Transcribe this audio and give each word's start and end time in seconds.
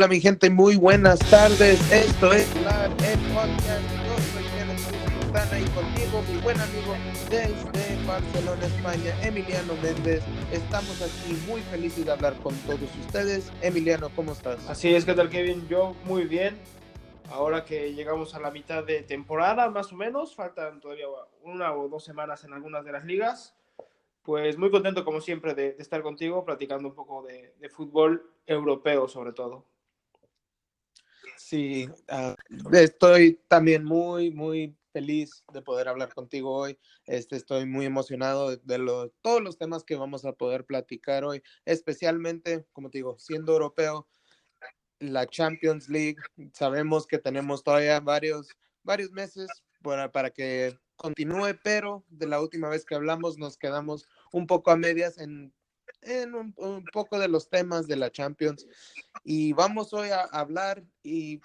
Hola 0.00 0.08
mi 0.08 0.20
gente, 0.22 0.48
muy 0.48 0.76
buenas 0.76 1.18
tardes. 1.28 1.78
Esto 1.92 2.32
es 2.32 2.48
la, 2.62 2.86
el 2.86 3.18
podcast. 3.34 3.82
Yo 4.06 4.16
soy 4.32 5.64
conmigo 5.74 6.22
mi 6.32 6.40
buen 6.40 6.58
amigo 6.58 6.94
desde 7.28 8.06
Barcelona, 8.06 8.64
España, 8.64 9.14
Emiliano 9.22 9.74
Méndez. 9.82 10.22
Estamos 10.50 11.02
aquí 11.02 11.34
muy 11.46 11.60
felices 11.60 12.06
de 12.06 12.12
hablar 12.12 12.34
con 12.36 12.54
todos 12.60 12.80
ustedes. 13.04 13.52
Emiliano, 13.60 14.08
¿cómo 14.16 14.32
estás? 14.32 14.66
Así 14.70 14.94
es, 14.94 15.04
¿qué 15.04 15.12
tal 15.12 15.28
Kevin? 15.28 15.68
Yo 15.68 15.94
muy 16.06 16.24
bien. 16.24 16.56
Ahora 17.30 17.66
que 17.66 17.92
llegamos 17.92 18.34
a 18.34 18.40
la 18.40 18.50
mitad 18.50 18.82
de 18.82 19.02
temporada, 19.02 19.68
más 19.68 19.92
o 19.92 19.96
menos, 19.96 20.34
faltan 20.34 20.80
todavía 20.80 21.08
una 21.42 21.74
o 21.74 21.90
dos 21.90 22.04
semanas 22.04 22.42
en 22.44 22.54
algunas 22.54 22.86
de 22.86 22.92
las 22.92 23.04
ligas. 23.04 23.54
Pues 24.22 24.56
muy 24.56 24.70
contento, 24.70 25.04
como 25.04 25.20
siempre, 25.20 25.52
de, 25.52 25.74
de 25.74 25.82
estar 25.82 26.00
contigo, 26.00 26.42
platicando 26.42 26.88
un 26.88 26.94
poco 26.94 27.22
de, 27.22 27.52
de, 27.60 27.68
fútbol 27.68 28.30
europeo, 28.46 29.06
sobre 29.06 29.34
todo. 29.34 29.66
Sí, 31.50 31.88
uh, 32.12 32.76
estoy 32.76 33.42
también 33.48 33.82
muy, 33.82 34.30
muy 34.30 34.78
feliz 34.92 35.42
de 35.52 35.62
poder 35.62 35.88
hablar 35.88 36.14
contigo 36.14 36.54
hoy. 36.54 36.78
Este, 37.06 37.34
estoy 37.34 37.66
muy 37.66 37.86
emocionado 37.86 38.56
de, 38.56 38.78
lo, 38.78 39.10
todos 39.20 39.42
los 39.42 39.58
temas 39.58 39.82
que 39.82 39.96
vamos 39.96 40.24
a 40.24 40.32
poder 40.32 40.64
platicar 40.64 41.24
hoy, 41.24 41.42
especialmente, 41.64 42.68
como 42.72 42.88
te 42.88 42.98
digo, 42.98 43.18
siendo 43.18 43.54
europeo, 43.54 44.06
la 45.00 45.26
Champions 45.26 45.88
League. 45.88 46.18
Sabemos 46.52 47.08
que 47.08 47.18
tenemos 47.18 47.64
todavía 47.64 47.98
varios, 47.98 48.46
varios 48.84 49.10
meses 49.10 49.48
para, 49.82 50.12
para 50.12 50.30
que 50.30 50.78
continúe, 50.94 51.58
pero 51.64 52.04
de 52.10 52.28
la 52.28 52.40
última 52.40 52.68
vez 52.68 52.84
que 52.84 52.94
hablamos 52.94 53.38
nos 53.38 53.58
quedamos 53.58 54.06
un 54.30 54.46
poco 54.46 54.70
a 54.70 54.76
medias 54.76 55.18
en, 55.18 55.52
en 56.02 56.34
un, 56.34 56.54
un, 56.56 56.84
poco 56.92 57.18
de 57.18 57.28
los 57.28 57.48
temas 57.48 57.86
de 57.86 57.96
la 57.96 58.10
Champions. 58.10 58.66
Y 59.24 59.52
vamos 59.52 59.92
hoy 59.92 60.10
a 60.10 60.22
hablar 60.24 60.82
y 61.02 61.40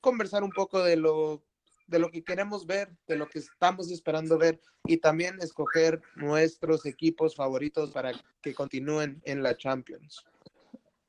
conversar 0.00 0.42
un 0.42 0.50
poco 0.50 0.82
de 0.82 0.96
lo, 0.96 1.42
de 1.86 1.98
lo 1.98 2.10
que 2.10 2.22
queremos 2.22 2.66
ver, 2.66 2.96
de 3.06 3.16
lo 3.16 3.28
que 3.28 3.40
estamos 3.40 3.90
esperando 3.90 4.38
ver 4.38 4.60
y 4.84 4.98
también 4.98 5.38
escoger 5.40 6.00
nuestros 6.14 6.86
equipos 6.86 7.34
favoritos 7.34 7.90
para 7.90 8.12
que 8.40 8.54
continúen 8.54 9.20
en 9.24 9.42
la 9.42 9.56
Champions. 9.56 10.24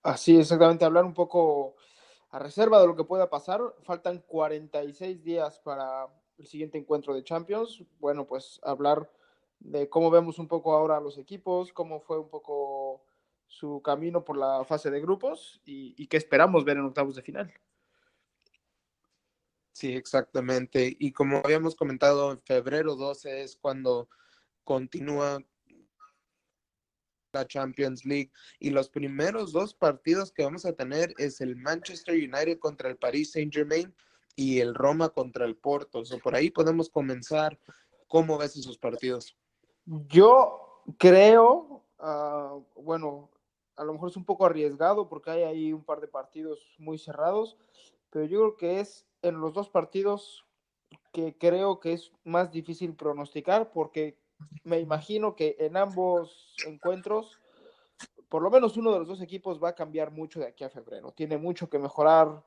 Así, 0.04 0.38
exactamente, 0.40 0.84
hablar 0.84 1.06
un 1.06 1.14
poco 1.14 1.76
a 2.32 2.40
reserva 2.40 2.82
de 2.82 2.88
lo 2.88 2.96
que 2.96 3.04
pueda 3.04 3.30
pasar. 3.30 3.62
Faltan 3.84 4.20
46 4.20 5.24
días 5.24 5.60
para 5.60 6.08
el 6.38 6.48
siguiente 6.48 6.80
encuentro 6.80 7.14
de 7.14 7.24
Champions. 7.24 7.84
Bueno, 8.00 8.26
pues 8.26 8.60
hablar 8.64 9.10
de 9.62 9.90
cómo 9.90 10.12
vemos 10.12 10.40
un 10.40 10.48
poco 10.48 10.74
ahora 10.74 11.00
los 11.00 11.18
equipos, 11.18 11.72
cómo 11.72 12.02
fue 12.02 12.20
un 12.20 12.30
poco 12.30 13.06
su 13.48 13.82
camino 13.82 14.24
por 14.24 14.38
la 14.38 14.64
fase 14.66 14.90
de 14.90 15.02
grupos 15.02 15.62
y, 15.66 15.94
y 16.02 16.08
qué 16.08 16.18
esperamos 16.18 16.66
ver 16.66 16.78
en 16.78 16.86
octavos 16.86 17.16
de 17.16 17.22
final. 17.22 17.54
Sí, 19.74 19.94
exactamente. 19.94 20.96
Y 21.00 21.12
como 21.12 21.38
habíamos 21.38 21.76
comentado, 21.76 22.32
en 22.32 22.42
febrero 22.42 22.96
12 22.96 23.44
es 23.44 23.56
cuando 23.56 24.10
continúa 24.64 25.40
la 27.34 27.48
Champions 27.48 28.06
League 28.06 28.32
y 28.60 28.72
los 28.72 28.90
primeros 28.90 29.52
dos 29.52 29.74
partidos 29.74 30.32
que 30.32 30.44
vamos 30.44 30.66
a 30.66 30.74
tener 30.74 31.14
es 31.18 31.42
el 31.42 31.56
Manchester 31.56 32.16
United 32.16 32.60
contra 32.60 32.90
el 32.90 32.98
Paris 32.98 33.32
Saint 33.32 33.54
Germain 33.54 33.94
y 34.36 34.60
el 34.60 34.76
Roma 34.76 35.10
contra 35.10 35.46
el 35.46 35.56
Porto. 35.56 36.04
So, 36.06 36.20
por 36.20 36.36
ahí 36.36 36.50
podemos 36.50 36.90
comenzar. 36.90 37.58
¿Cómo 38.08 38.38
ves 38.38 38.58
esos 38.58 38.78
partidos? 38.78 39.38
Yo 39.86 40.84
creo, 40.98 41.84
uh, 42.00 42.64
bueno, 42.76 43.30
a 43.76 43.84
lo 43.84 43.94
mejor 43.94 44.10
es 44.10 44.18
un 44.18 44.26
poco 44.26 44.46
arriesgado 44.46 45.10
porque 45.10 45.32
hay 45.32 45.44
ahí 45.44 45.74
un 45.74 45.84
par 45.84 46.02
de 46.02 46.08
partidos 46.08 46.76
muy 46.78 46.98
cerrados, 46.98 47.58
pero 48.10 48.26
yo 48.26 48.40
creo 48.40 48.58
que 48.58 48.80
es 48.80 49.08
en 49.22 49.40
los 49.40 49.54
dos 49.54 49.70
partidos 49.70 50.46
que 51.12 51.38
creo 51.38 51.80
que 51.80 51.94
es 51.94 52.12
más 52.24 52.52
difícil 52.52 52.96
pronosticar 52.96 53.72
porque 53.72 54.18
me 54.64 54.80
imagino 54.80 55.36
que 55.36 55.56
en 55.60 55.78
ambos 55.78 56.56
encuentros, 56.66 57.40
por 58.30 58.42
lo 58.42 58.50
menos 58.50 58.78
uno 58.78 58.92
de 58.92 59.00
los 59.00 59.08
dos 59.08 59.22
equipos 59.22 59.62
va 59.62 59.70
a 59.70 59.76
cambiar 59.76 60.12
mucho 60.12 60.40
de 60.40 60.48
aquí 60.48 60.64
a 60.64 60.70
febrero. 60.70 61.12
Tiene 61.12 61.38
mucho 61.38 61.70
que 61.70 61.80
mejorar 61.80 62.44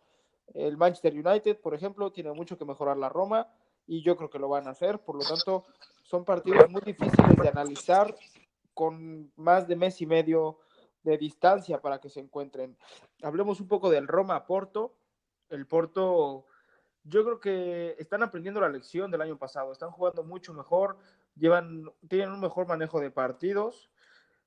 el 0.52 0.76
Manchester 0.76 1.12
United, 1.14 1.60
por 1.60 1.74
ejemplo, 1.74 2.12
tiene 2.12 2.32
mucho 2.32 2.58
que 2.58 2.64
mejorar 2.64 2.96
la 2.96 3.08
Roma 3.08 3.48
y 3.86 4.02
yo 4.02 4.16
creo 4.16 4.30
que 4.30 4.38
lo 4.38 4.48
van 4.48 4.66
a 4.66 4.70
hacer. 4.70 4.98
Por 5.00 5.16
lo 5.16 5.24
tanto, 5.24 5.64
son 6.02 6.24
partidos 6.24 6.70
muy 6.70 6.82
difíciles 6.82 7.36
de 7.36 7.48
analizar 7.48 8.14
con 8.72 9.32
más 9.36 9.66
de 9.68 9.76
mes 9.76 10.00
y 10.00 10.06
medio 10.06 10.58
de 11.02 11.18
distancia 11.18 11.80
para 11.80 12.00
que 12.00 12.08
se 12.08 12.20
encuentren. 12.20 12.76
Hablemos 13.22 13.60
un 13.60 13.68
poco 13.68 13.90
del 13.90 14.08
Roma-Porto. 14.08 14.94
El 15.50 15.66
Porto, 15.66 16.46
yo 17.04 17.24
creo 17.24 17.40
que 17.40 17.94
están 17.98 18.22
aprendiendo 18.22 18.60
la 18.60 18.68
lección 18.68 19.10
del 19.10 19.20
año 19.20 19.38
pasado, 19.38 19.70
están 19.70 19.90
jugando 19.90 20.24
mucho 20.24 20.54
mejor, 20.54 20.96
llevan, 21.36 21.90
tienen 22.08 22.30
un 22.30 22.40
mejor 22.40 22.66
manejo 22.66 23.00
de 23.00 23.10
partidos. 23.10 23.90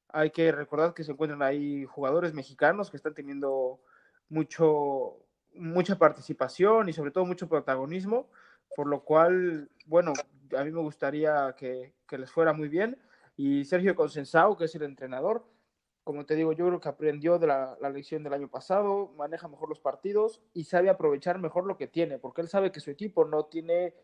Hay 0.09 0.31
que 0.31 0.51
recordar 0.51 0.93
que 0.93 1.03
se 1.03 1.11
encuentran 1.11 1.43
ahí 1.43 1.85
jugadores 1.85 2.33
mexicanos 2.33 2.89
que 2.89 2.97
están 2.97 3.13
teniendo 3.13 3.79
mucho, 4.29 5.17
mucha 5.53 5.97
participación 5.97 6.89
y 6.89 6.93
sobre 6.93 7.11
todo 7.11 7.25
mucho 7.25 7.47
protagonismo, 7.47 8.27
por 8.77 8.85
lo 8.85 9.03
cual, 9.03 9.71
bueno, 9.87 10.13
a 10.55 10.63
mí 10.63 10.69
me 10.69 10.81
gustaría 10.81 11.55
que, 11.57 11.95
les 12.11 12.29
fuera 12.29 12.53
muy 12.53 12.69
bien. 12.69 12.95
Y 13.35 13.65
Sergio 13.65 13.95
Consensao, 13.95 14.55
que 14.55 14.65
es 14.65 14.75
el 14.75 14.83
entrenador, 14.83 15.47
como 16.03 16.27
te 16.27 16.35
digo, 16.35 16.53
yo 16.53 16.67
creo 16.67 16.79
que 16.79 16.87
aprendió 16.87 17.39
de 17.39 17.47
la, 17.47 17.75
la, 17.81 17.89
lección 17.89 18.21
del 18.21 18.33
año 18.33 18.49
pasado, 18.49 19.11
maneja 19.17 19.47
mejor 19.47 19.69
los 19.69 19.79
partidos 19.79 20.43
y 20.53 20.65
sabe 20.65 20.91
aprovechar 20.91 21.39
mejor 21.39 21.65
lo 21.65 21.75
que 21.75 21.87
tiene, 21.87 22.19
porque 22.19 22.41
él 22.41 22.49
sabe 22.49 22.71
que 22.71 22.79
su 22.79 22.91
equipo 22.91 23.25
no 23.25 23.45
tiene 23.45 23.95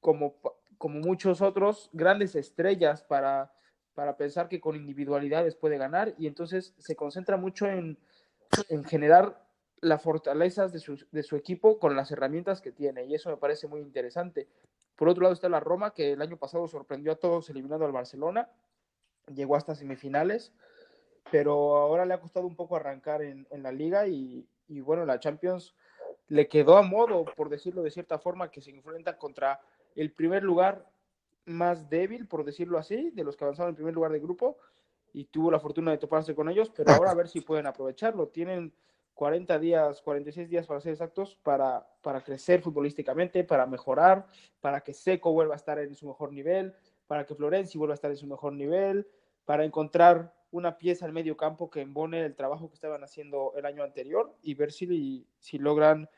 como, 0.00 0.34
como 0.76 0.98
muchos 0.98 1.40
otros 1.40 1.88
grandes 1.92 2.34
estrellas 2.34 3.04
para, 3.04 3.52
para 3.94 4.16
pensar 4.16 4.48
que 4.48 4.60
con 4.60 4.74
individualidades 4.74 5.54
puede 5.54 5.78
ganar 5.78 6.16
y 6.18 6.26
entonces 6.26 6.74
se 6.78 6.96
concentra 6.96 7.36
mucho 7.36 7.68
en, 7.68 7.96
en 8.70 8.82
generar 8.82 9.45
las 9.80 10.02
fortalezas 10.02 10.72
de 10.72 10.80
su, 11.22 11.36
equipo 11.36 11.78
con 11.78 11.96
las 11.96 12.10
herramientas 12.10 12.60
que 12.60 12.72
tiene 12.72 13.04
y 13.04 13.14
eso 13.14 13.30
me 13.30 13.36
parece 13.36 13.68
muy 13.68 13.80
interesante. 13.80 14.48
Por 14.96 15.08
otro 15.08 15.22
lado 15.22 15.34
está 15.34 15.48
la 15.48 15.60
Roma, 15.60 15.92
que 15.92 16.12
el 16.12 16.22
año 16.22 16.38
pasado 16.38 16.66
sorprendió 16.66 17.12
a 17.12 17.16
todos 17.16 17.50
eliminando 17.50 17.84
al 17.84 17.92
Barcelona, 17.92 18.48
llegó 19.34 19.56
hasta 19.56 19.74
semifinales, 19.74 20.52
pero 21.30 21.76
ahora 21.76 22.06
le 22.06 22.14
ha 22.14 22.20
costado 22.20 22.46
un 22.46 22.56
poco 22.56 22.76
arrancar 22.76 23.22
en, 23.22 23.46
en 23.50 23.62
la 23.62 23.72
liga 23.72 24.06
y, 24.06 24.48
y, 24.68 24.80
bueno, 24.80 25.04
la 25.04 25.20
Champions 25.20 25.74
le 26.28 26.48
quedó 26.48 26.78
a 26.78 26.82
modo, 26.82 27.24
por 27.36 27.50
decirlo 27.50 27.82
de 27.82 27.90
cierta 27.90 28.18
forma, 28.18 28.50
que 28.50 28.62
se 28.62 28.70
enfrenta 28.70 29.18
contra 29.18 29.60
el 29.94 30.12
primer 30.12 30.42
lugar 30.42 30.86
más 31.44 31.88
débil, 31.88 32.26
por 32.26 32.44
decirlo 32.44 32.78
así, 32.78 33.10
de 33.10 33.24
los 33.24 33.36
que 33.36 33.44
avanzaron 33.44 33.70
en 33.70 33.76
primer 33.76 33.94
lugar 33.94 34.12
de 34.12 34.20
grupo 34.20 34.58
y 35.12 35.24
tuvo 35.24 35.50
la 35.50 35.60
fortuna 35.60 35.92
de 35.92 35.98
toparse 35.98 36.34
con 36.34 36.48
ellos, 36.48 36.70
pero 36.70 36.92
ahora 36.92 37.10
a 37.10 37.14
ver 37.14 37.28
si 37.28 37.40
pueden 37.40 37.66
aprovecharlo. 37.66 38.28
Tienen 38.28 38.72
40 39.16 39.58
días, 39.58 40.02
46 40.02 40.50
días 40.50 40.66
para 40.66 40.78
ser 40.78 40.92
exactos, 40.92 41.36
para, 41.42 41.88
para 42.02 42.22
crecer 42.22 42.60
futbolísticamente, 42.60 43.44
para 43.44 43.64
mejorar, 43.64 44.26
para 44.60 44.82
que 44.82 44.92
Seco 44.92 45.32
vuelva 45.32 45.54
a 45.54 45.56
estar 45.56 45.78
en 45.78 45.94
su 45.94 46.06
mejor 46.06 46.34
nivel, 46.34 46.74
para 47.06 47.24
que 47.24 47.34
Florenzi 47.34 47.78
vuelva 47.78 47.94
a 47.94 47.96
estar 47.96 48.10
en 48.10 48.18
su 48.18 48.26
mejor 48.26 48.52
nivel, 48.52 49.08
para 49.46 49.64
encontrar 49.64 50.34
una 50.50 50.76
pieza 50.76 51.06
al 51.06 51.14
medio 51.14 51.34
campo 51.34 51.70
que 51.70 51.80
embone 51.80 52.26
el 52.26 52.36
trabajo 52.36 52.68
que 52.68 52.74
estaban 52.74 53.02
haciendo 53.02 53.54
el 53.56 53.64
año 53.64 53.82
anterior 53.82 54.36
y 54.42 54.52
ver 54.52 54.70
si, 54.70 55.26
si 55.38 55.58
logran 55.58 56.10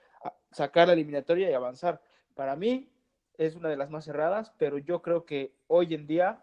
sacar 0.51 0.89
la 0.89 0.95
eliminatoria 0.95 1.49
y 1.49 1.55
avanzar. 1.55 2.03
Para 2.35 2.57
mí 2.57 2.91
es 3.35 3.55
una 3.55 3.69
de 3.69 3.77
las 3.77 3.91
más 3.91 4.07
cerradas, 4.07 4.53
pero 4.59 4.77
yo 4.77 5.03
creo 5.03 5.25
que 5.25 5.55
hoy 5.69 5.95
en 5.95 6.09
día, 6.09 6.43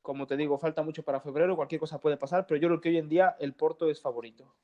como 0.00 0.26
te 0.26 0.38
digo, 0.38 0.56
falta 0.56 0.82
mucho 0.82 1.02
para 1.02 1.20
febrero, 1.20 1.54
cualquier 1.54 1.80
cosa 1.80 2.00
puede 2.00 2.16
pasar, 2.16 2.46
pero 2.46 2.58
yo 2.58 2.68
creo 2.68 2.80
que 2.80 2.88
hoy 2.88 2.96
en 2.96 3.10
día 3.10 3.36
el 3.38 3.52
Porto 3.52 3.90
es 3.90 4.00
favorito. 4.00 4.54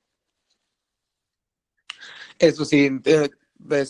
Eso 2.39 2.65
sí, 2.65 2.89
eh, 3.05 3.31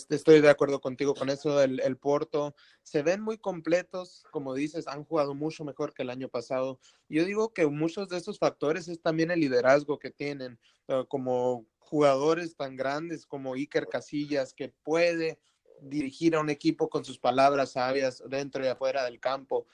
estoy 0.09 0.41
de 0.41 0.49
acuerdo 0.49 0.81
contigo 0.81 1.13
con 1.13 1.29
eso. 1.29 1.61
El, 1.61 1.79
el, 1.81 1.97
Porto 1.97 2.55
se 2.81 3.03
ven 3.03 3.21
muy 3.21 3.37
completos, 3.37 4.23
como 4.31 4.55
dices, 4.55 4.87
han 4.87 5.03
jugado 5.03 5.35
mucho 5.35 5.63
mejor 5.63 5.93
que 5.93 6.01
el 6.01 6.09
año 6.09 6.29
pasado. 6.29 6.79
Yo 7.07 7.25
digo 7.25 7.53
que 7.53 7.67
muchos 7.67 8.09
de 8.09 8.17
esos 8.17 8.39
factores 8.39 8.87
es 8.87 9.01
también 9.01 9.29
el 9.29 9.39
liderazgo 9.39 9.99
que 9.99 10.09
tienen, 10.09 10.59
uh, 10.87 11.05
como 11.05 11.67
jugadores 11.77 12.55
tan 12.55 12.75
grandes 12.75 13.25
como 13.25 13.53
Iker 13.53 13.87
Casillas, 13.87 14.53
que 14.53 14.69
puede 14.83 15.39
dirigir 15.81 16.35
a 16.35 16.39
un 16.39 16.49
equipo 16.49 16.89
con 16.89 17.05
sus 17.05 17.19
palabras 17.19 17.73
sabias 17.73 18.23
dentro 18.27 18.63
y 18.65 18.67
afuera 18.67 19.03
del 19.05 19.19
campo. 19.19 19.67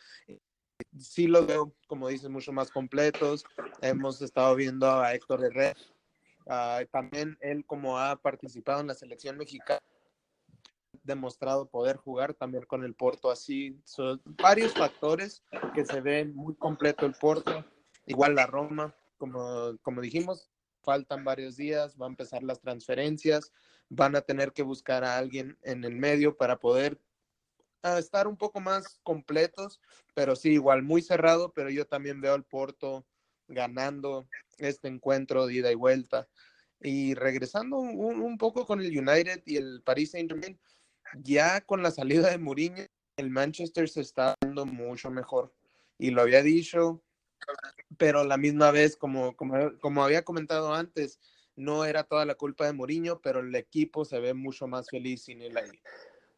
Sí 0.99 1.27
lo 1.27 1.45
veo, 1.45 1.73
como 1.87 2.09
dices, 2.09 2.29
mucho 2.29 2.51
más 2.51 2.69
completos. 2.69 3.45
Hemos 3.81 4.21
estado 4.21 4.53
viendo 4.55 4.91
a 4.91 5.13
Héctor 5.13 5.45
Herrera 5.45 5.75
Uh, 6.45 6.85
también 6.91 7.37
él, 7.41 7.65
como 7.65 7.97
ha 7.97 8.15
participado 8.17 8.79
en 8.81 8.87
la 8.87 8.93
selección 8.93 9.37
mexicana, 9.37 9.81
demostrado 11.03 11.69
poder 11.69 11.97
jugar 11.97 12.33
también 12.33 12.65
con 12.65 12.83
el 12.83 12.95
Porto 12.95 13.31
así. 13.31 13.79
Son 13.83 14.21
varios 14.25 14.73
factores 14.73 15.43
que 15.73 15.85
se 15.85 16.01
ven 16.01 16.35
muy 16.35 16.55
completo 16.55 17.05
el 17.05 17.13
Porto. 17.13 17.65
Igual 18.05 18.35
la 18.35 18.45
Roma, 18.45 18.95
como, 19.17 19.77
como 19.81 20.01
dijimos, 20.01 20.49
faltan 20.83 21.23
varios 21.23 21.57
días, 21.57 21.95
va 21.99 22.05
a 22.05 22.09
empezar 22.09 22.43
las 22.43 22.61
transferencias, 22.61 23.51
van 23.89 24.15
a 24.15 24.21
tener 24.21 24.53
que 24.53 24.63
buscar 24.63 25.03
a 25.03 25.17
alguien 25.17 25.57
en 25.63 25.83
el 25.83 25.95
medio 25.95 26.37
para 26.37 26.59
poder 26.59 27.01
ah, 27.81 27.97
estar 27.97 28.27
un 28.27 28.37
poco 28.37 28.59
más 28.59 28.99
completos, 29.03 29.81
pero 30.13 30.35
sí, 30.35 30.51
igual 30.51 30.83
muy 30.83 31.01
cerrado, 31.01 31.51
pero 31.53 31.69
yo 31.69 31.85
también 31.85 32.21
veo 32.21 32.33
al 32.33 32.43
Porto 32.43 33.05
ganando 33.47 34.27
este 34.57 34.87
encuentro 34.87 35.45
de 35.45 35.55
ida 35.55 35.71
y 35.71 35.75
vuelta. 35.75 36.27
Y 36.81 37.13
regresando 37.13 37.77
un, 37.77 38.37
poco 38.37 38.65
con 38.65 38.81
el 38.81 38.97
United 38.97 39.43
y 39.45 39.57
el 39.57 39.81
Paris 39.83 40.11
Saint 40.11 40.29
Germain, 40.29 40.59
ya 41.13 41.61
con 41.61 41.81
la 41.81 41.91
salida 41.91 42.29
de 42.29 42.37
Mourinho, 42.37 42.85
el 43.17 43.29
Manchester 43.29 43.87
se 43.87 44.01
está 44.01 44.35
dando 44.41 44.65
mucho 44.65 45.09
mejor. 45.09 45.53
Y 45.97 46.11
lo 46.11 46.21
había 46.21 46.41
dicho, 46.41 47.01
pero 47.97 48.23
la 48.23 48.37
misma 48.37 48.71
vez, 48.71 48.97
como, 48.97 49.35
como, 49.35 49.77
como 49.79 50.03
había 50.03 50.23
comentado 50.23 50.73
antes, 50.73 51.19
no 51.55 51.85
era 51.85 52.03
toda 52.03 52.25
la 52.25 52.35
culpa 52.35 52.65
de 52.65 52.73
Mourinho, 52.73 53.21
pero 53.21 53.39
el 53.39 53.55
equipo 53.55 54.03
se 54.03 54.19
ve 54.19 54.33
mucho 54.33 54.67
más 54.67 54.89
feliz 54.89 55.23
sin 55.23 55.41
él 55.41 55.57
ahí. 55.57 55.71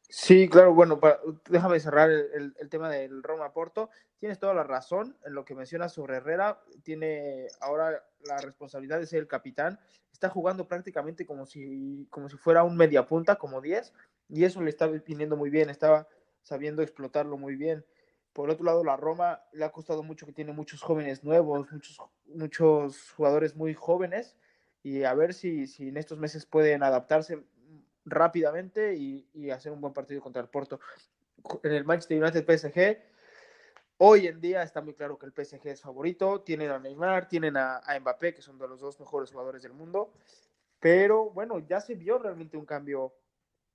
Sí, 0.09 0.47
claro, 0.47 0.73
bueno, 0.73 1.01
déjame 1.49 1.81
cerrar 1.81 2.09
el, 2.09 2.53
tema 2.69 2.89
del 2.89 3.21
Roma 3.23 3.51
Porto. 3.51 3.89
Tienes 4.19 4.39
toda 4.39 4.53
la 4.53 4.63
razón 4.63 5.17
en 5.25 5.33
lo 5.33 5.43
que 5.43 5.53
mencionas 5.53 5.91
sobre 5.93 6.17
Herrera. 6.17 6.61
Tiene 6.83 7.47
ahora 7.59 8.05
la 8.21 8.37
responsabilidad 8.37 8.99
de 8.99 9.05
ser 9.05 9.19
el 9.19 9.27
capitán. 9.27 9.77
Está 10.13 10.29
jugando 10.29 10.65
prácticamente 10.67 11.25
como 11.25 11.45
si, 11.45 12.07
como 12.09 12.29
si 12.29 12.37
fuera 12.37 12.63
un 12.63 12.77
mediapunta, 12.77 13.35
como 13.35 13.59
10, 13.59 13.93
y 14.29 14.45
eso 14.45 14.61
le 14.61 14.69
está 14.69 14.87
viniendo 14.87 15.35
muy 15.35 15.49
bien. 15.49 15.69
Estaba 15.69 16.07
sabiendo 16.41 16.81
explotarlo 16.81 17.37
muy 17.37 17.55
bien. 17.55 17.85
Por 18.31 18.49
otro 18.49 18.65
lado, 18.65 18.85
la 18.85 18.95
Roma 18.95 19.41
le 19.51 19.65
ha 19.65 19.71
costado 19.71 20.03
mucho 20.03 20.25
que 20.25 20.31
tiene 20.31 20.53
muchos 20.53 20.81
jóvenes 20.81 21.23
nuevos, 21.25 21.69
muchos, 21.69 21.97
muchos 22.27 23.11
jugadores 23.11 23.55
muy 23.57 23.73
jóvenes, 23.73 24.37
y 24.83 25.03
a 25.03 25.13
ver 25.13 25.33
si, 25.33 25.67
si 25.67 25.89
en 25.89 25.97
estos 25.97 26.17
meses 26.17 26.45
pueden 26.45 26.83
adaptarse 26.83 27.43
rápidamente 28.07 28.95
y, 28.95 29.27
y, 29.33 29.49
hacer 29.51 29.71
un 29.71 29.81
buen 29.81 29.93
partido 29.93 30.21
contra 30.21 30.41
el 30.41 30.47
Porto. 30.47 30.79
En 31.63 31.73
el 31.73 31.85
Manchester 31.85 32.21
United 32.21 32.45
PSG, 32.45 32.97
hoy 33.97 34.27
en 34.27 34.41
día 34.41 34.63
está 34.63 34.81
muy 34.81 34.93
claro 34.93 35.17
que 35.17 35.25
el 35.25 35.33
PSG 35.33 35.67
es 35.67 35.81
favorito. 35.81 36.41
Tienen 36.41 36.71
a 36.71 36.79
Neymar, 36.79 37.27
tienen 37.27 37.57
a, 37.57 37.77
a 37.77 37.99
Mbappé, 37.99 38.33
que 38.33 38.41
son 38.41 38.57
de 38.57 38.67
los 38.67 38.79
dos 38.79 38.99
mejores 38.99 39.31
jugadores 39.31 39.61
del 39.61 39.73
mundo. 39.73 40.13
Pero 40.79 41.29
bueno, 41.31 41.59
ya 41.59 41.81
se 41.81 41.95
vio 41.95 42.17
realmente 42.17 42.57
un 42.57 42.65
cambio 42.65 43.13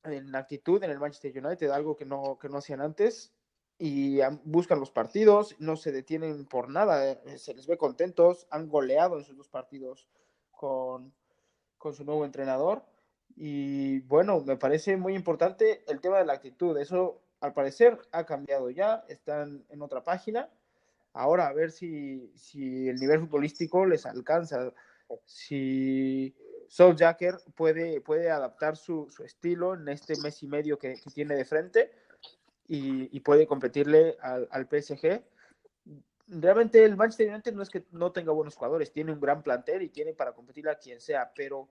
en 0.05 0.35
actitud 0.35 0.83
en 0.83 0.91
el 0.91 0.99
Manchester 0.99 1.45
United, 1.45 1.71
algo 1.71 1.97
que 1.97 2.05
no, 2.05 2.39
que 2.41 2.49
no 2.49 2.59
hacían 2.59 2.81
antes, 2.81 3.33
y 3.79 4.21
buscan 4.45 4.81
los 4.81 4.91
partidos, 4.91 5.57
no 5.59 5.77
se 5.77 5.93
detienen 5.93 6.47
por 6.47 6.69
nada, 6.69 7.13
eh, 7.13 7.39
se 7.39 7.55
les 7.55 7.67
ve 7.67 7.77
contentos, 7.77 8.47
han 8.51 8.69
goleado 8.69 9.19
en 9.19 9.25
sus 9.25 9.37
dos 9.37 9.49
partidos 9.49 10.09
con, 10.51 11.13
con 11.79 11.95
su 11.95 12.05
nuevo 12.05 12.25
entrenador, 12.25 12.85
y 13.37 14.01
bueno, 14.01 14.41
me 14.41 14.57
parece 14.57 14.97
muy 14.97 15.15
importante 15.15 15.85
el 15.89 16.01
tema 16.01 16.19
de 16.19 16.27
la 16.27 16.35
actitud, 16.35 16.77
eso 16.79 17.23
al 17.41 17.53
parecer 17.53 17.99
ha 18.13 18.25
cambiado 18.25 18.71
ya, 18.71 19.05
están 19.09 19.65
en 19.69 19.83
otra 19.83 20.05
página, 20.05 20.49
ahora 21.13 21.49
a 21.49 21.53
ver 21.53 21.71
si, 21.71 22.33
si 22.37 22.89
el 22.89 22.97
nivel 22.97 23.21
futbolístico 23.21 23.85
les 23.85 24.07
alcanza, 24.07 24.73
si 25.25 26.35
Soul 26.69 26.97
Jacker 26.97 27.37
puede, 27.55 28.01
puede 28.01 28.31
adaptar 28.31 28.77
su, 28.77 29.11
su, 29.11 29.25
estilo 29.25 29.75
en 29.75 29.89
este 29.89 30.17
mes 30.21 30.43
y 30.43 30.47
medio 30.47 30.79
que, 30.79 30.95
que 30.95 31.11
tiene 31.11 31.35
de 31.35 31.45
frente 31.45 31.93
y, 32.67 33.15
y 33.15 33.21
puede 33.21 33.47
competirle 33.47 34.17
al, 34.21 34.49
al, 34.51 34.67
PSG. 34.67 35.23
Realmente 36.29 36.83
el 36.85 36.97
Manchester 36.97 37.29
United 37.29 37.53
no 37.53 37.63
es 37.63 37.69
que 37.69 37.85
no 37.91 38.13
tenga 38.13 38.33
buenos 38.33 38.55
jugadores, 38.55 38.93
tiene 38.93 39.13
un 39.13 39.21
gran 39.21 39.43
plantel 39.43 39.83
y 39.83 39.91
tiene 39.91 40.15
para 40.15 40.33
competir 40.33 40.69
a 40.69 40.77
quien 40.77 41.01
sea, 41.01 41.33
pero 41.35 41.69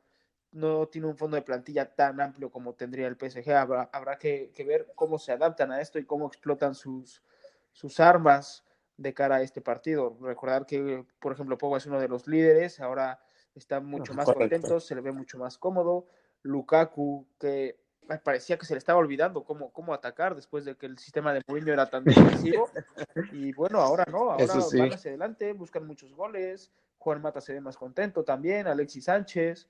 no 0.51 0.88
tiene 0.88 1.07
un 1.07 1.18
fondo 1.18 1.36
de 1.36 1.42
plantilla 1.44 1.94
tan 1.94 2.19
amplio 2.19 2.51
como 2.51 2.74
tendría 2.74 3.07
el 3.07 3.15
PSG. 3.18 3.51
Habrá, 3.51 3.89
habrá 3.94 4.18
que, 4.18 4.51
que, 4.53 4.63
ver 4.63 4.92
cómo 4.95 5.18
se 5.18 5.31
adaptan 5.31 5.71
a 5.71 5.81
esto 5.81 5.98
y 6.00 6.06
cómo 6.06 6.27
explotan 6.27 6.75
sus, 6.75 7.24
sus 7.71 8.00
armas 8.00 8.65
de 8.98 9.13
cara 9.13 9.38
a 9.38 9.42
este 9.42 9.62
partido. 9.62 10.18
Recordar 10.21 10.65
que, 10.65 11.06
por 11.19 11.33
ejemplo, 11.33 11.57
Pogba 11.57 11.77
es 11.77 11.86
uno 11.86 12.00
de 12.00 12.07
los 12.07 12.27
líderes, 12.27 12.80
ahora 12.80 13.19
está 13.56 13.80
mucho 13.80 14.13
más 14.13 14.25
Correcto. 14.25 14.56
contento, 14.56 14.80
se 14.80 14.95
le 14.95 15.01
ve 15.01 15.12
mucho 15.12 15.38
más 15.38 15.57
cómodo. 15.57 16.07
Lukaku, 16.44 17.27
que 17.39 17.80
parecía 18.24 18.57
que 18.57 18.65
se 18.65 18.74
le 18.74 18.80
estaba 18.80 19.00
olvidando 19.00 19.44
cómo, 19.44 19.71
cómo 19.71 19.94
atacar 19.94 20.36
después 20.36 20.65
de 20.65 20.75
que 20.75 20.86
el 20.86 20.97
sistema 20.97 21.33
de 21.33 21.42
Mourinho 21.47 21.74
era 21.74 21.89
tan 21.89 22.04
defensivo. 22.04 22.69
y 23.31 23.54
bueno, 23.54 23.80
ahora 23.80 24.06
no, 24.09 24.31
ahora 24.31 24.62
sí. 24.62 24.80
van 24.80 24.94
hacia 24.94 25.12
adelante, 25.12 25.54
buscan 25.54 25.86
muchos 25.86 26.13
goles. 26.13 26.71
Juan 26.97 27.21
Mata 27.21 27.42
se 27.42 27.54
ve 27.54 27.62
más 27.62 27.77
contento 27.77 28.24
también, 28.24 28.68
Alexis 28.68 29.06
Sánchez. 29.06 29.68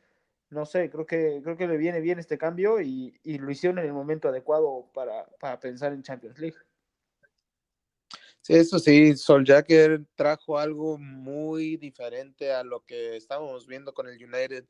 No 0.51 0.65
sé, 0.65 0.89
creo 0.89 1.05
que, 1.05 1.39
creo 1.41 1.55
que 1.55 1.65
le 1.65 1.77
viene 1.77 2.01
bien 2.01 2.19
este 2.19 2.37
cambio 2.37 2.81
y, 2.81 3.17
y 3.23 3.37
lo 3.37 3.49
hicieron 3.49 3.79
en 3.79 3.85
el 3.85 3.93
momento 3.93 4.27
adecuado 4.27 4.91
para, 4.93 5.25
para 5.39 5.59
pensar 5.59 5.93
en 5.93 6.03
Champions 6.03 6.37
League. 6.39 6.57
Sí, 8.41 8.55
eso 8.55 8.77
sí, 8.79 9.15
Soljacker 9.15 10.03
trajo 10.15 10.57
algo 10.57 10.97
muy 10.97 11.77
diferente 11.77 12.51
a 12.51 12.63
lo 12.63 12.83
que 12.83 13.15
estábamos 13.15 13.65
viendo 13.65 13.93
con 13.93 14.09
el 14.09 14.15
United. 14.15 14.65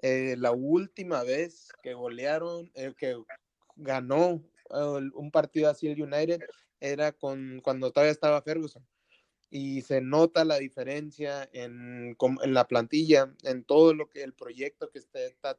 Eh, 0.00 0.36
la 0.38 0.52
última 0.52 1.22
vez 1.22 1.68
que 1.82 1.92
golearon, 1.92 2.70
eh, 2.74 2.94
que 2.96 3.16
ganó 3.74 4.42
uh, 4.70 5.00
un 5.14 5.30
partido 5.30 5.68
así 5.68 5.88
el 5.88 6.00
United, 6.00 6.40
era 6.80 7.12
con 7.12 7.60
cuando 7.62 7.90
todavía 7.90 8.12
estaba 8.12 8.40
Ferguson. 8.42 8.86
Y 9.48 9.82
se 9.82 10.00
nota 10.00 10.44
la 10.44 10.58
diferencia 10.58 11.48
en, 11.52 12.16
en 12.18 12.54
la 12.54 12.66
plantilla, 12.66 13.32
en 13.44 13.64
todo 13.64 13.94
lo 13.94 14.08
que 14.08 14.22
el 14.22 14.34
proyecto 14.34 14.90
que, 14.90 14.98
está, 14.98 15.58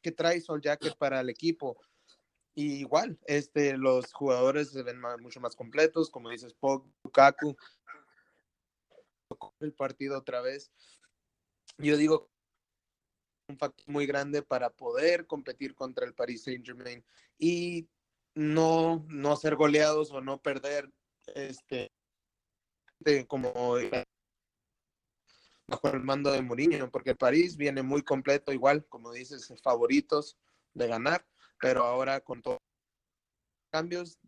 que 0.00 0.12
trae 0.12 0.40
Soljacker 0.40 0.96
para 0.96 1.20
el 1.20 1.28
equipo 1.28 1.78
y 2.58 2.80
igual, 2.80 3.16
este, 3.26 3.76
los 3.76 4.12
jugadores 4.12 4.70
se 4.70 4.82
ven 4.82 4.98
más, 4.98 5.20
mucho 5.20 5.38
más 5.38 5.54
completos, 5.54 6.10
como 6.10 6.28
dices, 6.28 6.56
Lukaku, 7.04 7.56
el 9.60 9.72
partido 9.74 10.18
otra 10.18 10.40
vez. 10.40 10.72
Yo 11.76 11.96
digo, 11.96 12.28
un 13.46 13.58
factor 13.58 13.86
muy 13.88 14.06
grande 14.06 14.42
para 14.42 14.70
poder 14.70 15.28
competir 15.28 15.76
contra 15.76 16.04
el 16.04 16.14
Paris 16.14 16.42
Saint 16.42 16.66
Germain 16.66 17.04
y 17.38 17.88
no, 18.34 19.04
no 19.06 19.36
ser 19.36 19.54
goleados 19.54 20.10
o 20.10 20.20
no 20.20 20.42
perder 20.42 20.90
este 21.36 21.92
como 23.26 23.52
bajo 25.66 25.88
el 25.88 26.02
mando 26.02 26.32
de 26.32 26.42
Mourinho, 26.42 26.90
porque 26.90 27.10
el 27.10 27.16
París 27.16 27.56
viene 27.56 27.82
muy 27.82 28.02
completo, 28.02 28.52
igual, 28.52 28.86
como 28.88 29.12
dices, 29.12 29.52
favoritos 29.62 30.38
de 30.74 30.86
ganar 30.86 31.24
pero 31.60 31.84
ahora 31.84 32.20
con 32.20 32.40
todos 32.42 32.58
los 32.58 33.70
cambios, 33.70 34.18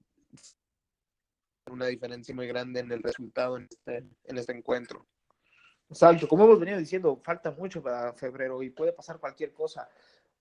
una 1.71 1.87
diferencia 1.87 2.35
muy 2.35 2.47
grande 2.47 2.81
en 2.81 2.91
el 2.91 3.03
resultado 3.03 3.57
en 3.57 3.69
este, 3.71 4.05
en 4.25 4.39
este 4.39 4.53
encuentro. 4.53 5.07
Exacto, 5.89 6.29
como 6.29 6.45
hemos 6.45 6.61
venido 6.61 6.79
diciendo, 6.79 7.21
falta 7.25 7.51
mucho 7.51 7.83
para 7.83 8.13
febrero 8.15 8.63
y 8.63 8.71
puede 8.71 8.93
pasar 8.93 9.19
cualquier 9.19 9.53
cosa. 9.53 9.89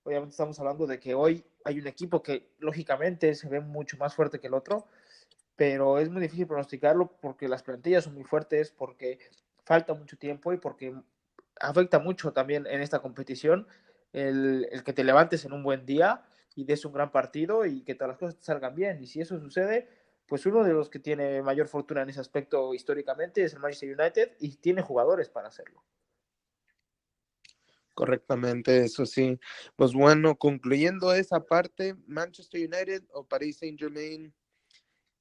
Obviamente 0.04 0.32
estamos 0.32 0.60
hablando 0.60 0.88
de 0.88 1.00
que 1.00 1.14
hoy 1.14 1.44
hay 1.66 1.80
un 1.80 1.88
equipo 1.88 2.22
que 2.24 2.54
lógicamente 2.60 3.36
se 3.36 3.50
ve 3.50 3.60
mucho 3.60 3.98
más 3.98 4.16
fuerte 4.16 4.40
que 4.40 4.48
el 4.48 4.54
otro, 4.54 4.88
pero 5.60 6.00
es 6.00 6.10
muy 6.10 6.22
difícil 6.22 6.48
pronosticarlo 6.48 7.18
porque 7.20 7.50
las 7.50 7.64
plantillas 7.64 8.06
son 8.06 8.14
muy 8.14 8.24
fuertes, 8.24 8.72
porque 8.72 9.20
falta 9.66 9.94
mucho 9.94 10.18
tiempo 10.18 10.54
y 10.54 10.58
porque 10.58 10.96
afecta 11.60 12.00
mucho 12.00 12.32
también 12.32 12.66
en 12.66 12.80
esta 12.80 13.00
competición 13.00 13.68
el, 14.14 14.70
el 14.72 14.86
que 14.86 14.94
te 14.94 15.04
levantes 15.04 15.44
en 15.44 15.52
un 15.52 15.62
buen 15.62 15.86
día 15.86 16.24
y 16.56 16.64
des 16.64 16.86
un 16.86 16.94
gran 16.94 17.12
partido 17.12 17.66
y 17.66 17.84
que 17.84 17.94
todas 17.94 18.08
las 18.08 18.18
cosas 18.18 18.38
te 18.38 18.46
salgan 18.46 18.74
bien. 18.74 19.04
Y 19.04 19.08
si 19.08 19.20
eso 19.20 19.38
sucede, 19.38 19.90
pues 20.28 20.46
uno 20.46 20.64
de 20.64 20.72
los 20.72 20.90
que 20.90 21.00
tiene 21.00 21.42
mayor 21.42 21.68
fortuna 21.68 22.04
en 22.04 22.10
ese 22.10 22.22
aspecto 22.22 22.74
históricamente 22.74 23.44
es 23.44 23.54
el 23.54 23.60
Manchester 23.60 24.00
United 24.00 24.38
y 24.40 24.56
tiene 24.56 24.82
jugadores 24.82 25.28
para 25.28 25.50
hacerlo. 25.50 25.84
Correctamente, 27.96 28.86
eso 28.86 29.06
sí. 29.06 29.38
Pues 29.76 29.92
bueno, 29.92 30.38
concluyendo 30.38 31.14
esa 31.14 31.42
parte, 31.42 31.98
Manchester 32.08 32.62
United 32.62 33.04
o 33.12 33.26
Paris 33.26 33.58
Saint 33.58 33.78
Germain, 33.78 34.34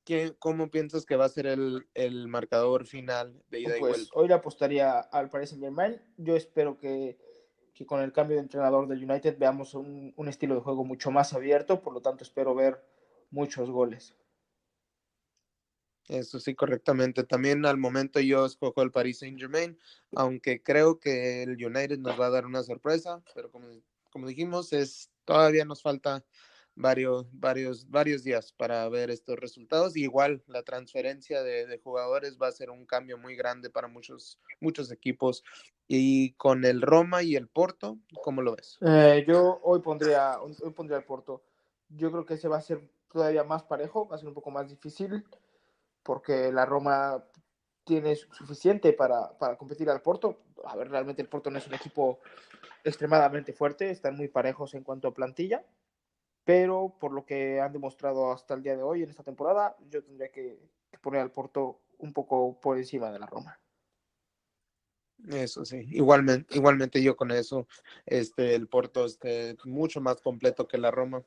¿qué, 0.09 0.35
¿cómo 0.39 0.71
piensas 0.71 1.05
que 1.05 1.17
va 1.17 1.27
a 1.27 1.29
ser 1.29 1.47
el, 1.47 1.87
el 1.93 2.29
marcador 2.29 2.87
final 2.87 3.43
de 3.51 3.61
ida 3.61 3.75
pues, 3.79 3.79
y 3.79 3.81
vuelta? 3.81 4.11
Hoy 4.15 4.29
le 4.29 4.35
apostaría 4.35 5.01
al 5.01 5.29
Paris 5.29 5.51
Saint 5.51 5.63
Germain. 5.63 6.01
Yo 6.17 6.35
espero 6.35 6.79
que 6.79 7.19
que 7.75 7.87
con 7.87 8.01
el 8.01 8.13
cambio 8.13 8.37
de 8.37 8.43
entrenador 8.43 8.89
del 8.89 9.09
United 9.09 9.39
veamos 9.39 9.75
un, 9.75 10.13
un, 10.17 10.29
estilo 10.29 10.57
de 10.57 10.63
juego 10.63 10.85
mucho 10.85 11.13
más 11.13 11.33
abierto, 11.33 11.81
por 11.81 11.93
lo 11.93 12.01
tanto 12.03 12.25
espero 12.25 12.53
ver 12.53 12.85
muchos 13.31 13.71
goles. 13.71 14.17
Eso 16.09 16.41
sí, 16.41 16.57
correctamente. 16.57 17.23
También 17.23 17.65
al 17.67 17.77
momento 17.77 18.19
yo 18.19 18.47
escojo 18.47 18.83
el 18.83 18.91
Paris 18.91 19.21
Saint 19.21 19.39
Germain, 19.39 19.79
aunque 20.17 20.61
creo 20.61 20.99
que 20.99 21.45
el 21.45 21.51
United 21.51 21.99
nos 21.99 22.19
va 22.19 22.27
a 22.27 22.31
dar 22.31 22.47
una 22.47 22.65
sorpresa, 22.65 23.23
pero 23.33 23.53
como, 23.53 23.69
como 24.11 24.27
dijimos, 24.27 24.73
es, 24.73 25.13
todavía 25.25 25.65
nos 25.65 25.81
falta 25.81 26.25
varios, 26.79 27.27
varios, 27.33 27.91
varios 27.91 28.23
días 28.23 28.53
para 28.53 28.89
ver 28.89 29.11
estos 29.11 29.39
resultados. 29.39 29.97
igual 29.97 30.43
la 30.47 30.63
transferencia 30.63 31.43
de, 31.43 31.81
jugadores 31.83 32.39
va 32.41 32.49
a 32.49 32.53
ser 32.53 32.71
un 32.71 32.87
cambio 32.87 33.19
muy 33.19 33.37
grande 33.37 33.69
para 33.69 33.89
muchos, 33.89 34.41
muchos 34.61 34.91
equipos. 34.91 35.45
Y 35.87 36.33
con 36.35 36.65
el 36.65 36.83
Roma 36.83 37.23
y 37.23 37.35
el 37.35 37.49
Porto, 37.49 37.99
¿cómo 38.23 38.43
lo 38.43 38.55
ves? 38.55 38.79
Eh, 38.83 39.25
yo 39.27 39.61
hoy 39.63 39.81
pondría, 39.81 40.39
hoy 40.41 40.73
pondría 40.73 40.99
el 40.99 41.05
Porto. 41.05 41.43
Yo 41.89 42.11
creo 42.13 42.25
que 42.25 42.35
ese 42.35 42.49
va 42.49 42.59
a 42.59 42.63
ser 42.63 42.81
todavía 43.11 43.43
más 43.43 43.63
parejo, 43.63 44.07
va 44.07 44.17
a 44.17 44.19
ser 44.19 44.29
un 44.29 44.35
poco 44.35 44.51
más 44.51 44.69
difícil, 44.69 45.25
porque 46.03 46.53
la 46.53 46.67
Roma 46.67 47.25
tiene 47.85 48.15
suficiente 48.17 48.93
para, 48.93 49.37
para 49.39 49.57
competir 49.57 49.89
al 49.89 50.03
Porto. 50.03 50.43
A 50.65 50.77
ver, 50.77 50.91
realmente 50.91 51.23
el 51.23 51.29
Porto 51.29 51.51
no 51.51 51.59
es 51.59 51.67
un 51.67 51.75
equipo 51.75 52.21
extremadamente 52.85 53.53
fuerte, 53.53 53.91
están 53.91 54.17
muy 54.17 54.29
parejos 54.29 54.75
en 54.75 54.85
cuanto 54.85 55.09
a 55.09 55.15
plantilla, 55.15 55.65
pero 56.49 56.97
por 56.99 57.13
lo 57.13 57.27
que 57.27 57.61
han 57.61 57.75
demostrado 57.75 58.33
hasta 58.33 58.55
el 58.55 58.63
día 58.63 58.75
de 58.75 58.83
hoy 58.83 59.03
en 59.03 59.11
esta 59.11 59.23
temporada, 59.23 59.77
yo 59.91 60.03
tendría 60.03 60.31
que, 60.31 60.59
poner 61.03 61.21
al 61.21 61.31
Porto 61.31 61.83
un 61.99 62.15
poco 62.15 62.59
por 62.59 62.79
encima 62.79 63.13
de 63.13 63.19
la 63.19 63.27
Roma. 63.27 63.61
Eso 65.29 65.67
sí, 65.67 65.87
igualmente, 65.91 66.57
igualmente 66.57 67.03
yo 67.03 67.17
con 67.17 67.33
eso, 67.33 67.69
este, 68.07 68.55
el 68.55 68.67
Porto 68.67 69.05
esté 69.05 69.59
mucho 69.65 70.01
más 70.01 70.23
completo 70.23 70.67
que 70.67 70.79
la 70.79 70.91
Roma. 70.91 71.23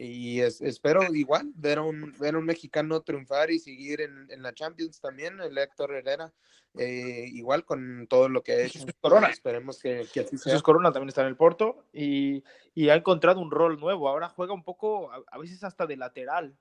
Y 0.00 0.40
espero 0.40 1.02
igual 1.12 1.50
ver 1.56 1.78
a, 1.78 1.82
un, 1.82 2.14
ver 2.20 2.36
un 2.36 2.44
mexicano 2.44 3.00
triunfar 3.00 3.50
y 3.50 3.58
seguir 3.58 4.00
en, 4.00 4.30
en 4.30 4.44
la 4.44 4.54
Champions 4.54 5.00
también, 5.00 5.40
el 5.40 5.58
Héctor 5.58 5.92
Herrera, 5.92 6.32
eh, 6.78 7.24
igual 7.32 7.64
con 7.64 8.06
todo 8.06 8.28
lo 8.28 8.44
que 8.44 8.52
ha 8.52 8.60
hecho. 8.60 8.78
Corona. 9.00 9.26
Esperemos 9.26 9.82
que, 9.82 10.06
que 10.12 10.20
así 10.20 10.38
sea. 10.38 10.52
Jesús 10.52 10.62
Corona 10.62 10.92
también 10.92 11.08
está 11.08 11.22
en 11.22 11.26
el 11.26 11.36
Porto 11.36 11.84
y, 11.92 12.44
y, 12.76 12.90
ha 12.90 12.94
encontrado 12.94 13.40
un 13.40 13.50
rol 13.50 13.80
nuevo. 13.80 14.08
Ahora 14.08 14.28
juega 14.28 14.54
un 14.54 14.62
poco, 14.62 15.10
a, 15.10 15.20
a 15.32 15.38
veces 15.38 15.64
hasta 15.64 15.84
de 15.84 15.96
lateral, 15.96 16.56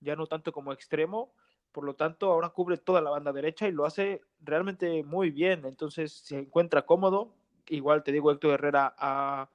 ya 0.00 0.16
no 0.16 0.26
tanto 0.26 0.50
como 0.50 0.72
extremo. 0.72 1.34
Por 1.72 1.84
lo 1.84 1.94
tanto, 1.94 2.32
ahora 2.32 2.48
cubre 2.48 2.78
toda 2.78 3.02
la 3.02 3.10
banda 3.10 3.34
derecha 3.34 3.68
y 3.68 3.72
lo 3.72 3.84
hace 3.84 4.22
realmente 4.40 5.04
muy 5.04 5.30
bien. 5.30 5.66
Entonces, 5.66 6.10
se 6.24 6.38
encuentra 6.38 6.86
cómodo. 6.86 7.34
Igual 7.66 8.02
te 8.02 8.12
digo, 8.12 8.32
Héctor 8.32 8.52
Herrera 8.52 8.94
ha 8.96 9.50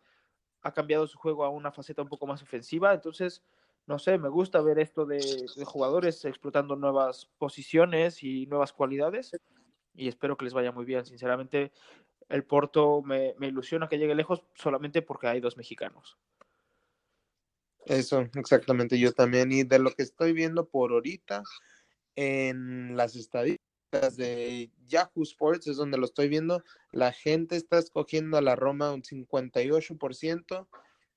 ha 0.63 0.73
cambiado 0.73 1.05
su 1.07 1.17
juego 1.17 1.43
a 1.43 1.49
una 1.49 1.71
faceta 1.71 2.01
un 2.01 2.07
poco 2.07 2.25
más 2.25 2.41
ofensiva. 2.41 2.93
Entonces, 2.93 3.43
no 3.85 3.99
sé, 3.99 4.17
me 4.17 4.29
gusta 4.29 4.61
ver 4.61 4.79
esto 4.79 5.05
de, 5.05 5.19
jugadores 5.65 6.23
explotando 6.25 6.75
nuevas 6.75 7.29
posiciones 7.37 8.23
y 8.23 8.47
nuevas 8.47 8.71
cualidades 8.71 9.31
y 9.93 10.07
espero 10.07 10.37
que 10.37 10.45
les 10.45 10.53
vaya 10.53 10.71
muy 10.71 10.85
bien. 10.85 11.05
Sinceramente, 11.05 11.71
el 12.29 12.45
Porto 12.45 13.01
me, 13.01 13.35
ilusiona 13.41 13.89
que 13.89 13.97
llegue 13.97 14.15
lejos 14.15 14.43
solamente 14.55 15.01
porque 15.01 15.27
hay 15.27 15.41
dos 15.41 15.57
mexicanos. 15.57 16.17
Eso, 17.85 18.21
exactamente, 18.35 18.97
yo 18.97 19.11
también. 19.11 19.51
Y 19.51 19.63
de 19.63 19.79
lo 19.79 19.91
que 19.91 20.03
estoy 20.03 20.31
viendo 20.31 20.69
por 20.69 20.93
ahorita 20.93 21.43
en 22.15 22.95
las 22.95 23.15
estadísticas 23.17 23.72
de 23.99 24.71
Yahoo 24.85 25.23
Sports, 25.23 25.67
es 25.67 25.77
donde 25.77 25.97
lo 25.97 26.05
estoy 26.05 26.27
viendo, 26.29 26.63
la 26.91 27.11
gente 27.11 27.55
está 27.55 27.79
escogiendo 27.79 28.37
a 28.37 28.41
la 28.41 28.55
Roma 28.55 28.91
un 28.91 29.03
58% 29.03 30.67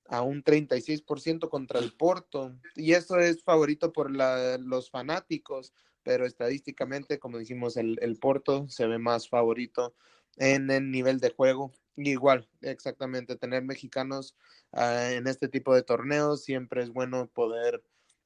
a 0.09 0.21
un 0.21 0.43
36% 0.43 1.49
contra 1.49 1.79
el 1.79 1.93
Porto. 1.93 2.55
Y 2.75 2.93
eso 2.93 3.19
es 3.19 3.43
favorito 3.43 3.91
por 3.91 4.11
los 4.11 4.89
fanáticos, 4.89 5.73
pero 6.03 6.25
estadísticamente, 6.25 7.19
como 7.19 7.37
dijimos, 7.37 7.77
el, 7.77 7.97
el, 8.01 8.17
Porto 8.17 8.67
se 8.69 8.87
ve 8.87 8.97
más 8.97 9.29
favorito 9.29 9.95
en 10.37 10.71
el 10.71 10.91
nivel 10.91 11.19
de 11.19 11.31
juego. 11.31 11.71
Igual, 11.97 12.47
exactamente, 12.61 13.35
tener 13.35 13.63
mexicanos 13.63 14.35
uh, 14.71 15.11
en 15.11 15.27
este 15.27 15.47
tipo 15.47 15.73
de 15.73 15.83
torneos 15.83 16.43
siempre 16.43 16.83
es 16.83 16.91
bueno 16.91 17.27
poder 17.27 17.83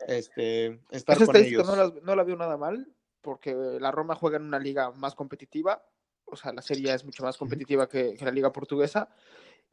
este, 0.07 0.79
estar 0.91 1.23
con 1.25 1.35
ellos. 1.35 1.65
No 1.65 1.75
la, 1.75 1.93
no 2.03 2.15
la 2.15 2.23
veo 2.23 2.35
nada 2.35 2.57
mal, 2.57 2.87
porque 3.21 3.53
la 3.53 3.91
Roma 3.91 4.15
juega 4.15 4.37
en 4.37 4.43
una 4.43 4.59
liga 4.59 4.91
más 4.91 5.15
competitiva, 5.15 5.85
o 6.25 6.35
sea, 6.35 6.53
la 6.53 6.61
serie 6.61 6.93
es 6.93 7.05
mucho 7.05 7.23
más 7.23 7.37
competitiva 7.37 7.87
que, 7.87 8.15
la 8.21 8.31
liga 8.31 8.51
portuguesa, 8.51 9.09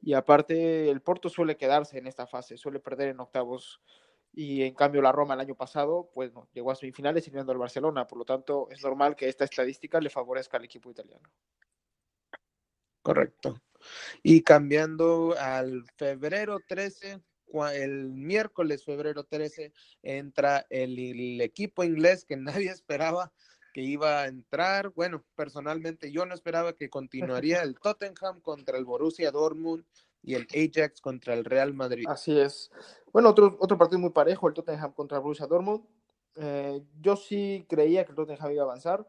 y 0.01 0.15
aparte 0.15 0.91
el 0.91 1.01
Porto 1.01 1.29
suele 1.29 1.57
quedarse 1.57 1.99
en 1.99 2.07
esta 2.07 2.27
fase, 2.27 2.57
suele 2.57 2.81
perder 2.81 3.09
en 3.09 3.21
octavos, 3.21 3.81
y 4.33 4.63
en 4.63 4.75
cambio 4.75 5.03
la 5.03 5.13
Roma 5.13 5.35
el 5.35 5.41
año 5.41 5.55
pasado, 5.55 6.11
pues 6.13 6.33
no, 6.33 6.49
llegó 6.53 6.71
a 6.71 6.77
semifinales 6.77 7.25
eliminando 7.25 7.53
al 7.53 7.59
Barcelona, 7.59 8.07
por 8.07 8.19
lo 8.19 8.25
tanto 8.25 8.69
es 8.71 8.83
normal 8.83 9.17
que 9.17 9.29
esta 9.29 9.45
estadística 9.45 10.01
le 10.01 10.11
favorezca 10.11 10.59
al 10.59 10.65
equipo 10.65 10.91
italiano. 10.91 11.29
Correcto. 13.03 13.63
Y 14.23 14.43
cambiando 14.43 15.35
al 15.39 15.85
febrero 15.97 16.59
13, 16.67 17.23
el 17.73 18.11
miércoles, 18.11 18.85
febrero 18.85 19.25
13, 19.25 19.73
entra 20.03 20.67
el, 20.71 21.41
equipo 21.41 21.85
inglés 21.85 22.25
que 22.25 22.37
nadie 22.67 22.71
esperaba 22.71 23.33
que 23.73 23.83
iba 23.83 24.23
a 24.23 24.27
entrar. 24.27 24.91
Bueno, 24.91 25.25
personalmente 25.35 26.11
yo 26.11 26.27
no 26.27 26.35
esperaba 26.35 26.73
que 26.73 26.91
continuaría 26.91 27.63
el 27.63 27.79
Tottenham 27.79 28.41
contra 28.41 28.79
el 28.79 28.85
Borussia 28.85 29.31
Dortmund 29.31 29.85
y 30.23 30.35
el 30.35 30.47
Ajax 30.53 31.01
contra 31.01 31.35
el 31.35 31.45
Real 31.45 31.75
Madrid. 31.75 32.05
Así 32.09 32.39
es. 32.39 32.71
Bueno, 33.13 33.31
otro, 33.31 33.57
otro 33.61 33.79
partido 33.79 33.99
muy 33.99 34.11
parejo, 34.11 34.49
el 34.49 34.55
Tottenham 34.55 34.93
contra 34.93 35.19
el 35.19 35.23
Borussia 35.23 35.47
Dortmund. 35.47 35.85
Eh, 36.37 36.83
yo 37.01 37.17
sí 37.17 37.67
creía 37.69 38.05
que 38.05 38.13
el 38.13 38.17
Tottenham 38.17 38.53
iba 38.53 38.63
a 38.63 38.67
avanzar 38.67 39.07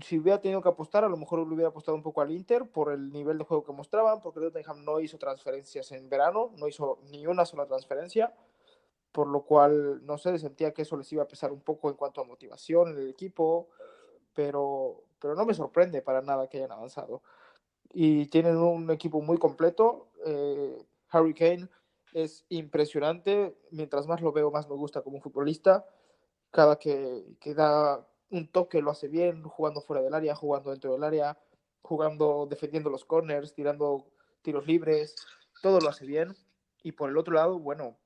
si 0.00 0.18
hubiera 0.18 0.40
tenido 0.40 0.62
que 0.62 0.68
apostar, 0.68 1.04
a 1.04 1.08
lo 1.08 1.16
mejor 1.16 1.40
le 1.40 1.54
hubiera 1.54 1.68
apostado 1.68 1.96
un 1.96 2.02
poco 2.02 2.20
al 2.20 2.30
Inter 2.30 2.68
por 2.70 2.92
el 2.92 3.10
nivel 3.10 3.38
de 3.38 3.44
juego 3.44 3.64
que 3.64 3.72
mostraban, 3.72 4.20
porque 4.20 4.40
Tottenham 4.40 4.84
no 4.84 5.00
hizo 5.00 5.18
transferencias 5.18 5.92
en 5.92 6.08
verano, 6.08 6.52
no 6.56 6.68
hizo 6.68 6.98
ni 7.10 7.26
una 7.26 7.44
sola 7.44 7.66
transferencia, 7.66 8.34
por 9.12 9.28
lo 9.28 9.44
cual, 9.44 10.04
no 10.04 10.18
sé, 10.18 10.38
sentía 10.38 10.72
que 10.72 10.82
eso 10.82 10.96
les 10.96 11.10
iba 11.12 11.22
a 11.22 11.28
pesar 11.28 11.52
un 11.52 11.60
poco 11.60 11.88
en 11.88 11.96
cuanto 11.96 12.20
a 12.20 12.24
motivación 12.24 12.90
en 12.92 12.98
el 12.98 13.08
equipo, 13.08 13.68
pero, 14.34 15.04
pero 15.18 15.34
no 15.34 15.46
me 15.46 15.54
sorprende 15.54 16.02
para 16.02 16.20
nada 16.20 16.48
que 16.48 16.58
hayan 16.58 16.72
avanzado. 16.72 17.22
Y 17.92 18.26
tienen 18.26 18.58
un 18.58 18.90
equipo 18.90 19.22
muy 19.22 19.38
completo. 19.38 20.08
Eh, 20.26 20.84
Harry 21.08 21.32
Kane 21.32 21.68
es 22.12 22.44
impresionante, 22.50 23.56
mientras 23.70 24.06
más 24.06 24.20
lo 24.20 24.32
veo, 24.32 24.50
más 24.50 24.68
me 24.68 24.74
gusta 24.74 25.00
como 25.00 25.20
futbolista. 25.20 25.86
Cada 26.50 26.78
que, 26.78 27.36
que 27.40 27.54
da 27.54 28.06
un 28.30 28.48
toque 28.48 28.82
lo 28.82 28.90
hace 28.90 29.08
bien, 29.08 29.42
jugando 29.42 29.80
fuera 29.80 30.02
del 30.02 30.14
área, 30.14 30.34
jugando 30.34 30.70
dentro 30.70 30.92
del 30.92 31.04
área, 31.04 31.38
jugando, 31.82 32.46
defendiendo 32.48 32.90
los 32.90 33.04
corners, 33.04 33.54
tirando 33.54 34.06
tiros 34.42 34.66
libres, 34.66 35.14
todo 35.62 35.80
lo 35.80 35.88
hace 35.88 36.06
bien. 36.06 36.34
Y 36.82 36.92
por 36.92 37.10
el 37.10 37.18
otro 37.18 37.34
lado, 37.34 37.58
bueno, 37.58 37.96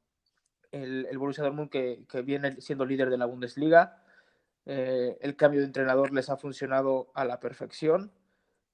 el, 0.73 1.07
el 1.11 1.19
Borussia 1.19 1.45
Dortmund 1.45 1.71
que, 1.71 2.05
que, 2.09 2.23
viene 2.23 2.61
siendo 2.61 2.85
líder 2.85 3.11
de 3.11 3.19
la 3.19 3.27
Bundesliga, 3.27 4.03
eh, 4.67 5.19
el 5.21 5.37
cambio 5.37 5.61
de 5.61 5.67
entrenador 5.67 6.13
les 6.13 6.31
ha 6.31 6.37
funcionado 6.37 7.11
a 7.15 7.25
la 7.25 7.41
perfección. 7.41 8.13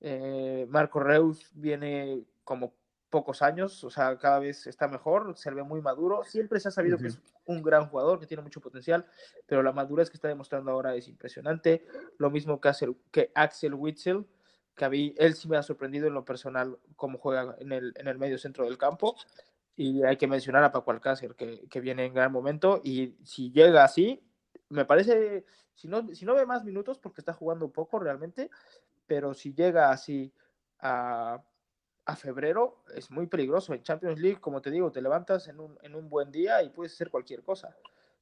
Eh, 0.00 0.66
Marco 0.68 1.00
Reus 1.00 1.50
viene 1.54 2.24
como 2.44 2.74
pocos 3.10 3.42
años, 3.42 3.84
o 3.84 3.90
sea, 3.90 4.18
cada 4.18 4.38
vez 4.38 4.66
está 4.66 4.88
mejor, 4.88 5.36
se 5.36 5.50
ve 5.50 5.62
muy 5.62 5.80
maduro. 5.80 6.24
Siempre 6.24 6.60
se 6.60 6.68
ha 6.68 6.70
sabido 6.70 6.98
que 6.98 7.08
es 7.08 7.18
un 7.44 7.62
gran 7.62 7.88
jugador, 7.88 8.18
que 8.18 8.26
tiene 8.26 8.42
mucho 8.42 8.60
potencial, 8.60 9.06
pero 9.46 9.62
la 9.62 9.72
madurez 9.72 10.10
que 10.10 10.16
está 10.16 10.28
demostrando 10.28 10.70
ahora 10.70 10.94
es 10.94 11.08
impresionante. 11.08 11.86
Lo 12.18 12.30
mismo 12.30 12.60
que, 12.60 12.68
hace, 12.68 12.88
que 13.10 13.30
Axel 13.34 13.74
Witzel, 13.74 14.26
que 14.74 14.84
a 14.84 14.90
mí, 14.90 15.14
él 15.16 15.34
sí 15.34 15.48
me 15.48 15.56
ha 15.56 15.62
sorprendido 15.62 16.06
en 16.06 16.14
lo 16.14 16.24
personal 16.24 16.78
cómo 16.96 17.18
juega 17.18 17.56
en 17.60 17.72
el, 17.72 17.94
en 17.96 18.08
el 18.08 18.18
medio 18.18 18.38
centro 18.38 18.64
del 18.64 18.76
campo. 18.76 19.16
Y 19.76 20.02
hay 20.02 20.16
que 20.16 20.26
mencionar 20.26 20.64
a 20.64 20.72
Paco 20.72 20.90
Alcácer, 20.90 21.34
que, 21.34 21.66
que 21.68 21.80
viene 21.80 22.06
en 22.06 22.14
gran 22.14 22.32
momento. 22.32 22.80
Y 22.82 23.16
si 23.24 23.52
llega 23.52 23.84
así, 23.84 24.22
me 24.68 24.84
parece, 24.84 25.44
si 25.74 25.86
no, 25.86 26.14
si 26.14 26.24
no 26.24 26.34
ve 26.34 26.46
más 26.46 26.64
minutos, 26.64 26.98
porque 26.98 27.20
está 27.20 27.32
jugando 27.32 27.70
poco 27.70 27.98
realmente, 27.98 28.50
pero 29.06 29.34
si 29.34 29.54
llega 29.54 29.90
así 29.90 30.32
a 30.80 31.42
a 32.06 32.14
febrero 32.16 32.76
es 32.94 33.10
muy 33.10 33.26
peligroso. 33.26 33.74
En 33.74 33.82
Champions 33.82 34.18
League, 34.18 34.40
como 34.40 34.62
te 34.62 34.70
digo, 34.70 34.90
te 34.92 35.02
levantas 35.02 35.48
en 35.48 35.60
un, 35.60 35.76
en 35.82 35.94
un 35.94 36.08
buen 36.08 36.30
día 36.30 36.62
y 36.62 36.70
puedes 36.70 36.94
hacer 36.94 37.10
cualquier 37.10 37.42
cosa. 37.42 37.76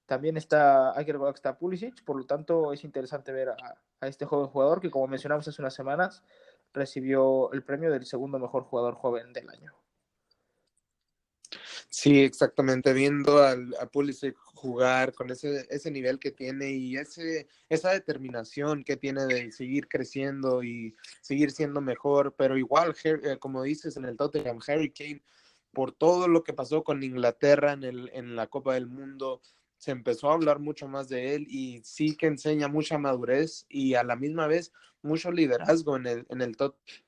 También 0.06 0.36
está, 0.36 0.96
hay 0.98 1.04
que 1.04 1.14
está 1.34 1.56
Pulisic, 1.58 2.04
por 2.04 2.16
lo 2.16 2.26
tanto 2.26 2.72
es 2.72 2.84
interesante 2.84 3.32
ver 3.32 3.50
a, 3.50 3.56
a 4.00 4.06
este 4.06 4.26
joven 4.26 4.48
jugador 4.48 4.80
que, 4.80 4.90
como 4.90 5.06
mencionamos 5.06 5.46
hace 5.46 5.62
unas 5.62 5.74
semanas, 5.74 6.22
recibió 6.72 7.52
el 7.52 7.62
premio 7.62 7.90
del 7.90 8.04
segundo 8.04 8.38
mejor 8.38 8.64
jugador 8.64 8.94
joven 8.94 9.32
del 9.32 9.48
año. 9.48 9.72
Sí, 11.88 12.20
exactamente, 12.20 12.92
viendo 12.92 13.42
al, 13.42 13.74
a 13.80 13.86
Pulisic 13.86 14.36
jugar 14.54 15.12
con 15.12 15.30
ese, 15.30 15.66
ese 15.70 15.90
nivel 15.90 16.18
que 16.18 16.30
tiene 16.30 16.70
y 16.70 16.96
ese, 16.96 17.48
esa 17.68 17.90
determinación 17.90 18.82
que 18.84 18.96
tiene 18.96 19.26
de 19.26 19.52
seguir 19.52 19.88
creciendo 19.88 20.62
y 20.62 20.94
seguir 21.20 21.50
siendo 21.50 21.80
mejor, 21.80 22.34
pero 22.36 22.56
igual, 22.56 22.94
eh, 23.04 23.36
como 23.38 23.62
dices 23.62 23.96
en 23.96 24.06
el 24.06 24.16
Tottenham, 24.16 24.60
Harry 24.66 24.90
Kane, 24.90 25.22
por 25.72 25.92
todo 25.92 26.28
lo 26.28 26.44
que 26.44 26.52
pasó 26.52 26.82
con 26.84 27.02
Inglaterra 27.02 27.72
en, 27.72 27.84
el, 27.84 28.10
en 28.14 28.36
la 28.36 28.46
Copa 28.46 28.74
del 28.74 28.86
Mundo, 28.86 29.42
se 29.76 29.90
empezó 29.90 30.30
a 30.30 30.34
hablar 30.34 30.60
mucho 30.60 30.88
más 30.88 31.08
de 31.08 31.34
él 31.34 31.46
y 31.48 31.82
sí 31.84 32.16
que 32.16 32.26
enseña 32.26 32.68
mucha 32.68 32.96
madurez 32.96 33.66
y 33.68 33.94
a 33.94 34.04
la 34.04 34.16
misma 34.16 34.46
vez 34.46 34.72
mucho 35.02 35.30
liderazgo 35.30 35.96
en 35.96 36.06
el, 36.06 36.26
en 36.30 36.40
el 36.40 36.56
Tottenham, 36.56 37.04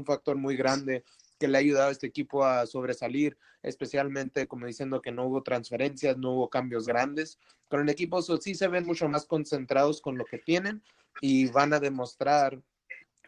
un 0.00 0.06
factor 0.06 0.36
muy 0.36 0.56
grande 0.56 1.04
que 1.38 1.48
le 1.48 1.58
ha 1.58 1.60
ayudado 1.60 1.88
a 1.88 1.92
este 1.92 2.06
equipo 2.06 2.44
a 2.44 2.66
sobresalir, 2.66 3.36
especialmente 3.62 4.46
como 4.46 4.66
diciendo 4.66 5.02
que 5.02 5.12
no 5.12 5.26
hubo 5.26 5.42
transferencias, 5.42 6.16
no 6.16 6.32
hubo 6.32 6.50
cambios 6.50 6.86
grandes. 6.86 7.38
Con 7.68 7.80
el 7.80 7.88
equipo 7.88 8.22
sí 8.22 8.54
se 8.54 8.68
ven 8.68 8.86
mucho 8.86 9.08
más 9.08 9.26
concentrados 9.26 10.00
con 10.00 10.16
lo 10.18 10.24
que 10.24 10.38
tienen 10.38 10.82
y 11.20 11.46
van 11.46 11.72
a 11.72 11.80
demostrar 11.80 12.60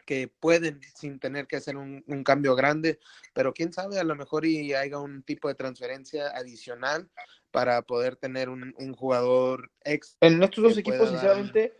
que 0.06 0.28
pueden 0.28 0.80
sin 0.94 1.18
tener 1.18 1.46
que 1.48 1.56
hacer 1.56 1.76
un, 1.76 2.02
cambio 2.24 2.54
grande, 2.54 3.00
pero 3.34 3.52
quién 3.52 3.72
sabe, 3.72 3.98
a 3.98 4.04
lo 4.04 4.14
mejor 4.14 4.46
y 4.46 4.72
haya 4.72 4.98
un 4.98 5.22
tipo 5.24 5.48
de 5.48 5.56
transferencia 5.56 6.28
adicional 6.28 7.10
para 7.50 7.82
poder 7.82 8.14
tener 8.14 8.48
un, 8.48 8.72
jugador 8.94 9.72
ex. 9.84 10.16
En 10.20 10.40
estos 10.42 10.62
dos 10.62 10.78
equipos, 10.78 11.10
sinceramente, 11.10 11.74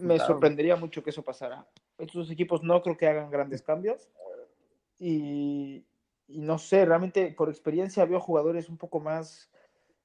me 0.00 0.18
sorprendería 0.18 0.76
mucho 0.76 1.02
que 1.02 1.10
eso 1.10 1.22
pasara. 1.22 1.66
Estos 1.98 2.22
dos 2.22 2.30
equipos 2.30 2.62
no 2.62 2.82
creo 2.82 2.96
que 2.96 3.06
hagan 3.06 3.30
grandes 3.30 3.60
cambios 3.60 4.08
y, 5.02 5.86
no 6.28 6.58
sé, 6.58 6.84
realmente 6.84 7.32
por 7.32 7.48
experiencia 7.48 8.04
veo 8.04 8.20
jugadores 8.20 8.68
un 8.68 8.76
poco 8.76 9.00
más, 9.00 9.50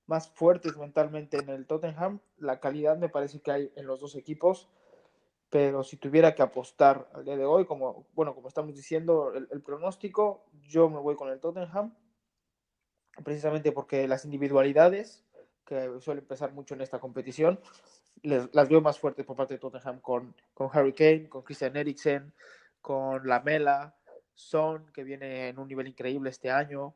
más 0.07 0.29
fuertes 0.29 0.77
mentalmente 0.77 1.37
en 1.37 1.49
el 1.49 1.67
Tottenham. 1.67 2.21
La 2.37 2.61
calidad 2.61 2.97
me 2.97 3.09
parece 3.09 3.41
que 3.41 3.51
hay 3.51 3.73
en 3.75 3.87
los 3.87 3.99
dos 3.99 4.15
equipos, 4.15 4.69
pero 5.49 5.83
si 5.83 5.97
tuviera 5.97 6.33
que 6.33 6.41
apostar 6.41 7.09
al 7.13 7.25
día 7.25 7.35
de 7.35 7.43
hoy, 7.43 7.65
como, 7.65 8.07
bueno, 8.13 8.33
como 8.33 8.47
estamos 8.47 8.73
diciendo, 8.73 9.33
el, 9.33 9.61
pronóstico, 9.61 10.45
yo 10.63 10.89
me 10.89 10.99
voy 10.99 11.17
con 11.17 11.29
el 11.29 11.41
Tottenham, 11.41 11.93
precisamente 13.23 13.73
porque 13.73 14.07
las 14.07 14.23
individualidades 14.23 15.25
que 15.65 15.99
suelen 15.99 16.25
pesar 16.25 16.53
mucho 16.53 16.73
en 16.73 16.81
esta 16.81 16.99
competición, 16.99 17.59
las 18.23 18.69
veo 18.69 18.79
más 18.79 18.97
fuertes 18.97 19.25
por 19.25 19.35
parte 19.35 19.55
de 19.55 19.59
Tottenham 19.59 19.99
con, 19.99 20.35
con 20.53 20.69
Harry 20.71 20.93
Kane, 20.93 21.27
con 21.27 21.41
Christian 21.41 21.75
Eriksen, 21.75 22.33
con 22.81 23.27
Lamela, 23.27 23.95
son, 24.35 24.91
que 24.91 25.03
viene 25.03 25.49
en 25.49 25.57
un 25.57 25.67
nivel 25.67 25.87
increíble 25.87 26.29
este 26.29 26.51
año. 26.51 26.93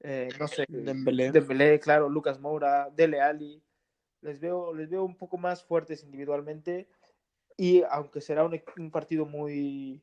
Eh, 0.00 0.28
no 0.38 0.48
sé, 0.48 0.66
Dembélé. 0.68 1.80
claro, 1.80 2.08
Lucas 2.08 2.38
Moura, 2.40 2.90
Dele 2.90 3.20
Ali. 3.20 3.62
Les 4.20 4.38
veo, 4.38 4.74
les 4.74 4.88
veo 4.88 5.04
un 5.04 5.16
poco 5.16 5.38
más 5.38 5.64
fuertes 5.64 6.04
individualmente 6.04 6.88
y 7.56 7.82
aunque 7.90 8.20
será 8.20 8.44
un, 8.44 8.90
partido 8.90 9.26
muy, 9.26 10.00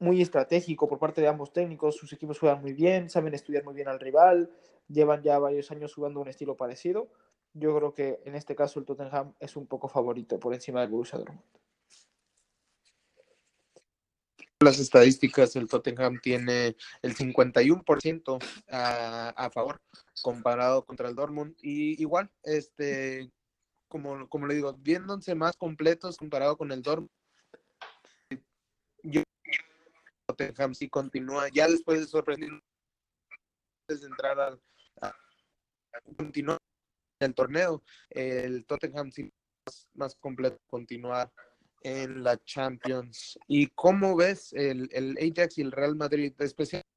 muy 0.00 0.20
estratégico 0.20 0.88
por 0.88 0.98
parte 0.98 1.20
de 1.20 1.28
ambos 1.28 1.52
técnicos, 1.52 1.96
sus 1.96 2.12
equipos 2.12 2.38
juegan 2.38 2.60
muy 2.60 2.72
bien, 2.72 3.08
saben 3.08 3.34
estudiar 3.34 3.64
muy 3.64 3.74
bien 3.74 3.88
al 3.88 4.00
rival, 4.00 4.50
llevan 4.88 5.22
ya 5.22 5.38
varios 5.38 5.70
años 5.70 5.94
jugando 5.94 6.20
un 6.20 6.28
estilo 6.28 6.56
parecido. 6.56 7.08
Yo 7.54 7.76
creo 7.76 7.94
que 7.94 8.20
en 8.24 8.34
este 8.34 8.56
caso 8.56 8.80
el 8.80 8.86
Tottenham 8.86 9.34
es 9.38 9.56
un 9.56 9.66
poco 9.66 9.88
favorito 9.88 10.38
por 10.38 10.52
encima 10.52 10.80
del 10.80 10.90
Borussia 10.90 11.18
Dortmund 11.18 11.42
las 14.60 14.80
estadísticas, 14.80 15.54
el 15.56 15.68
Tottenham 15.68 16.18
tiene 16.20 16.76
el 17.02 17.16
51% 17.16 18.38
a, 18.70 19.28
a 19.28 19.50
favor 19.50 19.80
comparado 20.22 20.84
contra 20.84 21.08
el 21.08 21.14
Dortmund. 21.14 21.56
Y 21.62 22.00
igual, 22.00 22.30
este, 22.42 23.30
como, 23.88 24.28
como 24.28 24.46
le 24.46 24.54
digo, 24.54 24.74
viéndose 24.74 25.34
más 25.34 25.56
completos 25.56 26.16
comparado 26.16 26.56
con 26.56 26.72
el 26.72 26.82
Dortmund, 26.82 27.10
yo 29.04 29.22
Tottenham 30.26 30.74
sí 30.74 30.88
continúa, 30.88 31.48
ya 31.52 31.68
después 31.68 32.00
de 32.00 32.06
sorprender 32.06 32.50
de 33.88 33.94
entrar 34.06 34.38
al 34.38 34.60
a, 35.00 35.14
continuar 36.16 36.58
el 37.20 37.34
torneo, 37.34 37.82
el 38.10 38.66
Tottenham 38.66 39.10
sí 39.12 39.32
más, 39.64 39.88
más 39.94 40.14
completo 40.16 40.58
continuar 40.66 41.32
en 41.82 42.22
la 42.22 42.36
Champions. 42.44 43.38
¿Y 43.46 43.68
cómo 43.68 44.16
ves 44.16 44.52
el, 44.52 44.88
el 44.92 45.16
Ajax 45.18 45.58
y 45.58 45.62
el 45.62 45.72
Real 45.72 45.96
Madrid, 45.96 46.32
especialmente 46.38 46.88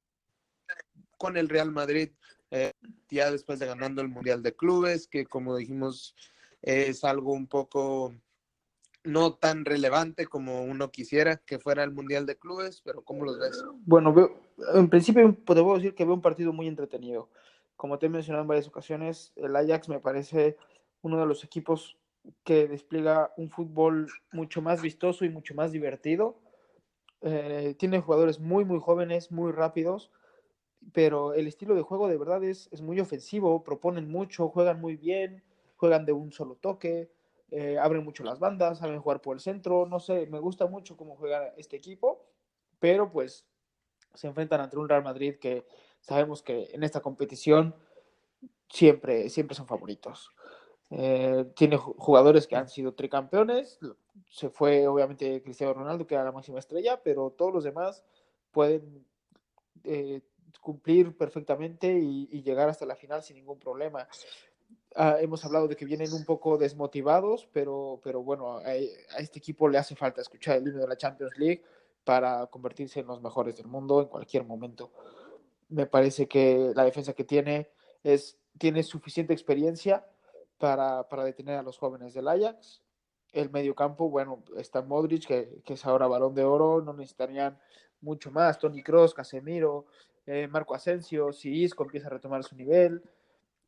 con 1.16 1.36
el 1.36 1.48
Real 1.48 1.70
Madrid, 1.70 2.10
eh, 2.50 2.72
ya 3.08 3.30
después 3.30 3.58
de 3.58 3.66
ganando 3.66 4.02
el 4.02 4.08
Mundial 4.08 4.42
de 4.42 4.54
Clubes, 4.54 5.06
que 5.06 5.24
como 5.24 5.56
dijimos 5.56 6.14
es 6.60 7.04
algo 7.04 7.32
un 7.32 7.46
poco 7.46 8.14
no 9.04 9.34
tan 9.34 9.64
relevante 9.64 10.26
como 10.26 10.62
uno 10.62 10.90
quisiera 10.90 11.36
que 11.38 11.58
fuera 11.58 11.82
el 11.82 11.92
Mundial 11.92 12.26
de 12.26 12.36
Clubes, 12.36 12.82
pero 12.84 13.02
¿cómo 13.02 13.24
los 13.24 13.38
ves? 13.38 13.64
Bueno, 13.84 14.14
en 14.74 14.88
principio 14.88 15.34
puedo 15.34 15.74
decir 15.74 15.94
que 15.94 16.04
veo 16.04 16.14
un 16.14 16.22
partido 16.22 16.52
muy 16.52 16.68
entretenido. 16.68 17.28
Como 17.76 17.98
te 17.98 18.06
he 18.06 18.08
mencionado 18.08 18.42
en 18.42 18.48
varias 18.48 18.68
ocasiones, 18.68 19.32
el 19.36 19.56
Ajax 19.56 19.88
me 19.88 19.98
parece 19.98 20.56
uno 21.00 21.18
de 21.18 21.26
los 21.26 21.42
equipos 21.42 21.96
que 22.44 22.68
despliega 22.68 23.32
un 23.36 23.50
fútbol 23.50 24.08
mucho 24.32 24.62
más 24.62 24.82
vistoso 24.82 25.24
y 25.24 25.30
mucho 25.30 25.54
más 25.54 25.72
divertido. 25.72 26.40
Eh, 27.20 27.74
tiene 27.78 28.00
jugadores 28.00 28.40
muy, 28.40 28.64
muy 28.64 28.80
jóvenes, 28.80 29.30
muy 29.30 29.52
rápidos, 29.52 30.10
pero 30.92 31.34
el 31.34 31.46
estilo 31.46 31.74
de 31.74 31.82
juego 31.82 32.08
de 32.08 32.18
verdad 32.18 32.42
es, 32.42 32.68
es 32.72 32.82
muy 32.82 32.98
ofensivo, 33.00 33.62
proponen 33.62 34.10
mucho, 34.10 34.48
juegan 34.48 34.80
muy 34.80 34.96
bien, 34.96 35.42
juegan 35.76 36.04
de 36.04 36.12
un 36.12 36.32
solo 36.32 36.56
toque, 36.56 37.10
eh, 37.50 37.78
abren 37.78 38.04
mucho 38.04 38.24
las 38.24 38.38
bandas, 38.38 38.78
saben 38.78 39.00
jugar 39.00 39.20
por 39.20 39.36
el 39.36 39.40
centro, 39.40 39.86
no 39.86 40.00
sé, 40.00 40.26
me 40.26 40.38
gusta 40.38 40.66
mucho 40.66 40.96
cómo 40.96 41.16
juega 41.16 41.48
este 41.56 41.76
equipo, 41.76 42.24
pero 42.78 43.10
pues 43.10 43.46
se 44.14 44.26
enfrentan 44.26 44.60
ante 44.60 44.76
un 44.76 44.88
Real 44.88 45.04
Madrid 45.04 45.36
que 45.38 45.66
sabemos 46.00 46.42
que 46.42 46.70
en 46.72 46.82
esta 46.82 47.00
competición 47.00 47.74
siempre, 48.68 49.28
siempre 49.28 49.54
son 49.54 49.66
favoritos. 49.66 50.30
Eh, 50.94 51.46
tiene 51.54 51.78
jugadores 51.78 52.46
que 52.46 52.54
han 52.54 52.68
sido 52.68 52.92
tricampeones. 52.92 53.78
Se 54.28 54.50
fue 54.50 54.86
obviamente 54.86 55.42
Cristiano 55.42 55.72
Ronaldo, 55.72 56.06
que 56.06 56.14
era 56.14 56.24
la 56.24 56.32
máxima 56.32 56.58
estrella, 56.58 57.00
pero 57.02 57.30
todos 57.30 57.52
los 57.52 57.64
demás 57.64 58.04
pueden 58.50 59.06
eh, 59.84 60.20
cumplir 60.60 61.16
perfectamente 61.16 61.90
y, 61.90 62.42
llegar 62.42 62.68
hasta 62.68 62.84
la 62.84 62.94
final 62.94 63.22
sin 63.22 63.36
ningún 63.36 63.58
problema. 63.58 64.06
Ah, 64.94 65.16
hemos 65.18 65.42
hablado 65.46 65.66
de 65.66 65.76
que 65.76 65.86
vienen 65.86 66.12
un 66.12 66.26
poco 66.26 66.58
desmotivados, 66.58 67.48
pero, 67.52 67.98
pero 68.04 68.22
bueno, 68.22 68.58
a, 68.58 68.74
este 68.74 69.38
equipo 69.38 69.68
le 69.68 69.78
hace 69.78 69.96
falta 69.96 70.20
escuchar 70.20 70.58
el 70.58 70.68
himno 70.68 70.82
de 70.82 70.88
la 70.88 70.96
Champions 70.98 71.38
League 71.38 71.62
para 72.04 72.46
convertirse 72.48 73.00
en 73.00 73.06
los 73.06 73.22
mejores 73.22 73.56
del 73.56 73.66
mundo 73.66 74.02
en 74.02 74.08
cualquier 74.08 74.44
momento. 74.44 74.90
Me 75.70 75.86
parece 75.86 76.28
que 76.28 76.72
la 76.74 76.84
defensa 76.84 77.14
que 77.14 77.24
tiene 77.24 77.70
es, 78.02 78.36
tiene 78.58 78.82
suficiente 78.82 79.32
experiencia 79.32 80.04
para, 80.62 81.24
detener 81.24 81.58
a 81.58 81.62
los 81.64 81.76
jóvenes 81.76 82.14
del 82.14 82.28
Ajax. 82.28 82.80
El 83.32 83.50
mediocampo, 83.50 84.08
bueno, 84.08 84.44
está 84.56 84.80
Modric, 84.80 85.26
que, 85.26 85.60
que, 85.64 85.74
es 85.74 85.84
ahora 85.84 86.06
balón 86.06 86.36
de 86.36 86.44
oro, 86.44 86.80
no 86.80 86.92
necesitarían 86.92 87.58
mucho 88.00 88.30
más. 88.30 88.60
Tony 88.60 88.80
Cross, 88.80 89.12
Casemiro, 89.12 89.86
eh, 90.24 90.46
Marco 90.46 90.76
Asensio, 90.76 91.32
si 91.32 91.64
Isco 91.64 91.82
empieza 91.82 92.06
a 92.06 92.10
retomar 92.10 92.44
su 92.44 92.54
nivel. 92.54 93.02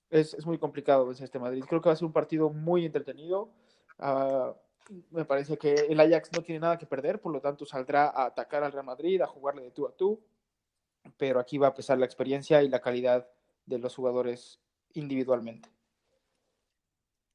Es, 0.09 0.35
es 0.35 0.47
muy 0.47 0.57
complicado 0.57 1.05
vencer 1.05 1.25
este 1.25 1.41
Madrid. 1.41 1.65
Creo 1.69 1.81
que 1.81 1.89
va 1.89 1.95
a 1.95 1.97
ser 1.97 2.07
un 2.07 2.13
partido 2.13 2.49
muy 2.51 2.87
entretenido. 2.87 3.51
Uh, 3.99 4.55
me 5.11 5.25
parece 5.25 5.59
que 5.59 5.75
el 5.75 5.99
Ajax 5.99 6.31
no 6.33 6.43
tiene 6.43 6.61
nada 6.61 6.79
que 6.79 6.87
perder, 6.87 7.21
por 7.21 7.33
lo 7.33 7.41
tanto 7.41 7.67
saldrá 7.67 8.05
a 8.07 8.27
atacar 8.27 8.63
al 8.63 8.71
Real 8.71 8.85
Madrid, 8.85 9.21
a 9.21 9.27
jugarle 9.27 9.63
de 9.63 9.73
tú 9.73 9.89
a 9.89 9.97
tú. 9.97 10.21
Pero 11.17 11.41
aquí 11.41 11.59
va 11.59 11.69
a 11.69 11.75
pesar 11.75 11.99
la 11.99 12.07
experiencia 12.07 12.63
y 12.63 12.69
la 12.69 12.81
calidad 12.81 13.29
de 13.67 13.79
los 13.79 13.97
jugadores 13.97 14.61
individualmente. 14.93 15.75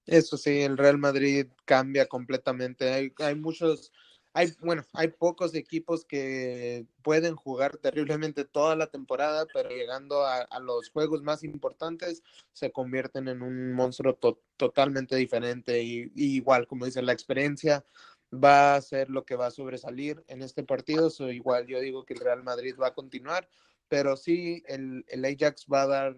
Eso 0.09 0.37
sí, 0.37 0.61
el 0.61 0.75
Real 0.75 0.97
Madrid 0.97 1.47
cambia 1.65 2.07
completamente. 2.07 2.91
Hay, 2.91 3.13
hay 3.19 3.35
muchos, 3.35 3.91
hay, 4.33 4.51
bueno, 4.59 4.83
hay 4.93 5.09
pocos 5.09 5.53
equipos 5.53 6.03
que 6.03 6.87
pueden 7.03 7.35
jugar 7.35 7.77
terriblemente 7.77 8.43
toda 8.43 8.75
la 8.75 8.87
temporada, 8.87 9.45
pero 9.53 9.69
llegando 9.69 10.25
a, 10.25 10.47
los 10.61 10.89
juegos 10.89 11.21
más 11.21 11.43
importantes 11.43 12.23
se 12.53 12.71
convierten 12.71 13.27
en 13.27 13.43
un 13.43 13.73
monstruo 13.73 14.17
totalmente 14.57 15.15
diferente. 15.15 15.83
Y, 15.83 16.11
igual, 16.15 16.65
como 16.65 16.85
dice, 16.85 17.03
la 17.03 17.13
experiencia 17.13 17.85
va 18.33 18.73
a 18.73 18.81
ser 18.81 19.11
lo 19.11 19.25
que 19.25 19.35
va 19.35 19.47
a 19.47 19.51
sobresalir 19.51 20.23
en 20.27 20.41
este 20.41 20.63
partido. 20.63 21.11
So, 21.11 21.29
igual 21.29 21.67
yo 21.67 21.79
digo 21.79 22.03
que 22.03 22.15
el 22.15 22.21
Real 22.21 22.41
Madrid 22.41 22.75
va 22.81 22.87
a 22.87 22.95
continuar, 22.95 23.47
pero 23.87 24.17
sí 24.17 24.63
el, 24.65 25.05
el 25.07 25.23
Ajax 25.23 25.67
va 25.71 25.83
a 25.83 25.87
dar 25.87 26.17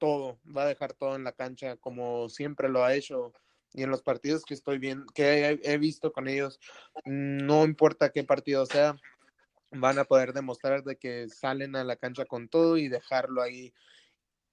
todo, 0.00 0.40
va 0.44 0.64
a 0.64 0.66
dejar 0.66 0.94
todo 0.94 1.14
en 1.14 1.22
la 1.22 1.32
cancha 1.32 1.76
como 1.76 2.28
siempre 2.28 2.68
lo 2.68 2.84
ha 2.84 2.94
hecho 2.94 3.32
y 3.72 3.84
en 3.84 3.90
los 3.90 4.02
partidos 4.02 4.44
que 4.44 4.54
estoy 4.54 4.78
viendo, 4.78 5.06
que 5.14 5.60
he, 5.62 5.78
visto 5.78 6.12
con 6.12 6.26
ellos, 6.26 6.58
no 7.04 7.64
importa 7.64 8.10
qué 8.10 8.24
partido 8.24 8.66
sea, 8.66 8.96
van 9.70 10.00
a 10.00 10.04
poder 10.04 10.32
demostrar 10.32 10.82
de 10.82 10.96
que 10.96 11.28
salen 11.28 11.76
a 11.76 11.84
la 11.84 11.94
cancha 11.94 12.24
con 12.24 12.48
todo 12.48 12.76
y 12.78 12.88
dejarlo 12.88 13.42
ahí. 13.42 13.72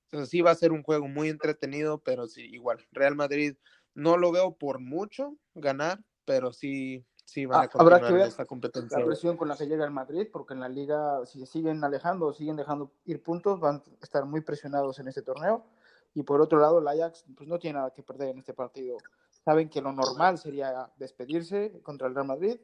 Entonces 0.04 0.30
sí 0.30 0.42
va 0.42 0.52
a 0.52 0.56
ser 0.56 0.72
un 0.72 0.84
juego 0.84 1.08
muy 1.08 1.30
entretenido, 1.30 2.00
pero 2.04 2.28
sí, 2.28 2.44
igual, 2.44 2.86
Real 2.92 3.16
Madrid 3.16 3.56
no 3.96 4.18
lo 4.18 4.32
veo 4.32 4.56
por 4.56 4.80
mucho 4.80 5.36
ganar, 5.56 6.00
pero 6.24 6.54
sí 6.54 7.04
Sí, 7.28 7.46
van 7.46 7.60
a 7.60 7.64
ah, 7.64 7.70
Habrá 7.74 8.00
que 8.00 8.14
ver 8.14 8.28
esta 8.28 8.46
competencia. 8.46 9.00
la 9.00 9.06
presión 9.06 9.36
con 9.36 9.50
la 9.50 9.58
que 9.58 9.68
llega 9.68 9.84
el 9.84 9.92
Madrid, 9.92 10.30
porque 10.32 10.54
en 10.54 10.62
la 10.62 10.70
liga, 10.70 11.26
si 11.26 11.42
se 11.42 11.46
siguen 11.46 11.84
alejando 11.84 12.28
o 12.28 12.34
siguen 12.34 12.56
dejando 12.56 12.90
ir 13.04 13.22
puntos, 13.22 13.60
van 13.60 13.76
a 13.76 14.04
estar 14.04 14.24
muy 14.26 14.40
presionados 14.40 14.98
en 15.00 15.10
este 15.10 15.22
torneo. 15.22 15.66
Y 16.14 16.24
por 16.24 16.40
otro 16.40 16.58
lado, 16.58 16.80
el 16.80 16.88
Ajax 16.88 17.26
pues, 17.36 17.50
no 17.50 17.60
tiene 17.60 17.80
nada 17.80 17.92
que 17.92 18.02
perder 18.02 18.30
en 18.30 18.40
este 18.40 18.54
partido. 18.54 18.98
Saben 19.44 19.68
que 19.68 19.82
lo 19.82 19.92
normal 19.92 20.38
sería 20.38 20.90
despedirse 20.96 21.82
contra 21.84 22.08
el 22.08 22.16
Real 22.16 22.28
Madrid 22.28 22.58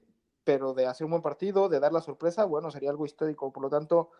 pero 0.43 0.73
de 0.73 0.85
hacer 0.87 1.05
un 1.05 1.11
buen 1.11 1.21
partido, 1.21 1.69
de 1.69 1.79
dar 1.79 1.93
la 1.93 2.01
sorpresa, 2.01 2.45
bueno, 2.45 2.69
sería 2.69 2.89
algo 2.89 3.05
histórico. 3.05 3.51
Por 3.51 3.63
lo 3.63 3.69
tanto, 3.69 4.11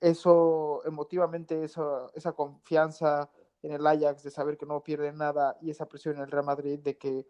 eso 0.00 0.82
emotivamente, 0.84 1.64
esa, 1.64 2.08
esa 2.14 2.32
confianza 2.32 3.30
en 3.62 3.72
el 3.72 3.86
Ajax 3.86 4.22
de 4.22 4.30
saber 4.30 4.58
que 4.58 4.66
no 4.66 4.82
pierde 4.82 5.12
nada 5.12 5.56
y 5.60 5.70
esa 5.70 5.86
presión 5.86 6.16
en 6.16 6.22
el 6.22 6.30
Real 6.30 6.44
Madrid 6.44 6.78
de 6.80 6.98
que 6.98 7.26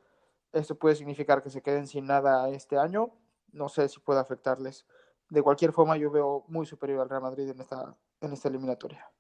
esto 0.53 0.79
puede 0.79 0.97
significar 0.97 1.43
que 1.43 1.51
se 1.51 1.63
queden 1.63 1.87
sin 1.87 2.07
nada 2.07 2.49
este 2.51 2.79
año, 2.79 3.13
no 3.53 3.69
sé 3.69 3.89
si 3.89 4.01
puede 4.01 4.21
afectarles. 4.21 4.87
De 5.29 5.43
cualquier 5.43 5.73
forma, 5.73 5.97
yo 5.97 6.11
veo 6.11 6.45
muy 6.49 6.67
superior 6.67 7.01
al 7.01 7.09
Real 7.09 7.23
Madrid 7.23 7.49
en 7.49 7.61
esta, 7.61 7.97
en 8.21 8.33
esta 8.33 8.49
eliminatoria. 8.49 9.11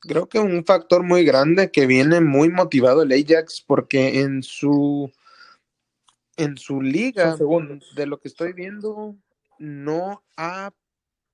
Creo 0.00 0.28
que 0.28 0.38
un 0.38 0.64
factor 0.64 1.02
muy 1.02 1.24
grande 1.24 1.70
que 1.70 1.86
viene 1.86 2.20
muy 2.20 2.48
motivado 2.48 3.02
el 3.02 3.12
Ajax 3.12 3.60
porque 3.66 4.20
en 4.20 4.42
su 4.42 5.10
en 6.36 6.58
su 6.58 6.82
liga, 6.82 7.36
de 7.94 8.06
lo 8.06 8.20
que 8.20 8.28
estoy 8.28 8.52
viendo, 8.52 9.16
no 9.58 10.22
ha 10.36 10.70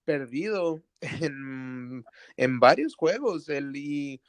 perdido 0.04 0.82
en, 1.00 2.04
en 2.36 2.60
varios 2.60 2.94
juegos. 2.94 3.48
El, 3.48 3.74
y, 3.74 4.22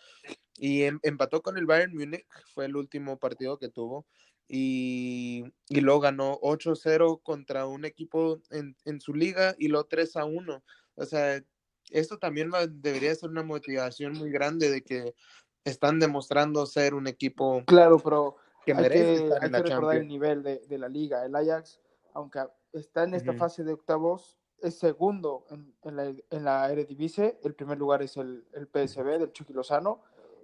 y 0.58 0.84
em, 0.84 1.00
empató 1.04 1.42
con 1.42 1.58
el 1.58 1.66
Bayern 1.66 1.94
Múnich, 1.94 2.26
fue 2.54 2.66
el 2.66 2.76
último 2.76 3.18
partido 3.18 3.58
que 3.58 3.70
tuvo. 3.70 4.06
Y, 4.48 5.46
y 5.70 5.82
luego 5.82 6.02
ganó 6.02 6.40
8-0 6.42 7.22
contra 7.24 7.66
un 7.66 7.86
equipo 7.86 8.40
en, 8.52 8.76
en, 8.86 9.00
su 9.00 9.14
liga 9.14 9.56
y 9.58 9.70
luego 9.70 9.88
3-1. 9.88 10.62
O 10.96 11.06
sea, 11.06 11.42
esto 11.90 12.20
también 12.20 12.52
debería 12.70 13.16
ser 13.16 13.30
una 13.30 13.44
motivación 13.44 14.14
muy 14.14 14.30
grande 14.32 14.70
de 14.70 14.84
que 14.84 15.16
están 15.64 16.00
demostrando 16.00 16.66
ser 16.66 16.94
un 16.94 17.08
equipo. 17.08 17.64
Claro, 17.66 18.00
pero 18.00 18.36
que 18.66 18.74
merece 18.74 19.30
hay 19.42 19.50
que, 19.50 19.62
recordar 19.62 19.98
el 19.98 20.08
nivel 20.08 20.44
de, 20.44 20.60
de, 20.68 20.78
la 20.78 20.90
liga. 20.90 21.26
El 21.26 21.36
Ajax, 21.36 21.80
aunque 22.14 22.42
está 22.74 23.04
en 23.04 23.14
esta 23.16 23.34
fase 23.34 23.64
de 23.64 23.74
octavos, 23.74 24.38
es 24.62 24.78
segundo 24.78 25.46
en, 25.50 25.74
en, 25.84 25.96
la, 25.96 26.06
en 26.06 26.44
la 26.44 26.72
Eredivisie. 26.72 27.40
El 27.44 27.54
primer 27.56 27.78
lugar 27.78 28.02
es 28.02 28.18
el, 28.18 28.46
el 28.54 28.68
PSV 28.68 29.20
del 29.20 29.32
Chucky 29.32 29.54
Lozano 29.54 30.04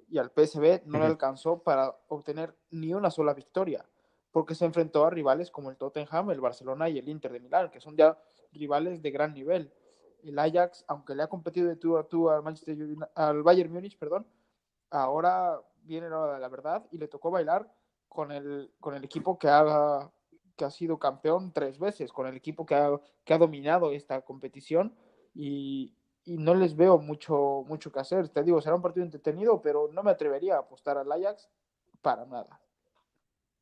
y 0.10 0.18
al 0.18 0.32
PSV 0.32 0.86
no 0.86 1.00
le 1.00 1.06
alcanzó 1.06 1.62
para 1.64 1.96
obtener 2.08 2.56
ni 2.72 2.94
una 2.94 3.12
sola 3.12 3.34
victoria, 3.34 3.86
porque 4.32 4.56
se 4.56 4.66
enfrentó 4.66 5.06
a 5.06 5.10
rivales 5.10 5.52
como 5.52 5.70
el 5.70 5.78
Tottenham, 5.78 6.32
el 6.32 6.42
Barcelona 6.42 6.90
y 6.90 6.98
el 6.98 7.10
Inter 7.10 7.32
de 7.32 7.40
Milán, 7.40 7.70
que 7.70 7.80
son 7.80 7.96
ya 7.96 8.18
rivales 8.52 9.02
de 9.02 9.12
gran 9.12 9.34
nivel. 9.34 9.72
El 10.24 10.38
Ajax, 10.38 10.84
aunque 10.88 11.16
le 11.16 11.24
ha 11.24 11.28
competido 11.28 11.68
de 11.68 11.76
tú 11.76 11.98
a 11.98 12.08
tú 12.08 12.30
al 12.30 12.44
Manchester 12.44 12.78
al 13.16 13.44
Bayern 13.44 13.72
Múnich, 13.72 13.98
perdón, 13.98 14.28
ahora 14.90 15.62
viene 15.84 16.10
la 16.10 16.20
hora 16.20 16.34
de 16.34 16.40
la 16.40 16.50
verdad 16.50 16.86
y 16.92 16.98
le 16.98 17.08
tocó 17.08 17.32
bailar 17.32 17.72
con 18.08 18.32
el, 18.32 18.72
con 18.80 18.96
el 18.96 19.04
equipo 19.04 19.38
que 19.38 19.48
ha, 19.48 20.12
que 20.56 20.66
ha 20.66 20.72
sido 20.72 21.00
campeón 21.00 21.54
tres 21.54 21.80
veces, 21.80 22.12
con 22.12 22.28
el 22.28 22.36
equipo 22.36 22.66
que 22.66 22.76
ha, 22.76 23.00
que 23.24 23.34
ha 23.34 23.38
dominado 23.38 23.92
esta 23.92 24.22
competición 24.22 24.94
y, 25.34 25.96
y, 26.30 26.38
no 26.38 26.56
les 26.56 26.76
veo 26.76 26.98
mucho, 26.98 27.64
mucho 27.68 27.92
que 27.92 28.00
hacer. 28.00 28.30
Te 28.30 28.44
digo, 28.44 28.62
será 28.62 28.76
un 28.76 28.82
partido 28.82 29.06
entretenido, 29.06 29.62
pero 29.62 29.90
no 29.92 30.04
me 30.04 30.12
atrevería 30.12 30.56
a 30.56 30.60
apostar 30.60 30.98
al 30.98 31.12
Ajax 31.12 31.50
para 32.02 32.26
nada. 32.26 32.60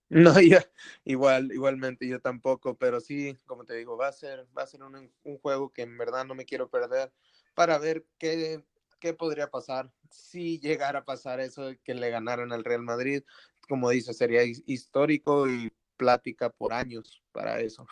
No, 0.10 0.34
ya, 0.42 0.64
igual, 1.04 1.52
igualmente 1.52 2.08
yo 2.08 2.22
tampoco, 2.22 2.76
pero 2.76 3.00
sí, 3.00 3.36
como 3.46 3.66
te 3.66 3.76
digo, 3.76 3.98
va 3.98 4.08
a 4.08 4.14
ser, 4.14 4.48
va 4.58 4.64
a 4.64 4.68
ser 4.68 4.84
un, 4.84 5.12
un 5.24 5.38
juego 5.40 5.72
que 5.72 5.82
en 5.82 5.98
verdad 5.98 6.26
no 6.26 6.36
me 6.36 6.46
quiero 6.46 6.70
perder 6.70 7.12
para 7.56 7.78
ver 7.78 8.06
qué, 8.18 8.64
qué 9.00 9.14
podría 9.14 9.50
pasar 9.50 9.92
si 10.10 10.60
llegara 10.60 11.00
a 11.00 11.06
pasar 11.06 11.40
eso 11.42 11.66
de 11.66 11.78
que 11.80 11.94
le 11.94 12.10
ganaran 12.10 12.54
al 12.54 12.64
Real 12.64 12.84
Madrid 12.84 13.24
como 13.68 13.90
dice, 13.90 14.14
sería 14.14 14.44
histórico 14.44 15.48
y 15.48 15.72
plática 15.98 16.50
por 16.50 16.74
años 16.74 17.22
para 17.32 17.60
eso. 17.60 17.86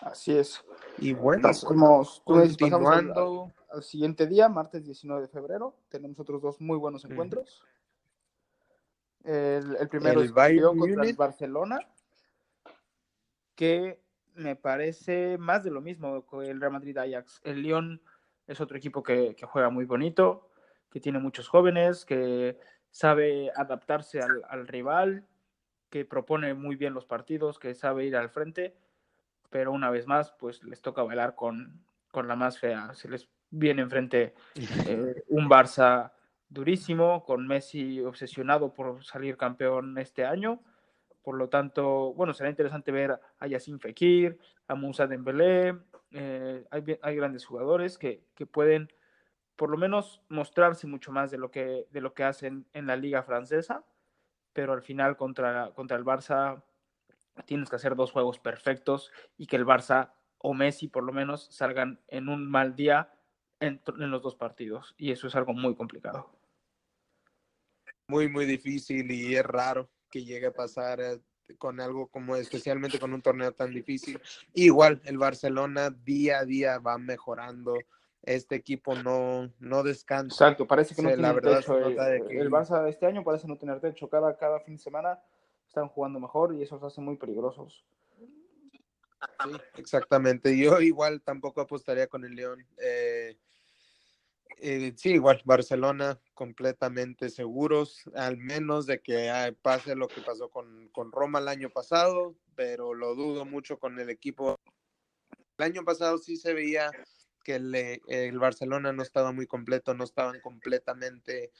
Así 0.00 0.36
es. 0.36 0.64
Y 0.98 1.12
bueno, 1.12 1.48
como 1.66 2.06
continuando 2.24 3.52
al, 3.70 3.82
siguiente 3.82 4.26
día, 4.26 4.48
martes 4.48 4.84
19 4.84 5.22
de 5.22 5.28
febrero, 5.28 5.74
tenemos 5.88 6.18
otros 6.20 6.40
dos 6.42 6.60
muy 6.60 6.78
buenos 6.78 7.04
encuentros. 7.04 7.62
El, 9.24 9.76
el, 9.80 9.88
primero 9.88 10.20
el 10.20 10.26
es 10.26 10.32
Bayern 10.32 10.78
contra 10.78 11.04
el 11.04 11.14
Barcelona, 11.14 11.78
que 13.54 14.00
me 14.34 14.56
parece 14.56 15.38
más 15.38 15.64
de 15.64 15.70
lo 15.70 15.80
mismo 15.80 16.26
que 16.26 16.50
el 16.50 16.60
Real 16.60 16.72
Madrid 16.72 16.98
Ajax. 16.98 17.40
El 17.44 17.62
Lyon 17.62 18.02
es 18.46 18.60
otro 18.60 18.76
equipo 18.76 19.02
que, 19.02 19.34
que 19.34 19.46
juega 19.46 19.70
muy 19.70 19.84
bonito, 19.84 20.50
que 20.90 21.00
tiene 21.00 21.18
muchos 21.18 21.48
jóvenes, 21.48 22.04
que 22.04 22.58
sabe 22.94 23.50
adaptarse 23.56 24.20
al, 24.20 24.68
rival, 24.68 25.26
que 25.90 26.04
propone 26.04 26.54
muy 26.54 26.76
bien 26.76 26.94
los 26.94 27.06
partidos, 27.06 27.58
que 27.58 27.74
sabe 27.74 28.04
ir 28.06 28.16
al 28.16 28.30
frente, 28.30 28.76
pero 29.54 29.70
una 29.70 29.88
vez 29.88 30.08
más, 30.08 30.32
pues 30.32 30.64
les 30.64 30.82
toca 30.82 31.04
bailar 31.04 31.36
con, 31.36 31.80
con 32.10 32.26
la 32.26 32.34
más 32.34 32.58
fea. 32.58 32.92
Se 32.94 33.08
les 33.08 33.28
viene 33.50 33.82
enfrente 33.82 34.34
eh, 34.88 35.22
un 35.28 35.48
Barça 35.48 36.10
durísimo, 36.48 37.24
con 37.24 37.46
Messi 37.46 38.00
obsesionado 38.00 38.74
por 38.74 39.04
salir 39.04 39.36
campeón 39.36 39.96
este 39.98 40.24
año. 40.24 40.60
Por 41.22 41.36
lo 41.36 41.48
tanto, 41.50 42.14
bueno, 42.14 42.34
será 42.34 42.50
interesante 42.50 42.90
ver 42.90 43.20
a 43.38 43.46
Yacine 43.46 43.78
Fekir, 43.78 44.40
a 44.66 44.74
Moussa 44.74 45.06
Dembélé. 45.06 45.78
Eh, 46.10 46.66
hay, 46.72 46.98
hay, 47.00 47.14
grandes 47.14 47.46
jugadores 47.46 47.96
que, 47.96 48.24
que 48.34 48.46
pueden 48.46 48.92
por 49.54 49.70
lo 49.70 49.76
menos 49.76 50.20
mostrarse 50.30 50.88
mucho 50.88 51.12
más 51.12 51.30
de 51.30 51.38
lo 51.38 51.52
que, 51.52 51.86
de 51.92 52.00
lo 52.00 52.12
que 52.12 52.24
hacen 52.24 52.66
en 52.72 52.88
la 52.88 52.96
liga 52.96 53.22
francesa, 53.22 53.84
pero 54.52 54.72
al 54.72 54.82
final 54.82 55.16
contra, 55.16 55.70
contra 55.76 55.96
el 55.96 56.04
Barça 56.04 56.60
tienes 57.46 57.68
que 57.68 57.76
hacer 57.76 57.96
dos 57.96 58.12
juegos 58.12 58.38
perfectos 58.38 59.10
y 59.36 59.46
que 59.46 59.56
el 59.56 59.66
Barça 59.66 60.12
o 60.38 60.54
Messi 60.54 60.88
por 60.88 61.04
lo 61.04 61.12
menos 61.12 61.48
salgan 61.50 62.00
en 62.08 62.28
un 62.28 62.50
mal 62.50 62.76
día 62.76 63.10
en, 63.60 63.80
en 63.98 64.10
los 64.10 64.22
dos 64.22 64.36
partidos 64.36 64.94
y 64.98 65.10
eso 65.10 65.26
es 65.26 65.34
algo 65.34 65.52
muy 65.52 65.74
complicado. 65.74 66.30
Muy, 68.08 68.28
muy 68.28 68.44
difícil 68.44 69.10
y 69.10 69.34
es 69.34 69.44
raro 69.44 69.88
que 70.10 70.24
llegue 70.24 70.46
a 70.46 70.52
pasar 70.52 71.00
eh, 71.00 71.20
con 71.58 71.80
algo 71.80 72.08
como 72.08 72.36
especialmente 72.36 72.98
con 72.98 73.12
un 73.14 73.22
torneo 73.22 73.52
tan 73.52 73.72
difícil. 73.72 74.20
Igual 74.52 75.00
el 75.04 75.18
Barcelona 75.18 75.90
día 75.90 76.40
a 76.40 76.44
día 76.44 76.78
va 76.78 76.98
mejorando 76.98 77.78
este 78.22 78.54
equipo 78.56 78.94
no, 78.94 79.50
no 79.58 79.82
descansa. 79.82 80.44
Exacto, 80.44 80.66
parece 80.66 80.94
que 80.94 81.02
no 81.02 81.08
tiene 81.08 81.22
la 81.22 81.32
verdad 81.32 81.58
techo. 81.58 81.78
El, 81.78 81.98
el, 82.38 82.50
Barça 82.50 82.88
este 82.88 83.06
año 83.06 83.22
parece 83.22 83.46
no 83.46 83.56
tener 83.56 83.80
techo. 83.80 84.08
Cada, 84.08 84.36
cada 84.36 84.60
fin 84.60 84.76
de 84.76 84.82
semana 84.82 85.18
están 85.74 85.88
jugando 85.88 86.20
mejor 86.20 86.54
y 86.54 86.62
eso 86.62 86.76
los 86.76 86.84
hace 86.84 87.00
muy 87.00 87.16
peligrosos. 87.16 87.84
Sí, 89.42 89.50
exactamente. 89.76 90.56
Yo 90.56 90.80
igual 90.80 91.20
tampoco 91.22 91.60
apostaría 91.60 92.06
con 92.06 92.24
el 92.24 92.36
León. 92.36 92.64
Eh, 92.78 93.36
eh, 94.58 94.92
sí, 94.96 95.14
igual, 95.14 95.42
Barcelona 95.44 96.20
completamente 96.32 97.28
seguros, 97.28 98.08
al 98.14 98.36
menos 98.36 98.86
de 98.86 99.00
que 99.00 99.56
pase 99.62 99.96
lo 99.96 100.06
que 100.06 100.20
pasó 100.20 100.48
con, 100.48 100.88
con 100.90 101.10
Roma 101.10 101.40
el 101.40 101.48
año 101.48 101.70
pasado, 101.70 102.36
pero 102.54 102.94
lo 102.94 103.16
dudo 103.16 103.44
mucho 103.44 103.78
con 103.78 103.98
el 103.98 104.10
equipo. 104.10 104.60
El 105.58 105.64
año 105.64 105.84
pasado 105.84 106.18
sí 106.18 106.36
se 106.36 106.54
veía 106.54 106.90
que 107.44 107.56
el, 107.56 108.38
Barcelona 108.38 108.92
no 108.92 109.02
estaba 109.02 109.32
muy 109.32 109.46
completo, 109.46 109.92
no 109.94 110.04
estaban 110.04 110.40
completamente 110.40 111.52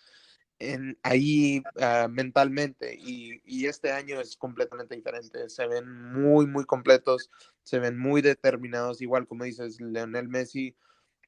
en, 0.58 0.98
ahí 1.02 1.62
ah, 1.80 2.08
mentalmente 2.10 2.94
y, 2.94 3.40
y, 3.44 3.66
este 3.66 3.92
año 3.92 4.20
es 4.20 4.36
completamente 4.36 4.94
diferente, 4.94 5.48
se 5.48 5.66
ven 5.66 5.90
muy, 6.12 6.46
muy 6.46 6.64
completos, 6.64 7.30
se 7.62 7.78
ven 7.78 7.98
muy 7.98 8.22
determinados, 8.22 9.02
igual 9.02 9.26
como 9.26 9.44
dices, 9.44 9.80
Leonel 9.80 10.28
Messi 10.28 10.76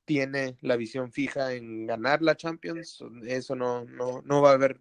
tiene 0.05 0.57
la 0.61 0.77
visión 0.77 1.11
fija 1.13 1.53
en 1.53 1.87
ganar 1.87 2.23
la 2.23 2.37
Champions, 2.37 3.03
eso 3.27 3.57
no, 3.57 3.85
no, 3.85 4.23
no 4.25 4.43
va 4.43 4.51
a 4.51 4.55
haber 4.55 4.81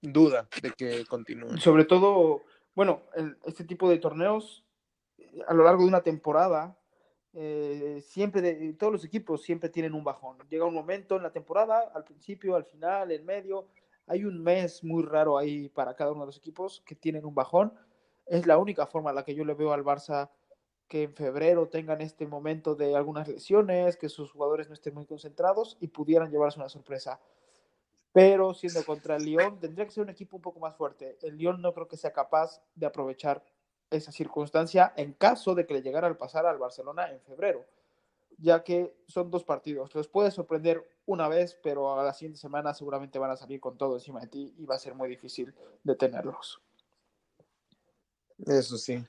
duda 0.00 0.48
de 0.62 0.70
que 0.70 1.04
continúe. 1.06 1.58
Sobre 1.58 1.84
todo, 1.84 2.42
bueno, 2.74 3.02
este 3.44 3.64
tipo 3.64 3.90
de 3.90 3.98
torneos 3.98 4.64
a 5.46 5.54
lo 5.54 5.64
largo 5.64 5.82
de 5.82 5.88
una 5.88 6.02
temporada 6.02 6.76
eh, 7.32 8.02
siempre, 8.04 8.40
de, 8.42 8.72
todos 8.74 8.92
los 8.92 9.04
equipos 9.04 9.42
siempre 9.42 9.68
tienen 9.68 9.94
un 9.94 10.04
bajón. 10.04 10.38
Llega 10.48 10.64
un 10.64 10.74
momento 10.74 11.16
en 11.16 11.22
la 11.22 11.32
temporada, 11.32 11.90
al 11.94 12.04
principio, 12.04 12.56
al 12.56 12.64
final, 12.64 13.10
en 13.12 13.24
medio, 13.24 13.68
hay 14.10 14.24
un 14.24 14.42
mes 14.42 14.82
muy 14.82 15.04
raro 15.04 15.38
ahí 15.38 15.68
para 15.68 15.94
cada 15.94 16.10
uno 16.10 16.22
de 16.22 16.26
los 16.26 16.36
equipos 16.36 16.82
que 16.84 16.96
tienen 16.96 17.24
un 17.24 17.32
bajón. 17.32 17.72
Es 18.26 18.44
la 18.44 18.58
única 18.58 18.84
forma 18.88 19.10
en 19.10 19.16
la 19.16 19.24
que 19.24 19.36
yo 19.36 19.44
le 19.44 19.54
veo 19.54 19.72
al 19.72 19.84
Barça 19.84 20.30
que 20.88 21.04
en 21.04 21.14
febrero 21.14 21.68
tengan 21.68 22.00
este 22.00 22.26
momento 22.26 22.74
de 22.74 22.96
algunas 22.96 23.28
lesiones, 23.28 23.96
que 23.96 24.08
sus 24.08 24.32
jugadores 24.32 24.66
no 24.66 24.74
estén 24.74 24.94
muy 24.94 25.06
concentrados 25.06 25.76
y 25.78 25.86
pudieran 25.86 26.28
llevarse 26.28 26.58
una 26.58 26.68
sorpresa. 26.68 27.20
Pero 28.12 28.52
siendo 28.52 28.84
contra 28.84 29.14
el 29.14 29.24
Lyon, 29.24 29.60
tendría 29.60 29.86
que 29.86 29.92
ser 29.92 30.02
un 30.02 30.10
equipo 30.10 30.34
un 30.34 30.42
poco 30.42 30.58
más 30.58 30.74
fuerte. 30.74 31.16
El 31.22 31.36
Lyon 31.36 31.62
no 31.62 31.72
creo 31.72 31.86
que 31.86 31.96
sea 31.96 32.12
capaz 32.12 32.60
de 32.74 32.86
aprovechar 32.86 33.44
esa 33.90 34.10
circunstancia 34.10 34.92
en 34.96 35.12
caso 35.12 35.54
de 35.54 35.66
que 35.66 35.74
le 35.74 35.82
llegara 35.82 36.08
al 36.08 36.16
pasar 36.16 36.46
al 36.46 36.58
Barcelona 36.58 37.08
en 37.12 37.20
febrero, 37.20 37.64
ya 38.40 38.64
que 38.64 38.94
son 39.06 39.30
dos 39.30 39.44
partidos. 39.44 39.94
Los 39.94 40.08
puede 40.08 40.30
sorprender 40.30 40.82
una 41.06 41.28
vez, 41.28 41.58
pero 41.62 41.98
a 41.98 42.04
la 42.04 42.14
siguiente 42.14 42.38
semana 42.38 42.74
seguramente 42.74 43.18
van 43.18 43.30
a 43.30 43.36
salir 43.36 43.60
con 43.60 43.76
todo 43.76 43.94
encima 43.94 44.20
de 44.20 44.28
ti 44.28 44.54
y 44.56 44.64
va 44.64 44.76
a 44.76 44.78
ser 44.78 44.94
muy 44.94 45.08
difícil 45.08 45.54
detenerlos. 45.82 46.60
Eso 48.46 48.78
sí. 48.78 49.04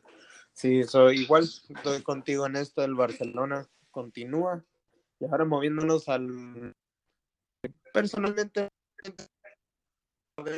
Sí, 0.54 0.84
soy 0.84 1.22
igual, 1.22 1.44
estoy 1.44 2.02
contigo 2.04 2.46
en 2.46 2.58
esto, 2.58 2.84
el 2.84 2.96
Barcelona 2.96 3.70
continúa. 3.89 4.63
Y 5.20 5.26
ahora 5.26 5.46
moviéndonos 5.46 6.10
al 6.10 6.76
personalmente 7.94 8.67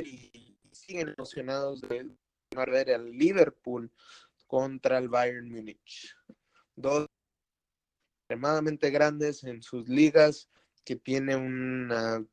y 0.04 0.58
siguen 0.72 1.14
emocionados 1.18 1.82
de 1.82 2.10
ver 2.56 2.92
al 2.92 3.12
Liverpool 3.12 3.92
contra 4.48 4.98
el 4.98 5.10
Bayern 5.10 5.50
Múnich. 5.50 6.16
Dos 6.76 7.08
extremadamente 8.34 8.90
grandes 8.90 9.44
en 9.44 9.62
sus 9.62 9.88
ligas 9.88 10.50
que 10.84 10.96
tiene 10.96 11.36
una 11.36 12.26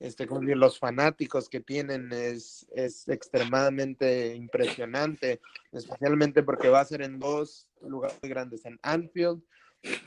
este, 0.00 0.26
como 0.26 0.42
los 0.42 0.78
fanáticos 0.78 1.48
que 1.48 1.60
tienen 1.60 2.10
es, 2.12 2.66
es 2.74 3.06
extremadamente 3.08 4.34
impresionante, 4.34 5.40
especialmente 5.70 6.42
porque 6.42 6.68
va 6.68 6.80
a 6.80 6.84
ser 6.84 7.02
en 7.02 7.20
dos 7.20 7.68
lugares 7.80 8.18
grandes, 8.22 8.64
en 8.64 8.78
Anfield 8.82 9.40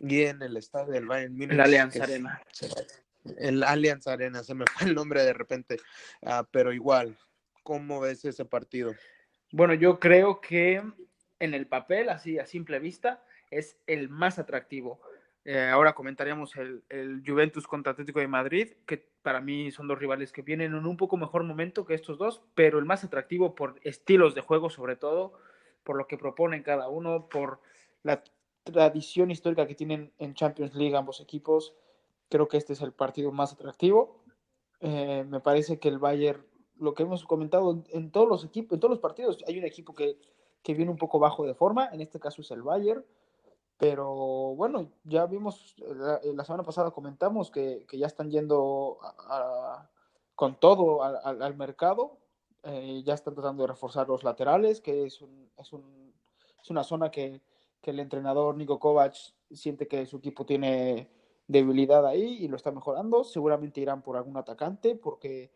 y 0.02 0.24
en 0.24 0.42
el 0.42 0.58
estadio 0.58 0.92
del 0.92 1.06
Bayern 1.06 1.34
Múnich. 1.34 1.52
El 1.52 1.62
Allianz 1.62 2.02
Arena. 2.02 2.42
el 3.38 3.64
Allianz 3.64 4.08
Arena, 4.08 4.44
se 4.44 4.56
me 4.56 4.66
fue 4.78 4.88
el 4.88 4.96
nombre 4.96 5.24
de 5.24 5.34
repente, 5.34 5.78
uh, 6.24 6.44
pero 6.52 6.74
igual, 6.74 7.18
¿cómo 7.64 8.02
ves 8.02 8.26
ese 8.26 8.44
partido? 8.44 8.94
Bueno, 9.52 9.74
yo 9.74 10.00
creo 10.00 10.42
que 10.42 10.84
en 11.40 11.54
el 11.54 11.68
papel, 11.68 12.10
así 12.10 12.40
a 12.40 12.46
simple 12.46 12.80
vista, 12.80 13.24
es 13.58 13.78
el 13.88 14.10
más 14.10 14.40
atractivo. 14.40 15.00
Eh, 15.46 15.70
ahora 15.70 15.94
comentaríamos 15.94 16.56
el, 16.56 16.84
el, 16.90 17.22
Juventus 17.26 17.68
contra 17.68 17.92
Atlético 17.92 18.20
de 18.20 18.28
Madrid, 18.28 18.74
que 18.86 19.10
para 19.22 19.42
mí 19.42 19.72
son 19.72 19.88
dos 19.88 20.00
rivales 20.00 20.32
que 20.32 20.42
vienen 20.42 20.74
en 20.74 20.86
un 20.86 20.96
poco 20.96 21.18
mejor 21.18 21.44
momento 21.44 21.86
que 21.86 21.94
estos 21.94 22.18
dos, 22.18 22.42
pero 22.56 22.80
el 22.80 22.86
más 22.86 23.04
atractivo 23.04 23.54
por 23.54 23.76
estilos 23.84 24.36
de 24.36 24.42
juego 24.42 24.70
sobre 24.70 24.96
todo, 24.96 25.34
por 25.84 25.98
lo 25.98 26.08
que 26.08 26.18
proponen 26.18 26.64
cada 26.64 26.88
uno, 26.88 27.28
por 27.28 27.60
la 28.04 28.24
tradición 28.64 29.32
histórica 29.32 29.68
que 29.68 29.76
tienen 29.76 30.14
en 30.18 30.34
Champions 30.34 30.74
League 30.76 30.96
ambos 30.96 31.20
equipos. 31.20 31.76
Creo 32.30 32.48
que 32.48 32.58
este 32.58 32.72
es 32.72 32.82
el 32.82 32.94
partido 32.94 33.34
más 33.34 33.52
atractivo. 33.52 34.24
Eh, 34.80 35.26
me 35.28 35.42
parece 35.42 35.78
que 35.78 35.90
el 35.90 36.00
Bayern, 36.00 36.46
lo 36.78 36.94
que 36.94 37.04
hemos 37.04 37.26
comentado 37.26 37.84
en 37.90 38.12
todos 38.12 38.30
los 38.30 38.46
equipos, 38.46 38.76
en 38.76 38.80
todos 38.80 38.92
los 38.92 39.00
partidos, 39.00 39.44
hay 39.46 39.60
un 39.60 39.66
equipo 39.66 39.94
que, 39.94 40.18
que 40.64 40.74
viene 40.74 40.90
un 40.90 40.98
poco 40.98 41.20
bajo 41.20 41.46
de 41.46 41.54
forma, 41.54 41.90
en 41.92 42.00
este 42.00 42.20
caso 42.20 42.42
es 42.42 42.52
el 42.52 42.62
Bayern 42.62 43.04
pero 43.84 44.56
bueno, 44.56 44.90
ya 45.04 45.26
vimos, 45.26 45.76
la, 45.78 46.46
semana 46.46 46.64
pasada 46.64 46.92
comentamos 46.92 47.52
que, 47.52 47.86
que 47.86 47.98
ya 47.98 48.08
están 48.08 48.32
yendo 48.32 48.98
con 50.36 50.58
todo 50.58 51.04
al, 51.04 51.56
mercado, 51.58 52.18
eh, 52.64 53.04
ya 53.04 53.14
están 53.14 53.34
tratando 53.34 53.64
de 53.64 53.68
reforzar 53.68 54.08
los 54.08 54.24
laterales, 54.24 54.80
que 54.80 55.04
es, 55.04 55.22
un, 55.22 55.50
es, 55.58 55.74
un, 55.74 56.14
es 56.62 56.70
una 56.70 56.86
zona 56.86 57.12
que, 57.12 57.42
que, 57.82 57.92
el 57.92 58.00
entrenador 58.00 58.56
Nico 58.56 58.80
Kovac 58.80 59.16
siente 59.52 59.86
que 59.86 60.06
su 60.06 60.16
equipo 60.16 60.46
tiene 60.46 61.10
debilidad 61.50 62.08
ahí 62.08 62.38
y 62.40 62.48
lo 62.48 62.56
está 62.56 62.72
mejorando. 62.72 63.26
Seguramente 63.26 63.82
irán 63.82 64.02
por 64.02 64.16
algún 64.16 64.38
atacante 64.38 64.96
porque 64.96 65.52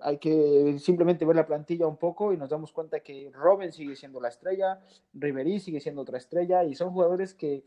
hay 0.00 0.18
que 0.18 0.78
simplemente 0.78 1.24
ver 1.24 1.36
la 1.36 1.46
plantilla 1.46 1.86
un 1.86 1.96
poco 1.96 2.32
y 2.32 2.36
nos 2.36 2.50
damos 2.50 2.72
cuenta 2.72 3.00
que 3.00 3.30
Robin 3.32 3.72
sigue 3.72 3.96
siendo 3.96 4.20
la 4.20 4.28
estrella, 4.28 4.80
Riverí 5.12 5.60
sigue 5.60 5.80
siendo 5.80 6.02
otra 6.02 6.18
estrella 6.18 6.64
y 6.64 6.74
son 6.74 6.90
jugadores 6.92 7.34
que, 7.34 7.64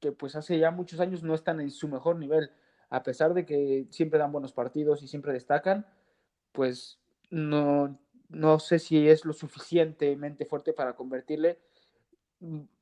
que, 0.00 0.12
pues 0.12 0.36
hace 0.36 0.58
ya 0.58 0.70
muchos 0.70 1.00
años 1.00 1.22
no 1.22 1.34
están 1.34 1.60
en 1.60 1.70
su 1.70 1.88
mejor 1.88 2.16
nivel, 2.16 2.50
a 2.90 3.02
pesar 3.02 3.34
de 3.34 3.44
que 3.44 3.86
siempre 3.90 4.18
dan 4.18 4.32
buenos 4.32 4.52
partidos 4.52 5.02
y 5.02 5.08
siempre 5.08 5.32
destacan, 5.32 5.86
pues 6.52 7.00
no, 7.30 7.98
no 8.28 8.58
sé 8.58 8.78
si 8.78 9.08
es 9.08 9.24
lo 9.24 9.32
suficientemente 9.32 10.46
fuerte 10.46 10.72
para 10.72 10.94
convertirle 10.94 11.58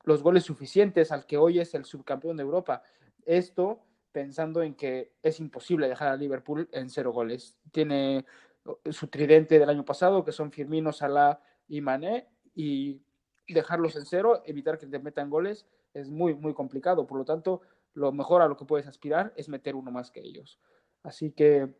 los 0.03 0.21
goles 0.21 0.43
suficientes 0.43 1.11
al 1.11 1.25
que 1.25 1.37
hoy 1.37 1.59
es 1.59 1.73
el 1.73 1.85
subcampeón 1.85 2.37
de 2.37 2.43
Europa. 2.43 2.83
Esto 3.25 3.81
pensando 4.11 4.63
en 4.63 4.75
que 4.75 5.11
es 5.23 5.41
imposible 5.41 5.89
dejar 5.89 6.07
a 6.07 6.15
Liverpool 6.15 6.69
en 6.71 6.89
cero 6.89 7.11
goles. 7.11 7.57
Tiene 7.71 8.25
su 8.91 9.07
tridente 9.07 9.59
del 9.59 9.69
año 9.69 9.85
pasado, 9.85 10.23
que 10.23 10.31
son 10.31 10.51
Firmino, 10.51 10.91
Salah 10.91 11.39
y 11.67 11.81
Mané, 11.81 12.27
y 12.53 13.01
dejarlos 13.47 13.95
en 13.95 14.05
cero, 14.05 14.41
evitar 14.45 14.77
que 14.77 14.87
te 14.87 14.99
metan 14.99 15.29
goles, 15.29 15.67
es 15.93 16.09
muy, 16.09 16.33
muy 16.33 16.53
complicado. 16.53 17.05
Por 17.05 17.17
lo 17.17 17.25
tanto, 17.25 17.61
lo 17.93 18.11
mejor 18.11 18.41
a 18.41 18.47
lo 18.47 18.57
que 18.57 18.65
puedes 18.65 18.87
aspirar 18.87 19.33
es 19.35 19.49
meter 19.49 19.75
uno 19.75 19.91
más 19.91 20.11
que 20.11 20.21
ellos. 20.21 20.59
Así 21.03 21.31
que 21.31 21.73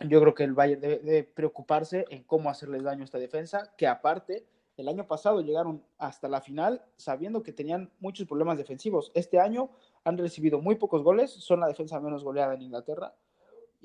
yo 0.00 0.20
creo 0.20 0.34
que 0.34 0.44
el 0.44 0.54
Bayern 0.54 0.80
debe, 0.80 1.24
preocuparse 1.24 2.06
en 2.10 2.24
cómo 2.24 2.50
hacerles 2.50 2.82
daño 2.82 3.02
a 3.02 3.04
esta 3.04 3.18
defensa, 3.18 3.74
que 3.76 3.86
aparte, 3.86 4.46
el 4.76 4.88
año 4.88 5.06
pasado 5.06 5.40
llegaron 5.40 5.84
hasta 5.98 6.28
la 6.28 6.40
final 6.40 6.82
sabiendo 6.96 7.44
que 7.44 7.52
tenían 7.52 7.92
muchos 8.00 8.26
problemas 8.26 8.58
defensivos. 8.58 9.12
Este 9.14 9.38
año 9.38 9.70
han 10.02 10.18
recibido 10.18 10.60
muy 10.60 10.74
pocos 10.74 11.02
goles, 11.04 11.30
son 11.30 11.60
la 11.60 11.68
defensa 11.68 12.00
menos 12.00 12.24
goleada 12.24 12.54
en 12.54 12.62
Inglaterra 12.62 13.14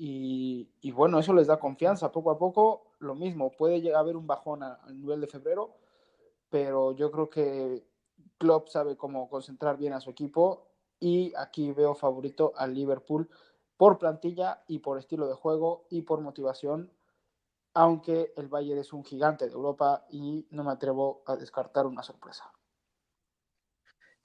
y, 0.02 0.92
bueno, 0.92 1.18
eso 1.18 1.34
les 1.34 1.46
da 1.46 1.58
confianza. 1.58 2.10
Poco 2.10 2.30
a 2.30 2.38
poco, 2.38 2.92
lo 3.00 3.14
mismo, 3.14 3.52
puede 3.52 3.82
llegar 3.82 3.98
a 3.98 4.00
haber 4.00 4.16
un 4.16 4.26
bajón 4.26 4.62
a, 4.62 4.80
nivel 4.94 5.20
de 5.20 5.26
febrero, 5.26 5.76
pero 6.48 6.92
yo 6.92 7.10
creo 7.10 7.28
que 7.28 7.84
Klopp 8.38 8.68
sabe 8.68 8.96
cómo 8.96 9.28
concentrar 9.28 9.76
bien 9.76 9.92
a 9.92 10.00
su 10.00 10.08
equipo 10.08 10.68
y 10.98 11.34
aquí 11.36 11.72
veo 11.72 11.94
favorito 11.94 12.54
al 12.56 12.74
Liverpool 12.74 13.28
por 13.76 13.98
plantilla 13.98 14.64
y 14.68 14.78
por 14.78 14.96
estilo 14.96 15.28
de 15.28 15.34
juego 15.34 15.84
y 15.90 16.00
por 16.00 16.22
motivación, 16.22 16.90
aunque 17.74 18.32
el 18.38 18.48
Bayern 18.48 18.80
es 18.80 18.94
un 18.94 19.04
gigante 19.04 19.46
de 19.46 19.52
Europa 19.52 20.06
y 20.08 20.46
no 20.50 20.64
me 20.64 20.72
atrevo 20.72 21.22
a 21.26 21.36
descartar 21.36 21.84
una 21.84 22.02
sorpresa. 22.02 22.50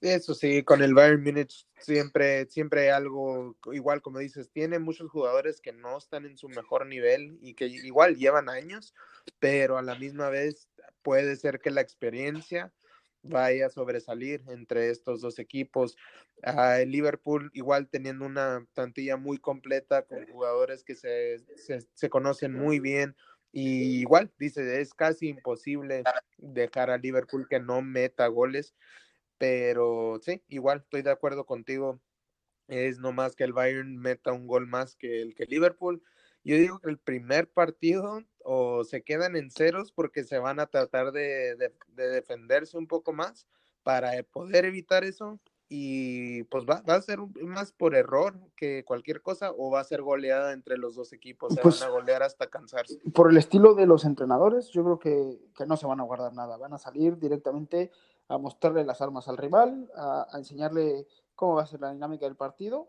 Eso 0.00 0.34
sí, 0.34 0.62
con 0.62 0.82
el 0.82 0.92
Bayern 0.92 1.22
Munich 1.22 1.66
siempre, 1.78 2.46
siempre 2.46 2.90
algo, 2.90 3.56
igual 3.72 4.02
como 4.02 4.18
dices, 4.18 4.50
tiene 4.50 4.78
muchos 4.78 5.10
jugadores 5.10 5.60
que 5.60 5.72
no 5.72 5.96
están 5.96 6.26
en 6.26 6.36
su 6.36 6.48
mejor 6.48 6.86
nivel 6.86 7.38
y 7.40 7.54
que 7.54 7.66
igual 7.66 8.16
llevan 8.16 8.50
años, 8.50 8.94
pero 9.38 9.78
a 9.78 9.82
la 9.82 9.94
misma 9.94 10.28
vez 10.28 10.68
puede 11.02 11.36
ser 11.36 11.60
que 11.60 11.70
la 11.70 11.80
experiencia 11.80 12.72
vaya 13.22 13.66
a 13.66 13.70
sobresalir 13.70 14.42
entre 14.48 14.90
estos 14.90 15.20
dos 15.20 15.38
equipos. 15.38 15.96
Uh, 16.46 16.80
el 16.80 16.90
Liverpool 16.90 17.50
igual 17.54 17.88
teniendo 17.88 18.26
una 18.26 18.66
plantilla 18.74 19.16
muy 19.16 19.38
completa 19.38 20.02
con 20.02 20.26
jugadores 20.26 20.84
que 20.84 20.94
se, 20.94 21.38
se, 21.94 22.10
conocen 22.10 22.52
muy 22.52 22.80
bien, 22.80 23.16
y 23.52 24.00
igual, 24.00 24.30
dice, 24.38 24.82
es 24.82 24.92
casi 24.92 25.28
imposible 25.28 26.04
dejar 26.36 26.90
a 26.90 26.98
Liverpool 26.98 27.46
que 27.48 27.58
no 27.58 27.80
meta 27.80 28.26
goles. 28.26 28.74
Pero 29.38 30.18
sí, 30.22 30.42
igual 30.48 30.78
estoy 30.78 31.02
de 31.02 31.10
acuerdo 31.10 31.46
contigo. 31.46 32.00
Es 32.68 32.98
no 32.98 33.12
más 33.12 33.36
que 33.36 33.44
el 33.44 33.52
Bayern 33.52 33.96
meta 33.96 34.32
un 34.32 34.46
gol 34.46 34.66
más 34.66 34.96
que 34.96 35.22
el 35.22 35.34
que 35.34 35.46
Liverpool. 35.46 36.02
Yo 36.44 36.56
digo 36.56 36.78
que 36.78 36.90
el 36.90 36.98
primer 36.98 37.50
partido 37.50 38.22
o 38.44 38.84
se 38.84 39.02
quedan 39.02 39.36
en 39.36 39.50
ceros 39.50 39.92
porque 39.92 40.24
se 40.24 40.38
van 40.38 40.60
a 40.60 40.66
tratar 40.66 41.12
de, 41.12 41.56
defenderse 41.88 42.78
un 42.78 42.86
poco 42.86 43.12
más 43.12 43.48
para 43.82 44.22
poder 44.22 44.64
evitar 44.64 45.04
eso 45.04 45.40
y 45.68 46.44
pues 46.44 46.64
va, 46.64 46.82
va, 46.88 46.94
a 46.94 47.02
ser 47.02 47.18
más 47.42 47.72
por 47.72 47.96
error 47.96 48.38
que 48.54 48.84
cualquier 48.84 49.20
cosa 49.20 49.50
o 49.50 49.70
va 49.70 49.80
a 49.80 49.84
ser 49.84 50.00
goleada 50.00 50.52
entre 50.52 50.78
los 50.78 50.94
dos 50.94 51.12
equipos, 51.12 51.54
se 51.54 51.60
pues 51.60 51.80
van 51.80 51.88
a 51.88 51.92
golear 51.92 52.22
hasta 52.22 52.46
cansarse. 52.46 53.00
Por 53.12 53.30
el 53.30 53.36
estilo 53.36 53.74
de 53.74 53.86
los 53.86 54.04
entrenadores, 54.04 54.68
yo 54.68 54.84
creo 54.84 54.98
que, 54.98 55.40
que, 55.56 55.66
no 55.66 55.76
se 55.76 55.86
van 55.86 56.00
a 56.00 56.04
guardar 56.04 56.32
nada, 56.34 56.56
van 56.56 56.72
a 56.72 56.78
salir 56.78 57.18
directamente 57.18 57.90
a 58.28 58.38
mostrarle 58.38 58.84
las 58.84 59.00
armas 59.00 59.28
al 59.28 59.36
rival, 59.36 59.90
a, 59.96 60.26
enseñarle 60.34 61.06
cómo 61.34 61.56
va 61.56 61.62
a 61.62 61.66
ser 61.66 61.80
la 61.80 61.92
dinámica 61.92 62.26
del 62.26 62.36
partido. 62.36 62.88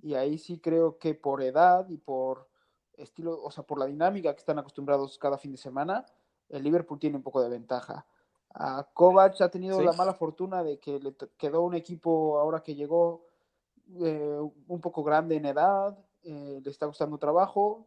Y 0.00 0.14
ahí 0.14 0.38
sí 0.38 0.60
creo 0.60 0.98
que 0.98 1.14
por 1.14 1.42
edad 1.42 1.88
y 1.88 1.98
por 1.98 2.48
estilo, 2.94 3.42
o 3.42 3.50
sea, 3.50 3.64
por 3.64 3.78
la 3.78 3.86
dinámica 3.86 4.32
que 4.32 4.38
están 4.38 4.58
acostumbrados 4.58 5.18
cada 5.18 5.38
fin 5.38 5.52
de 5.52 5.58
semana, 5.58 6.06
el 6.48 6.62
Liverpool 6.62 6.98
tiene 6.98 7.16
un 7.16 7.22
poco 7.22 7.42
de 7.42 7.48
ventaja. 7.48 8.06
A 8.54 8.88
Kovac 8.94 9.40
ha 9.40 9.50
tenido 9.50 9.80
la 9.82 9.92
mala 9.92 10.14
fortuna 10.14 10.62
de 10.62 10.78
que 10.78 10.98
le 10.98 11.14
quedó 11.36 11.62
un 11.62 11.74
equipo 11.74 12.38
ahora 12.38 12.62
que 12.62 12.74
llegó 12.74 13.26
eh, 14.00 14.38
un 14.66 14.80
poco 14.80 15.02
grande 15.04 15.36
en 15.36 15.46
edad, 15.46 15.98
eh, 16.22 16.60
le 16.62 16.70
está 16.70 16.86
costando 16.86 17.18
trabajo 17.18 17.86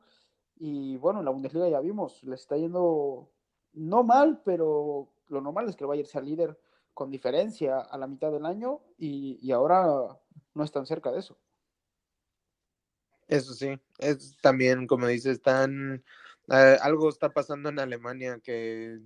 y 0.55 0.97
bueno, 0.97 1.19
en 1.19 1.25
la 1.25 1.31
Bundesliga 1.31 1.67
ya 1.69 1.79
vimos, 1.79 2.23
le 2.23 2.35
está 2.35 2.57
yendo 2.57 3.31
no 3.73 4.03
mal, 4.03 4.41
pero 4.45 5.09
lo 5.27 5.41
normal 5.41 5.69
es 5.69 5.75
que 5.75 5.83
el 5.83 5.87
Bayern 5.87 6.07
sea 6.07 6.21
líder 6.21 6.59
con 6.93 7.09
diferencia 7.09 7.79
a 7.79 7.97
la 7.97 8.07
mitad 8.07 8.31
del 8.31 8.45
año 8.45 8.81
y, 8.97 9.51
ahora 9.51 10.19
no 10.53 10.63
están 10.63 10.85
cerca 10.85 11.11
de 11.11 11.19
eso. 11.19 11.37
Eso 13.27 13.53
sí, 13.53 13.79
es 13.97 14.37
también, 14.41 14.87
como 14.87 15.07
dices, 15.07 15.37
están, 15.37 16.03
eh, 16.49 16.77
algo 16.81 17.09
está 17.09 17.29
pasando 17.29 17.69
en 17.69 17.79
Alemania 17.79 18.39
que 18.43 18.99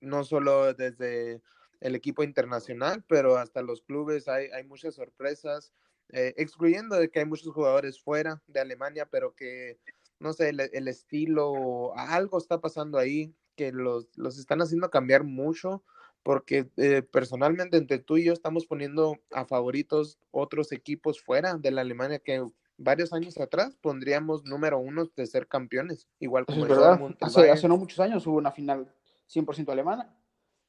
no 0.00 0.24
solo 0.24 0.74
desde 0.74 1.42
el 1.80 1.94
equipo 1.94 2.22
internacional, 2.22 3.04
pero 3.06 3.36
hasta 3.36 3.62
los 3.62 3.82
clubes 3.82 4.28
hay, 4.28 4.46
hay 4.48 4.64
muchas 4.64 4.94
sorpresas, 4.94 5.72
eh, 6.10 6.34
excluyendo 6.36 6.96
de 6.96 7.10
que 7.10 7.20
hay 7.20 7.26
muchos 7.26 7.52
jugadores 7.52 8.00
fuera 8.00 8.42
de 8.46 8.60
Alemania, 8.60 9.06
pero 9.10 9.34
que, 9.34 9.78
no 10.18 10.32
sé, 10.32 10.50
el, 10.50 10.60
el 10.60 10.88
estilo, 10.88 11.96
algo 11.96 12.38
está 12.38 12.60
pasando 12.60 12.98
ahí 12.98 13.34
que 13.56 13.72
los, 13.72 14.08
los 14.16 14.38
están 14.38 14.62
haciendo 14.62 14.90
cambiar 14.90 15.24
mucho 15.24 15.82
porque 16.22 16.68
eh, 16.76 17.02
personalmente 17.02 17.76
entre 17.76 17.98
tú 17.98 18.16
y 18.16 18.24
yo 18.24 18.32
estamos 18.32 18.66
poniendo 18.66 19.16
a 19.30 19.44
favoritos 19.44 20.18
otros 20.30 20.72
equipos 20.72 21.20
fuera 21.20 21.54
de 21.54 21.70
la 21.70 21.80
Alemania 21.80 22.18
que 22.18 22.44
varios 22.76 23.12
años 23.12 23.38
atrás 23.38 23.76
pondríamos 23.80 24.44
número 24.44 24.78
uno 24.78 25.10
de 25.16 25.26
ser 25.26 25.48
campeones, 25.48 26.06
igual 26.18 26.46
como 26.46 26.64
es 26.64 26.68
verdad. 26.68 27.00
Hace, 27.20 27.50
hace, 27.50 27.68
no 27.68 27.76
muchos 27.76 27.98
años 28.00 28.26
hubo 28.26 28.36
una 28.36 28.52
final 28.52 28.92
100% 29.28 29.70
alemana 29.70 30.16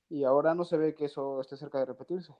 y 0.09 0.23
ahora 0.23 0.55
no 0.55 0.65
se 0.65 0.77
ve 0.77 0.95
que 0.95 1.05
eso 1.05 1.41
esté 1.41 1.57
cerca 1.57 1.79
de 1.79 1.85
repetirse. 1.85 2.35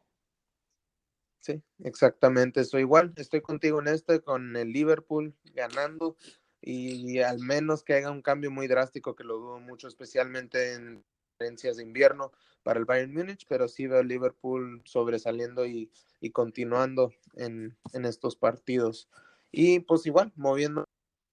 Sí, 1.40 1.64
exactamente, 1.80 2.60
estoy 2.60 2.82
igual, 2.82 3.14
estoy 3.16 3.42
contigo 3.42 3.80
en 3.80 3.88
este, 3.88 4.22
con 4.22 4.58
el 4.58 4.74
Liverpool 4.74 5.34
ganando 5.54 6.18
y 6.62 7.20
al 7.20 7.40
menos 7.40 7.84
que 7.84 7.94
haga 7.94 8.12
un 8.12 8.22
cambio 8.22 8.52
muy 8.52 8.68
drástico, 8.68 9.16
que 9.16 9.24
lo 9.24 9.38
dudo 9.38 9.60
mucho, 9.60 9.88
especialmente 9.88 10.74
en 10.74 11.06
conferencias 11.38 11.78
de 11.78 11.84
invierno 11.84 12.34
para 12.64 12.80
el 12.80 12.86
Bayern 12.86 13.14
Múnich, 13.14 13.46
pero 13.48 13.70
sí 13.70 13.88
veo 13.88 14.04
Liverpool 14.04 14.82
sobresaliendo 14.84 15.66
y, 15.66 15.90
y 16.20 16.32
continuando 16.32 17.14
en, 17.36 17.78
en, 17.94 18.06
estos 18.06 18.36
partidos. 18.36 19.10
Y 19.50 19.80
pues 19.80 20.06
igual, 20.06 20.34
moviendo 20.36 20.84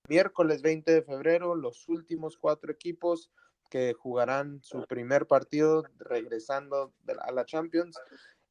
miércoles 0.09 0.63
20 0.63 0.93
de 0.93 1.03
febrero, 1.03 1.57
los 1.57 1.89
últimos 1.89 2.37
cuatro 2.39 2.71
equipos 2.71 3.33
que 3.71 3.95
jugarán 3.95 4.63
su 4.63 4.85
primer 4.87 5.27
partido 5.27 5.85
regresando 5.99 6.93
a 7.21 7.33
la 7.33 7.45
Champions. 7.45 7.99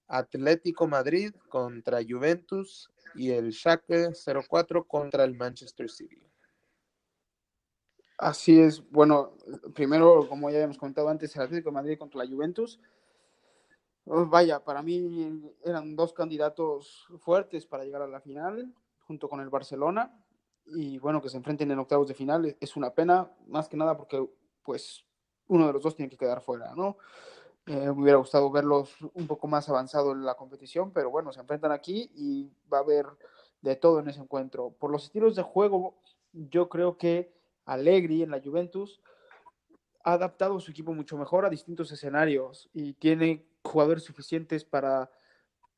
Atlético 0.08 0.88
Madrid 0.88 1.34
contra 1.50 2.00
Juventus 2.08 2.92
y 3.16 3.32
el 3.32 3.52
Schalke 3.52 4.12
04 4.48 4.86
contra 4.86 5.24
el 5.24 5.36
Manchester 5.36 5.90
City. 5.90 6.22
Así 8.18 8.60
es, 8.60 8.88
bueno, 8.92 9.36
primero, 9.74 10.28
como 10.30 10.50
ya 10.50 10.58
habíamos 10.58 10.78
comentado 10.78 11.10
antes, 11.10 11.36
el 11.36 11.42
Atlético 11.42 11.70
de 11.70 11.76
Madrid 11.76 11.98
contra 11.98 12.24
la 12.24 12.30
Juventus. 12.30 12.80
Oh, 14.06 14.26
vaya, 14.26 14.64
para 14.64 14.82
mí 14.82 15.52
eran 15.64 15.96
dos 15.96 16.14
candidatos 16.14 17.08
fuertes 17.20 17.66
para 17.66 17.84
llegar 17.84 18.04
a 18.04 18.08
la 18.08 18.22
final, 18.22 18.74
junto 19.06 19.28
con 19.28 19.42
el 19.42 19.50
Barcelona. 19.50 20.18
Y 20.68 20.98
bueno, 21.00 21.22
que 21.22 21.30
se 21.30 21.38
enfrenten 21.38 21.72
en 21.72 21.80
octavos 21.80 22.08
de 22.08 22.14
final 22.14 22.56
es 22.60 22.76
una 22.78 22.94
pena, 22.94 23.32
más 23.48 23.68
que 23.68 23.78
nada 23.78 23.98
porque 23.98 24.26
pues 24.66 25.06
uno 25.48 25.68
de 25.68 25.74
los 25.74 25.84
dos 25.84 25.96
tiene 25.96 26.10
que 26.10 26.18
quedar 26.18 26.42
fuera, 26.42 26.74
¿no? 26.76 26.98
Eh, 27.68 27.74
me 27.74 27.92
hubiera 27.92 28.18
gustado 28.18 28.52
verlos 28.52 28.96
un 29.14 29.28
poco 29.28 29.48
más 29.48 29.70
avanzado 29.70 30.12
en 30.12 30.24
la 30.24 30.36
competición, 30.36 30.92
pero 30.92 31.10
bueno, 31.10 31.32
se 31.32 31.40
enfrentan 31.40 31.72
aquí 31.72 32.12
y 32.16 32.52
va 32.72 32.80
a 32.80 32.82
haber 32.82 33.06
de 33.62 33.76
todo 33.76 34.00
en 34.00 34.10
ese 34.10 34.20
encuentro. 34.20 34.72
Por 34.72 34.92
los 34.92 35.06
estilos 35.06 35.36
de 35.36 35.42
juego, 35.42 35.96
yo 36.34 36.70
creo 36.70 36.98
que 36.98 37.34
Allegri 37.66 38.22
en 38.22 38.32
la 38.32 38.42
Juventus 38.42 39.02
ha 40.04 40.14
adaptado 40.14 40.60
su 40.60 40.70
equipo 40.70 40.94
mucho 40.94 41.18
mejor 41.18 41.46
a 41.46 41.50
distintos 41.50 41.92
escenarios 41.92 42.70
y 42.74 42.94
tiene 42.94 43.48
jugadores 43.64 44.04
suficientes 44.04 44.64
para, 44.64 45.10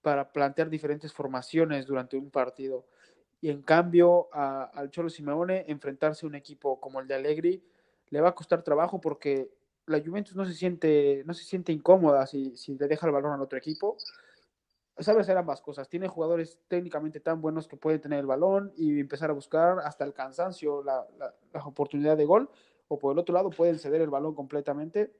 para 0.01 0.33
plantear 0.33 0.69
diferentes 0.69 1.13
formaciones 1.13 1.85
durante 1.85 2.17
un 2.17 2.29
partido. 2.29 2.85
Y 3.39 3.49
en 3.49 3.61
cambio, 3.61 4.27
al 4.33 4.89
Cholo 4.89 5.09
Simeone 5.09 5.63
enfrentarse 5.67 6.25
a 6.25 6.29
un 6.29 6.35
equipo 6.35 6.81
como 6.81 6.99
el 6.99 7.07
de 7.07 7.15
Allegri 7.15 7.63
le 8.09 8.21
va 8.21 8.29
a 8.29 8.35
costar 8.35 8.63
trabajo 8.63 9.01
porque 9.01 9.51
la 9.85 10.01
Juventus 10.01 10.35
no 10.35 10.45
se 10.45 10.53
siente, 10.53 11.23
no 11.25 11.33
se 11.33 11.43
siente 11.43 11.71
incómoda 11.71 12.27
si, 12.27 12.55
si 12.57 12.77
le 12.77 12.87
deja 12.87 13.07
el 13.07 13.13
balón 13.13 13.33
al 13.33 13.41
otro 13.41 13.57
equipo. 13.57 13.97
Sabe 14.99 15.21
hacer 15.21 15.37
ambas 15.37 15.61
cosas. 15.61 15.87
Tiene 15.89 16.07
jugadores 16.07 16.59
técnicamente 16.67 17.19
tan 17.19 17.39
buenos 17.39 17.67
que 17.67 17.77
pueden 17.77 18.01
tener 18.01 18.19
el 18.19 18.25
balón 18.25 18.73
y 18.75 18.99
empezar 18.99 19.29
a 19.29 19.33
buscar 19.33 19.79
hasta 19.79 20.03
el 20.03 20.13
cansancio 20.13 20.83
la, 20.83 21.05
la, 21.53 21.65
oportunidad 21.65 22.17
de 22.17 22.25
gol. 22.25 22.49
O 22.87 22.97
por 22.97 23.13
el 23.13 23.19
otro 23.19 23.33
lado 23.33 23.49
pueden 23.49 23.79
ceder 23.79 24.01
el 24.01 24.09
balón 24.09 24.33
completamente 24.33 25.13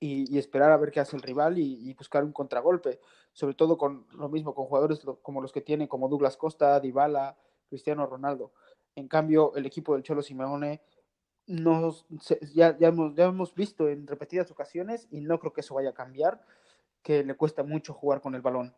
y, 0.00 0.38
esperar 0.38 0.72
a 0.72 0.76
ver 0.76 0.90
qué 0.90 1.00
hace 1.00 1.16
el 1.16 1.22
rival 1.22 1.58
y, 1.58 1.90
y, 1.90 1.94
buscar 1.94 2.24
un 2.24 2.32
contragolpe. 2.32 2.98
Sobre 3.32 3.54
todo 3.54 3.76
con 3.76 4.06
lo 4.16 4.28
mismo, 4.28 4.54
con 4.54 4.66
jugadores 4.66 5.02
como 5.22 5.40
los 5.40 5.52
que 5.52 5.60
tiene, 5.60 5.86
como 5.86 6.08
Douglas 6.08 6.36
Costa, 6.36 6.80
Dybala, 6.80 7.36
Cristiano 7.68 8.06
Ronaldo. 8.06 8.52
En 8.96 9.06
cambio, 9.06 9.54
el 9.54 9.66
equipo 9.66 9.94
del 9.94 10.02
Cholo 10.02 10.22
Simeone 10.22 10.82
nos, 11.46 12.06
ya, 12.54 12.76
ya, 12.78 12.88
hemos, 12.88 13.14
ya 13.14 13.24
hemos 13.24 13.54
visto 13.54 13.88
en 13.88 14.06
repetidas 14.06 14.50
ocasiones 14.50 15.06
y 15.10 15.20
no 15.20 15.38
creo 15.38 15.52
que 15.52 15.60
eso 15.60 15.74
vaya 15.74 15.90
a 15.90 15.94
cambiar, 15.94 16.40
que 17.02 17.22
le 17.22 17.34
cuesta 17.34 17.62
mucho 17.62 17.92
jugar 17.94 18.20
con 18.20 18.34
el 18.34 18.42
balón. 18.42 18.74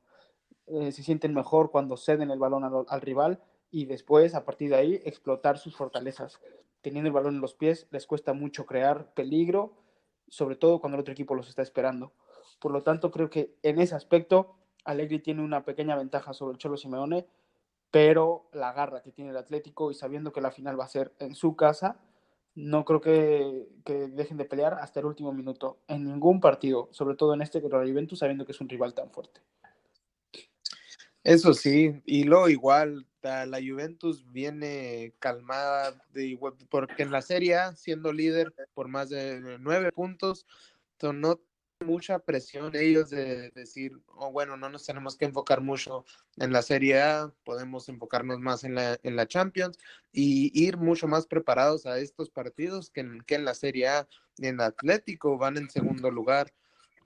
Eh, 0.66 0.90
se 0.90 1.02
sienten 1.02 1.33
mejor 1.33 1.70
cuando 1.70 1.96
ceden 1.96 2.31
el 2.31 2.38
balón 2.38 2.64
al, 2.64 2.85
al, 2.88 3.00
rival 3.00 3.40
y 3.70 3.87
después, 3.87 4.35
a 4.35 4.44
partir 4.44 4.70
de 4.70 4.76
ahí, 4.76 5.02
explotar 5.05 5.59
sus 5.59 5.76
fortalezas. 5.76 6.40
Teniendo 6.83 7.09
el 7.09 7.14
balón 7.14 7.37
en 7.37 7.40
los 7.40 7.55
pies, 7.55 7.87
les 7.90 8.07
cuesta 8.07 8.33
mucho 8.33 8.66
crear 8.66 9.12
peligro, 9.14 9.74
sobre 10.29 10.57
todo 10.57 10.81
cuando 10.81 10.96
el 10.96 11.00
otro 11.00 11.12
equipo 11.12 11.35
los 11.35 11.48
está 11.48 11.62
esperando. 11.62 12.12
Por 12.59 12.72
lo 12.72 12.83
tanto, 12.83 13.11
creo 13.11 13.31
que 13.31 13.57
en 13.62 13.81
ese 13.81 13.94
aspecto, 13.94 14.57
Allegri 14.85 15.20
tiene 15.20 15.42
una 15.42 15.64
pequeña 15.64 15.96
ventaja 15.96 16.33
sobre 16.33 16.52
el 16.52 16.59
Cholo 16.59 16.76
Simeone, 16.76 17.26
pero 17.90 18.48
la 18.52 18.72
garra 18.72 19.02
que 19.02 19.12
tiene 19.12 19.31
el 19.31 19.37
Atlético 19.37 19.90
y 19.90 19.94
sabiendo 19.94 20.33
que 20.33 20.40
la 20.40 20.50
final 20.50 20.79
va 20.79 20.85
a 20.85 20.88
ser 20.88 21.14
en 21.18 21.35
su 21.35 21.57
casa, 21.57 22.00
no 22.57 22.85
creo 22.85 23.01
que, 23.01 23.69
que, 23.85 24.09
dejen 24.09 24.37
de 24.37 24.45
pelear 24.45 24.75
hasta 24.75 24.99
el 24.99 25.07
último 25.07 25.33
minuto 25.33 25.79
en 25.87 26.05
ningún 26.05 26.40
partido, 26.40 26.88
sobre 26.90 27.14
todo 27.14 27.35
en 27.35 27.42
este 27.42 27.61
contra 27.61 27.85
la 27.85 27.90
Juventus, 27.90 28.19
sabiendo 28.19 28.45
que 28.45 28.53
es 28.53 28.61
un 28.61 28.69
rival 28.69 28.95
tan 28.95 29.11
fuerte. 29.11 29.40
Eso 31.23 31.55
sí, 31.55 32.03
y 32.05 32.25
luego 32.25 32.49
igual 32.49 33.07
la 33.47 33.59
Juventus 33.59 34.25
viene 34.31 35.14
calmada 35.19 36.01
de, 36.12 36.38
porque 36.69 37.03
en 37.03 37.11
la 37.11 37.23
Serie 37.23 37.57
A, 37.57 37.75
siendo 37.75 38.12
líder 38.12 38.53
por 38.75 38.88
más 38.88 39.09
de 39.09 39.59
nueve 39.59 39.90
puntos, 39.92 40.47
no 41.03 41.40
mucha 41.85 42.19
presión 42.19 42.75
ellos 42.75 43.11
de 43.11 43.51
decir, 43.51 43.93
oh, 44.15 44.33
bueno, 44.33 44.57
no 44.57 44.69
nos 44.69 44.87
tenemos 44.87 45.17
que 45.17 45.27
enfocar 45.27 45.61
mucho 45.61 46.05
en 46.37 46.53
la 46.53 46.62
Serie 46.62 47.03
A, 47.03 47.33
podemos 47.45 47.89
enfocarnos 47.89 48.41
más 48.41 48.65
en 48.65 48.75
la, 48.75 48.99
en 49.03 49.17
la 49.17 49.27
Champions 49.27 49.79
y 50.12 50.51
ir 50.55 50.79
mucho 50.79 51.07
más 51.07 51.27
preparados 51.27 51.85
a 51.87 51.99
estos 51.99 52.31
partidos 52.31 52.91
que 52.91 53.01
en, 53.01 53.21
que 53.23 53.35
en 53.35 53.45
la 53.45 53.55
Serie 53.55 53.89
A. 53.89 54.09
En 54.39 54.61
Atlético 54.61 55.39
van 55.39 55.57
en 55.57 55.71
segundo 55.71 56.11
lugar, 56.11 56.53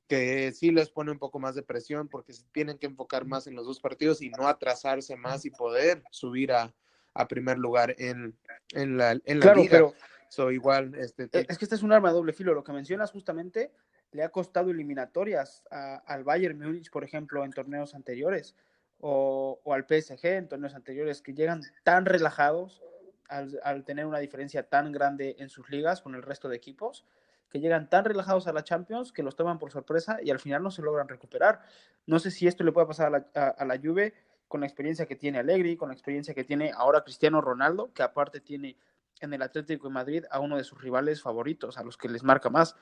que 0.09 0.53
sí 0.53 0.73
les 0.73 0.91
pone 0.91 1.13
un 1.13 1.19
poco 1.19 1.39
más 1.39 1.55
de 1.55 1.63
presión 1.63 2.09
porque 2.09 2.33
tienen 2.53 2.79
que 2.79 2.87
enfocar 2.87 3.25
más 3.25 3.47
en 3.47 3.55
los 3.55 3.67
dos 3.67 3.81
partidos 3.81 4.21
y 4.23 4.31
no 4.31 4.49
atrasarse 4.49 5.17
más 5.17 5.45
y 5.45 5.51
poder 5.51 6.03
subir 6.11 6.53
a, 6.53 6.75
a 7.15 7.29
primer 7.29 7.59
lugar 7.59 7.95
en, 7.99 8.37
en 8.73 8.97
la, 8.97 9.13
en 9.13 9.39
la 9.39 9.43
claro, 9.43 9.63
liga. 9.63 9.71
Pero... 9.71 9.95
So, 10.29 10.53
igual, 10.53 10.95
este, 10.95 11.29
es 11.33 11.59
que 11.59 11.65
este 11.65 11.75
es 11.75 11.83
un 11.83 11.93
arma 11.93 12.11
de 12.11 12.15
doble 12.15 12.33
filo. 12.33 12.55
Lo 12.55 12.63
que 12.63 12.73
mencionas 12.73 13.11
justamente 13.11 13.73
le 14.13 14.23
ha 14.23 14.31
costado 14.31 14.71
eliminatorias 14.71 15.65
a, 15.71 15.97
al 15.97 16.25
Bayern 16.25 16.59
Múnich, 16.59 16.91
por 16.91 17.05
ejemplo, 17.05 17.45
en 17.45 17.53
torneos 17.53 17.95
anteriores, 17.95 18.55
o, 18.99 19.61
al 19.67 19.85
PSG 19.85 20.27
en 20.27 20.49
torneos 20.49 20.75
anteriores, 20.75 21.23
que 21.23 21.35
llegan 21.35 21.63
tan 21.85 22.05
relajados 22.05 22.83
al, 23.29 23.85
tener 23.85 24.07
una 24.07 24.19
diferencia 24.19 24.69
tan 24.69 24.91
grande 24.93 25.37
en 25.39 25.49
sus 25.49 25.71
ligas 25.71 26.03
con 26.03 26.15
el 26.15 26.23
resto 26.23 26.49
de 26.49 26.57
equipos, 26.57 27.07
que 27.49 27.61
llegan 27.61 27.89
tan 27.89 28.05
relajados 28.05 28.47
a 28.47 28.53
la 28.53 28.65
Champions 28.65 29.13
que 29.13 29.23
los 29.23 29.37
toman 29.37 29.59
por 29.59 29.71
sorpresa 29.71 30.19
y 30.23 30.31
al 30.31 30.41
final 30.41 30.63
no 30.63 30.71
se 30.71 30.83
logran 30.83 31.09
recuperar. 31.09 31.61
No 32.07 32.19
sé 32.19 32.31
si 32.31 32.47
esto 32.47 32.65
le 32.65 32.73
puede 32.73 32.87
pasar 32.89 33.07
a 33.07 33.11
la, 33.11 33.49
a 33.49 33.65
la 33.65 33.79
Juve 33.79 34.15
con 34.49 34.61
la 34.61 34.67
experiencia 34.67 35.07
que 35.07 35.17
tiene 35.17 35.39
Allegri, 35.39 35.77
con 35.77 35.89
la 35.89 35.95
experiencia 35.95 36.35
que 36.35 36.45
tiene 36.45 36.73
ahora 36.75 37.03
Cristiano 37.03 37.41
Ronaldo, 37.41 37.93
que 37.93 38.03
aparte 38.03 38.41
tiene 38.41 38.77
en 39.21 39.33
el 39.33 39.43
Atlético 39.43 39.89
de 39.89 39.95
Madrid 39.95 40.25
a 40.31 40.41
uno 40.41 40.57
de 40.57 40.65
sus 40.65 40.81
rivales 40.81 41.23
favoritos, 41.23 41.79
a 41.79 41.85
los 41.85 41.97
que 41.97 42.09
les 42.09 42.23
marca 42.23 42.51
más 42.51 42.77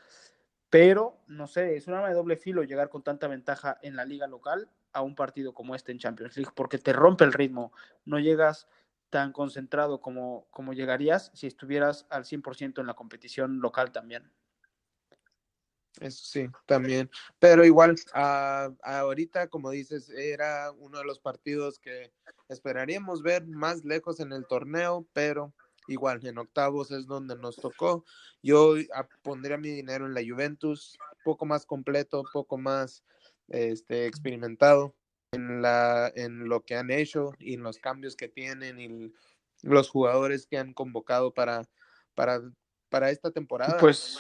pero 0.71 1.19
no 1.27 1.47
sé, 1.47 1.77
es 1.77 1.87
un 1.87 1.95
arma 1.95 2.09
de 2.09 2.15
doble 2.15 2.37
filo 2.37 2.63
llegar 2.63 2.89
con 2.89 3.03
tanta 3.03 3.29
ventaja 3.29 3.79
en 3.83 3.97
la 3.97 4.05
liga 4.05 4.27
local 4.27 4.71
a 4.93 5.03
un 5.03 5.15
partido 5.15 5.55
como 5.55 5.75
este 5.75 5.93
en 5.93 5.99
Champions 5.99 6.37
League, 6.37 6.53
porque 6.55 6.79
te 6.79 6.93
rompe 6.93 7.25
el 7.25 7.33
ritmo, 7.33 7.73
no 8.05 8.19
llegas 8.19 8.69
tan 9.11 9.33
concentrado 9.33 10.01
como, 10.01 10.47
como 10.51 10.73
llegarías 10.73 11.31
si 11.35 11.47
estuvieras 11.47 12.07
al 12.11 12.25
100% 12.25 12.81
en 12.81 12.87
la 12.87 12.95
competición 12.95 13.61
local 13.61 13.93
también. 13.93 14.31
Eso 16.01 16.25
sí, 16.25 16.49
también. 16.67 17.11
Pero 17.39 17.65
igual, 17.65 17.97
uh, 18.15 18.75
ahorita, 18.83 19.49
como 19.49 19.71
dices, 19.71 20.11
era 20.11 20.71
uno 20.73 20.99
de 20.99 21.05
los 21.05 21.19
partidos 21.19 21.79
que 21.79 22.13
esperaríamos 22.49 23.23
ver 23.23 23.47
más 23.47 23.85
lejos 23.85 24.21
en 24.21 24.33
el 24.33 24.47
torneo, 24.47 25.09
pero 25.13 25.53
igual 25.89 26.25
en 26.25 26.39
octavos 26.39 26.91
es 26.91 27.07
donde 27.07 27.37
nos 27.37 27.57
tocó. 27.57 28.05
Yo 28.43 28.75
pondría 29.23 29.59
mi 29.59 29.71
dinero 29.71 30.07
en 30.07 30.15
la 30.15 30.23
Juventus, 30.27 30.97
poco 31.25 31.47
más 31.47 31.67
completo, 31.67 32.23
poco 32.33 32.59
más 32.59 33.03
este, 33.49 34.07
experimentado 34.07 34.95
en, 35.33 35.63
la, 35.63 36.13
en 36.15 36.49
lo 36.49 36.65
que 36.65 36.77
han 36.77 36.91
hecho 36.91 37.33
y 37.39 37.55
en 37.55 37.63
los 37.63 37.79
cambios 37.79 38.17
que 38.17 38.29
tienen 38.29 38.81
y 38.81 39.13
los 39.63 39.91
jugadores 39.91 40.47
que 40.47 40.59
han 40.59 40.73
convocado 40.73 41.33
para, 41.33 41.69
para, 42.15 42.41
para 42.89 43.11
esta 43.11 43.31
temporada. 43.31 43.79
Pues 43.79 44.19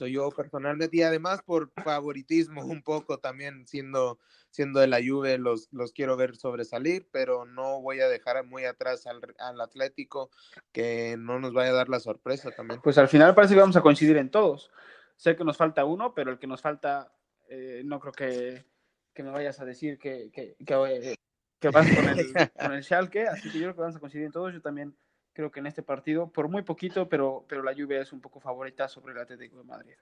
soy 0.00 0.12
yo 0.12 0.30
personalmente 0.30 0.96
y 0.96 1.02
además 1.02 1.42
por 1.42 1.70
favoritismo 1.84 2.64
un 2.64 2.82
poco 2.82 3.18
también 3.18 3.66
siendo 3.66 4.18
siendo 4.48 4.80
de 4.80 4.86
la 4.86 4.98
Juve 4.98 5.36
los, 5.36 5.68
los 5.72 5.92
quiero 5.92 6.16
ver 6.16 6.36
sobresalir, 6.36 7.06
pero 7.12 7.44
no 7.44 7.82
voy 7.82 8.00
a 8.00 8.08
dejar 8.08 8.42
muy 8.46 8.64
atrás 8.64 9.06
al, 9.06 9.20
al, 9.38 9.60
Atlético 9.60 10.30
que 10.72 11.16
no 11.18 11.38
nos 11.38 11.52
vaya 11.52 11.70
a 11.70 11.74
dar 11.74 11.90
la 11.90 12.00
sorpresa 12.00 12.50
también. 12.50 12.80
Pues 12.80 12.96
al 12.96 13.08
final 13.08 13.34
parece 13.34 13.54
que 13.54 13.60
vamos 13.60 13.76
a 13.76 13.82
coincidir 13.82 14.16
en 14.16 14.30
todos. 14.30 14.70
Sé 15.16 15.36
que 15.36 15.44
nos 15.44 15.58
falta 15.58 15.84
uno, 15.84 16.14
pero 16.14 16.32
el 16.32 16.38
que 16.38 16.46
nos 16.46 16.62
falta 16.62 17.12
Eh, 17.50 17.82
no 17.84 17.98
creo 17.98 18.12
que, 18.12 18.64
que, 19.12 19.22
me 19.24 19.30
vayas 19.30 19.60
a 19.60 19.64
decir 19.64 19.98
que, 19.98 20.30
que, 20.32 20.56
que, 20.64 21.16
que 21.60 21.68
vas 21.68 21.86
con 21.94 22.08
el, 22.08 22.32
con 22.60 22.72
el 22.72 22.82
Schalke, 22.84 23.26
así 23.28 23.50
que 23.50 23.58
yo 23.58 23.64
creo 23.64 23.74
que 23.74 23.80
vamos 23.80 23.96
a 23.96 24.00
coincidir 24.00 24.26
en 24.26 24.32
todos. 24.32 24.54
Yo 24.54 24.62
también 24.62 24.96
creo 25.40 25.50
que 25.50 25.60
en 25.60 25.66
este 25.66 25.82
partido, 25.82 26.30
por 26.30 26.48
muy 26.48 26.62
poquito, 26.62 27.08
pero, 27.08 27.46
pero 27.48 27.62
la 27.62 27.72
lluvia 27.72 28.02
es 28.02 28.12
un 28.12 28.20
poco 28.20 28.40
favorita 28.40 28.88
sobre 28.88 29.14
el 29.14 29.20
Atlético 29.20 29.56
de 29.56 29.64
Madrid. 29.64 29.94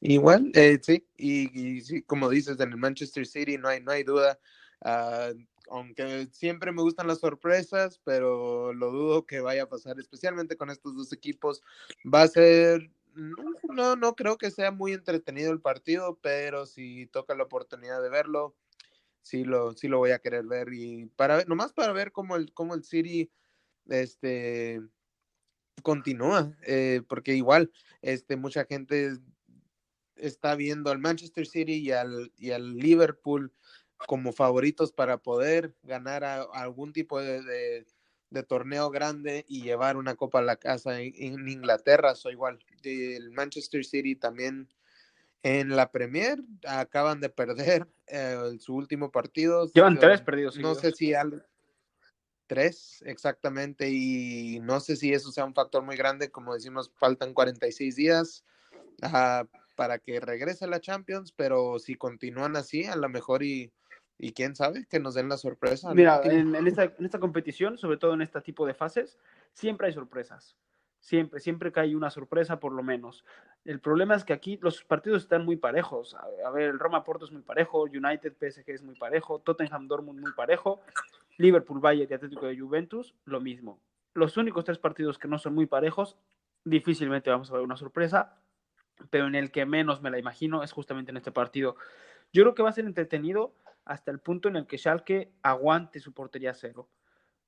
Igual, 0.00 0.52
eh, 0.54 0.78
sí, 0.80 1.08
y, 1.16 1.80
sí, 1.80 2.02
como 2.02 2.28
dices, 2.28 2.60
en 2.60 2.70
el 2.70 2.76
Manchester 2.76 3.26
City 3.26 3.58
no 3.58 3.68
hay, 3.68 3.80
no 3.80 3.90
hay 3.90 4.04
duda. 4.04 4.38
Uh, 4.80 5.36
aunque 5.70 6.28
siempre 6.30 6.70
me 6.70 6.82
gustan 6.82 7.08
las 7.08 7.18
sorpresas, 7.18 8.00
pero 8.04 8.72
lo 8.72 8.92
dudo 8.92 9.26
que 9.26 9.40
vaya 9.40 9.64
a 9.64 9.68
pasar, 9.68 9.98
especialmente 9.98 10.56
con 10.56 10.70
estos 10.70 10.94
dos 10.94 11.12
equipos. 11.12 11.60
Va 12.06 12.22
a 12.22 12.28
ser, 12.28 12.92
no, 13.14 13.96
no 13.96 14.14
creo 14.14 14.38
que 14.38 14.52
sea 14.52 14.70
muy 14.70 14.92
entretenido 14.92 15.50
el 15.50 15.60
partido, 15.60 16.16
pero 16.22 16.64
si 16.64 17.06
toca 17.08 17.34
la 17.34 17.42
oportunidad 17.42 18.00
de 18.00 18.08
verlo, 18.08 18.54
sí 19.22 19.44
lo, 19.44 19.72
sí 19.72 19.88
lo 19.88 19.98
voy 19.98 20.12
a 20.12 20.20
querer 20.20 20.44
ver. 20.46 20.68
Y 20.72 21.06
para 21.16 21.44
nomás 21.46 21.72
para 21.72 21.92
ver 21.92 22.12
cómo 22.12 22.36
el, 22.36 22.52
cómo 22.52 22.74
el 22.74 22.84
City 22.84 23.30
este 23.88 24.80
continúa, 25.82 26.52
eh, 26.66 27.02
porque 27.08 27.34
igual 27.34 27.70
este, 28.02 28.36
mucha 28.36 28.64
gente 28.64 29.18
está 30.16 30.54
viendo 30.54 30.90
al 30.90 30.98
Manchester 30.98 31.46
City 31.46 31.74
y 31.74 31.92
al, 31.92 32.32
y 32.36 32.50
al 32.50 32.76
Liverpool 32.76 33.52
como 34.06 34.32
favoritos 34.32 34.92
para 34.92 35.18
poder 35.18 35.74
ganar 35.82 36.24
algún 36.52 36.92
tipo 36.92 37.20
de, 37.20 37.86
torneo 38.46 38.90
grande 38.90 39.44
y 39.48 39.62
llevar 39.62 39.96
una 39.96 40.14
copa 40.14 40.38
a 40.38 40.42
la 40.42 40.56
casa 40.56 41.00
en, 41.00 41.48
Inglaterra. 41.48 42.14
Soy 42.14 42.32
igual. 42.32 42.58
El 42.82 43.30
Manchester 43.32 43.84
City 43.84 44.14
también 44.14 44.68
en 45.42 45.74
la 45.74 45.90
Premier 45.90 46.38
acaban 46.64 47.20
de 47.20 47.30
perder 47.30 47.88
eh, 48.06 48.56
su 48.60 48.74
último 48.74 49.10
partido. 49.10 49.68
Llevan 49.72 49.98
tres 49.98 50.20
perdidos. 50.20 50.58
No 50.58 50.74
sé 50.74 50.92
si 50.92 51.14
al... 51.14 51.47
tres 52.48 53.02
exactamente 53.06 53.88
y 53.90 54.58
no 54.60 54.80
sé 54.80 54.96
si 54.96 55.12
eso 55.12 55.30
sea 55.30 55.44
un 55.44 55.54
factor 55.54 55.84
muy 55.84 55.96
grande. 55.96 56.30
Como 56.30 56.54
decimos, 56.54 56.90
faltan 56.96 57.34
46 57.34 57.94
días. 57.94 58.44
para 59.76 59.98
que 60.00 60.18
regrese 60.18 60.66
la 60.66 60.80
Champions, 60.80 61.30
pero 61.30 61.78
si 61.78 61.94
continúan 61.94 62.56
así, 62.56 62.86
a 62.86 62.96
lo 62.96 63.08
mejor 63.08 63.44
y 63.44 63.72
y 64.18 64.32
quién 64.32 64.56
sabe 64.56 64.86
que 64.86 64.98
nos 64.98 65.14
den 65.14 65.28
la 65.28 65.36
sorpresa. 65.36 65.94
Mira, 65.94 66.20
en, 66.24 66.54
esta, 66.66 66.84
en, 66.84 67.04
esta, 67.04 67.20
competición, 67.20 67.78
sobre 67.78 67.96
todo 67.96 68.14
en 68.14 68.22
este 68.22 68.40
tipo 68.40 68.66
de 68.66 68.74
fases, 68.74 69.18
siempre 69.52 69.86
hay 69.86 69.92
sorpresas. 69.92 70.56
Siempre, 70.98 71.38
siempre 71.38 71.72
hay 71.76 71.94
una 71.94 72.10
sorpresa, 72.10 72.58
por 72.58 72.72
lo 72.72 72.82
menos. 72.82 73.24
El 73.64 73.80
problema 73.80 74.16
es 74.16 74.24
que 74.24 74.32
aquí 74.32 74.58
los 74.60 74.82
partidos 74.82 75.22
están 75.22 75.44
muy 75.44 75.56
parejos. 75.56 76.16
A, 76.44 76.50
ver, 76.50 76.70
el 76.70 76.80
Roma 76.80 77.04
Porto 77.04 77.24
es 77.24 77.30
muy 77.30 77.42
parejo, 77.42 77.82
United 77.82 78.32
PSG 78.32 78.70
es 78.70 78.82
muy 78.82 78.96
parejo, 78.96 79.38
Tottenham 79.38 79.86
Dortmund 79.86 80.20
muy 80.20 80.32
parejo, 80.32 80.80
Liverpool 81.38 81.80
Valle 81.80 82.06
y 82.08 82.12
Atlético 82.12 82.46
de 82.46 82.58
Juventus, 82.58 83.14
lo 83.24 83.40
mismo. 83.40 83.80
Los 84.12 84.36
únicos 84.36 84.64
tres 84.64 84.78
partidos 84.78 85.18
que 85.18 85.28
no 85.28 85.38
son 85.38 85.54
muy 85.54 85.66
parejos, 85.66 86.18
difícilmente 86.64 87.30
vamos 87.30 87.50
a 87.50 87.54
ver 87.54 87.62
una 87.62 87.76
sorpresa, 87.76 88.36
pero 89.10 89.26
en 89.26 89.36
el 89.36 89.50
que 89.50 89.64
menos 89.64 90.02
me 90.02 90.10
la 90.10 90.18
imagino 90.18 90.62
es 90.62 90.72
justamente 90.72 91.12
en 91.12 91.16
este 91.16 91.32
partido. 91.32 91.76
Yo 92.32 92.42
creo 92.42 92.54
que 92.54 92.62
va 92.62 92.70
a 92.70 92.72
ser 92.72 92.84
entretenido 92.84 93.54
hasta 93.84 94.10
el 94.10 94.18
punto 94.18 94.48
en 94.48 94.56
el 94.56 94.66
que 94.66 94.76
Schalke 94.76 95.32
aguante 95.42 96.00
su 96.00 96.12
portería 96.12 96.52
cero. 96.52 96.88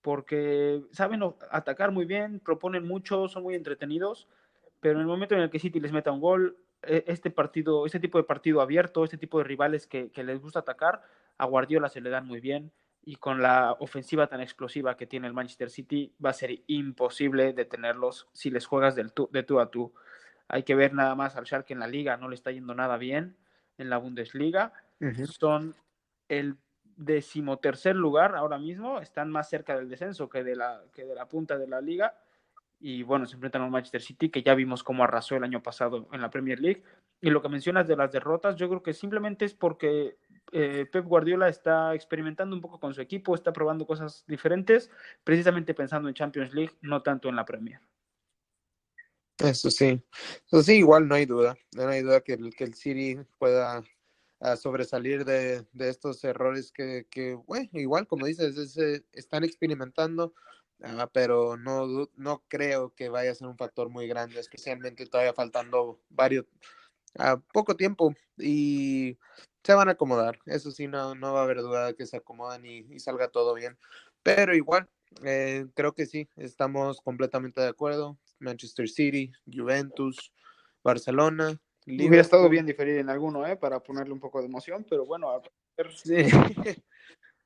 Porque 0.01 0.83
saben 0.93 1.23
atacar 1.51 1.91
muy 1.91 2.07
bien, 2.07 2.41
proponen 2.41 2.87
mucho, 2.87 3.29
son 3.29 3.43
muy 3.43 3.55
entretenidos, 3.55 4.29
pero 4.81 4.95
en 4.95 5.01
el 5.01 5.07
momento 5.07 5.35
en 5.35 5.43
el 5.43 5.51
que 5.51 5.59
City 5.59 5.81
les 5.81 5.93
meta 5.93 6.13
un 6.13 6.21
gol, 6.21 6.57
e, 6.83 7.05
este 7.09 7.31
partido, 7.31 7.85
este 7.85 8.01
tipo 8.01 8.17
de 8.17 8.25
partido 8.25 8.63
abierto, 8.63 9.05
este 9.05 9.19
tipo 9.19 9.39
de 9.39 9.45
rivales 9.45 9.87
que, 9.87 10.11
les 10.15 10.41
gusta 10.41 10.61
atacar, 10.61 11.03
a 11.37 11.45
Guardiola 11.45 11.91
se 11.91 12.01
le 12.01 12.09
dan 12.09 12.27
muy 12.27 12.41
bien 12.41 12.73
y 13.03 13.17
con 13.17 13.41
la 13.41 13.77
ofensiva 13.81 14.27
tan 14.27 14.41
explosiva 14.41 14.97
que 14.97 15.07
tiene 15.07 15.27
el 15.27 15.33
Manchester 15.33 15.71
City 15.71 16.15
va 16.25 16.31
a 16.31 16.35
ser 16.35 16.63
imposible 16.67 17.53
detenerlos 17.53 18.29
si 18.33 18.51
les 18.51 18.67
juegas 18.67 18.95
del 18.95 19.13
de 19.31 19.43
tú 19.43 19.61
a 19.61 19.71
tú. 19.71 19.95
Hay 20.49 20.65
que 20.65 20.75
ver 20.75 20.93
nada 20.93 21.15
más 21.15 21.37
al 21.37 21.47
Schalke 21.47 21.73
en 21.73 21.81
la 21.81 21.87
liga, 21.87 22.17
no 22.17 22.29
le 22.29 22.35
está 22.35 22.51
yendo 22.51 22.75
nada 22.75 22.97
bien 22.99 23.37
en 23.79 23.89
la 23.89 23.99
Bundesliga. 23.99 24.73
Son 25.25 25.75
el 26.29 26.57
decimotercer 26.97 27.97
lugar 27.97 28.37
ahora 28.37 28.59
mismo, 28.59 29.01
están 29.01 29.31
más 29.31 29.49
cerca 29.49 29.77
del 29.77 29.89
descenso 29.89 30.29
que 30.29 30.45
de 30.45 30.55
la, 30.57 30.83
que 30.93 31.07
de 31.07 31.15
la 31.15 31.27
punta 31.27 31.57
de 31.57 31.67
la 31.67 31.81
liga. 31.81 32.15
Y 32.79 33.03
bueno, 33.03 33.27
se 33.27 33.35
enfrentan 33.35 33.63
al 33.63 33.71
Manchester 33.71 34.03
City, 34.03 34.31
que 34.31 34.43
ya 34.43 34.55
vimos 34.55 34.83
cómo 34.83 35.05
arrasó 35.05 35.37
el 35.37 35.45
año 35.45 35.63
pasado 35.63 36.09
en 36.13 36.21
la 36.21 36.31
Premier 36.31 36.61
League. 36.61 36.83
Y 37.21 37.31
lo 37.31 37.43
que 37.43 37.49
mencionas 37.49 37.87
de 37.87 37.97
las 37.97 38.13
derrotas, 38.13 38.57
yo 38.57 38.69
creo 38.69 38.83
que 38.83 38.93
simplemente 38.93 39.45
es 39.45 39.55
porque 39.55 40.17
eh, 40.53 40.87
Pep 40.91 41.05
Guardiola 41.05 41.49
está 41.49 41.95
experimentando 41.95 42.55
un 42.55 42.63
poco 42.63 42.81
con 42.81 42.95
su 42.95 43.01
equipo, 43.01 43.35
está 43.35 43.53
probando 43.53 43.87
cosas 43.87 44.25
diferentes, 44.27 44.91
precisamente 45.25 45.75
pensando 45.75 46.09
en 46.09 46.15
Champions 46.15 46.53
League, 46.53 46.73
no 46.81 47.03
tanto 47.03 47.29
en 47.29 47.37
la 47.37 47.45
Premier. 47.45 47.81
Eso 49.39 49.71
sí, 49.71 50.03
eso 50.47 50.63
sí, 50.63 50.75
igual 50.75 51.09
no 51.09 51.15
hay 51.15 51.25
duda, 51.25 51.57
no 51.75 51.89
hay 51.89 52.03
duda 52.03 52.21
que 52.21 52.35
el, 52.35 52.55
que 52.55 52.65
el 52.65 52.75
City 52.75 53.19
pueda 53.39 53.83
a 54.41 54.57
sobresalir 54.57 55.25
de, 55.25 55.67
estos 55.79 56.25
errores 56.25 56.73
que, 56.73 57.39
bueno, 57.47 57.69
igual 57.75 58.07
como 58.07 58.27
dices, 58.27 58.77
eh, 58.79 59.05
están 59.13 59.45
experimentando, 59.45 60.35
ah, 60.83 61.09
pero 61.13 61.59
no, 61.59 62.09
no 62.17 62.43
creo 62.49 62.95
que 62.95 63.11
vaya 63.11 63.33
a 63.33 63.35
ser 63.35 63.49
un 63.49 63.59
factor 63.59 63.91
muy 63.91 64.09
grande, 64.09 64.41
especialmente 64.41 65.07
todavía 65.07 65.35
faltando 65.35 66.01
varios, 66.09 66.47
a 67.19 67.37
poco 67.39 67.77
tiempo. 67.77 68.15
Y 68.39 69.19
se 69.63 69.75
van 69.75 69.89
a 69.89 69.93
acomodar, 69.93 70.39
eso 70.47 70.71
sí, 70.71 70.87
no, 70.87 71.15
no 71.15 71.35
va 71.35 71.41
a 71.41 71.45
haber 71.45 71.59
duda 71.59 71.87
de 71.87 71.95
que 71.95 72.07
se 72.07 72.17
acomodan 72.17 72.65
y, 72.65 72.99
salga 72.99 73.29
todo 73.29 73.55
bien, 73.55 73.79
pero 74.23 74.55
igual, 74.55 74.89
eh, 75.25 75.67
creo 75.75 75.93
que 75.93 76.07
sí, 76.07 76.29
estamos 76.37 77.01
completamente 77.01 77.61
de 77.61 77.69
acuerdo, 77.69 78.19
Manchester 78.39 78.89
City, 78.89 79.33
Juventus, 79.47 80.33
Barcelona, 80.83 81.61
Hubiera 81.87 82.21
estado 82.21 82.49
bien 82.49 82.67
diferir 82.67 82.99
en 82.99 83.09
alguno, 83.09 83.47
¿eh? 83.47 83.57
Para 83.57 83.81
ponerle 83.81 84.13
un 84.13 84.21
poco 84.21 84.41
de 84.41 84.47
emoción, 84.47 84.87
pero 84.89 85.07
bueno, 85.07 85.31
a 85.31 85.41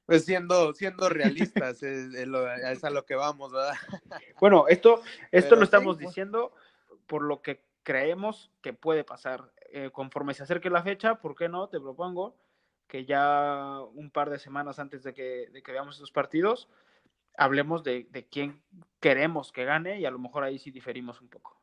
Pues 0.06 0.26
siendo, 0.26 0.74
siendo 0.74 1.08
realistas, 1.08 1.82
es, 1.82 2.84
a 2.84 2.90
lo 2.90 3.06
que 3.06 3.14
vamos, 3.14 3.52
¿verdad? 3.52 3.74
Bueno, 4.38 4.66
esto, 4.68 5.02
esto 5.32 5.56
lo 5.56 5.64
estamos 5.64 5.96
pues. 5.96 6.08
diciendo 6.08 6.52
por 7.06 7.22
lo 7.22 7.40
que 7.40 7.62
creemos 7.84 8.50
que 8.62 8.72
puede 8.72 9.04
pasar. 9.04 9.52
Eh, 9.72 9.90
conforme 9.92 10.34
se 10.34 10.42
acerque 10.42 10.70
la 10.70 10.82
fecha, 10.82 11.16
¿por 11.16 11.36
qué 11.36 11.48
no? 11.48 11.68
Te 11.68 11.80
propongo 11.80 12.36
que 12.88 13.04
ya 13.04 13.80
un 13.94 14.10
par 14.10 14.30
de 14.30 14.38
semanas 14.38 14.78
antes 14.78 15.04
de 15.04 15.14
que, 15.14 15.48
de 15.52 15.62
que 15.62 15.72
veamos 15.72 15.96
estos 15.96 16.10
partidos, 16.10 16.68
hablemos 17.36 17.84
de, 17.84 18.06
de 18.10 18.26
quién 18.26 18.62
queremos 19.00 19.52
que 19.52 19.64
gane 19.64 20.00
y 20.00 20.06
a 20.06 20.10
lo 20.10 20.18
mejor 20.18 20.44
ahí 20.44 20.58
sí 20.58 20.70
diferimos 20.70 21.20
un 21.20 21.28
poco. 21.28 21.60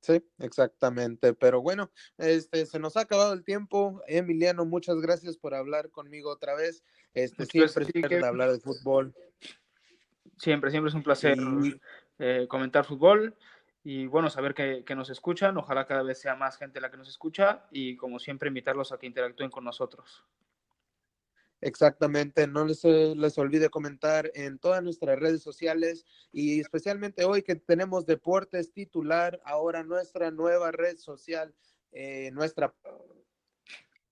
Sí, 0.00 0.24
exactamente. 0.38 1.34
Pero 1.34 1.60
bueno, 1.62 1.90
este 2.16 2.64
se 2.66 2.78
nos 2.78 2.96
ha 2.96 3.00
acabado 3.00 3.32
el 3.32 3.44
tiempo. 3.44 4.00
Emiliano, 4.06 4.64
muchas 4.64 5.00
gracias 5.00 5.36
por 5.36 5.54
hablar 5.54 5.90
conmigo 5.90 6.30
otra 6.30 6.54
vez. 6.54 6.84
Este 7.12 7.44
siempre 7.46 7.86
es 7.92 8.22
hablar 8.22 8.52
de 8.52 8.60
fútbol. 8.60 9.14
Siempre, 10.38 10.70
siempre 10.70 10.90
es 10.90 10.94
un 10.94 11.02
placer 11.02 11.36
eh, 12.18 12.46
comentar 12.48 12.84
fútbol 12.84 13.36
y 13.88 14.08
bueno, 14.08 14.28
saber 14.30 14.52
que, 14.52 14.94
nos 14.96 15.10
escuchan. 15.10 15.56
Ojalá 15.58 15.86
cada 15.86 16.02
vez 16.02 16.18
sea 16.18 16.34
más 16.34 16.58
gente 16.58 16.80
la 16.80 16.90
que 16.90 16.96
nos 16.96 17.08
escucha 17.08 17.68
y 17.70 17.96
como 17.96 18.18
siempre 18.18 18.48
invitarlos 18.48 18.90
a 18.90 18.98
que 18.98 19.06
interactúen 19.06 19.48
con 19.48 19.62
nosotros. 19.62 20.24
Exactamente, 21.60 22.48
no 22.48 22.64
les, 22.64 22.84
eh, 22.84 23.14
les 23.16 23.38
olvide 23.38 23.70
comentar 23.70 24.28
en 24.34 24.58
todas 24.58 24.82
nuestras 24.82 25.20
redes 25.20 25.40
sociales 25.40 26.04
y 26.32 26.58
especialmente 26.58 27.24
hoy 27.24 27.42
que 27.42 27.54
tenemos 27.54 28.06
Deportes 28.06 28.72
titular, 28.72 29.40
ahora 29.44 29.84
nuestra 29.84 30.32
nueva 30.32 30.72
red 30.72 30.96
social, 30.98 31.54
eh, 31.92 32.32
nuestra, 32.32 32.74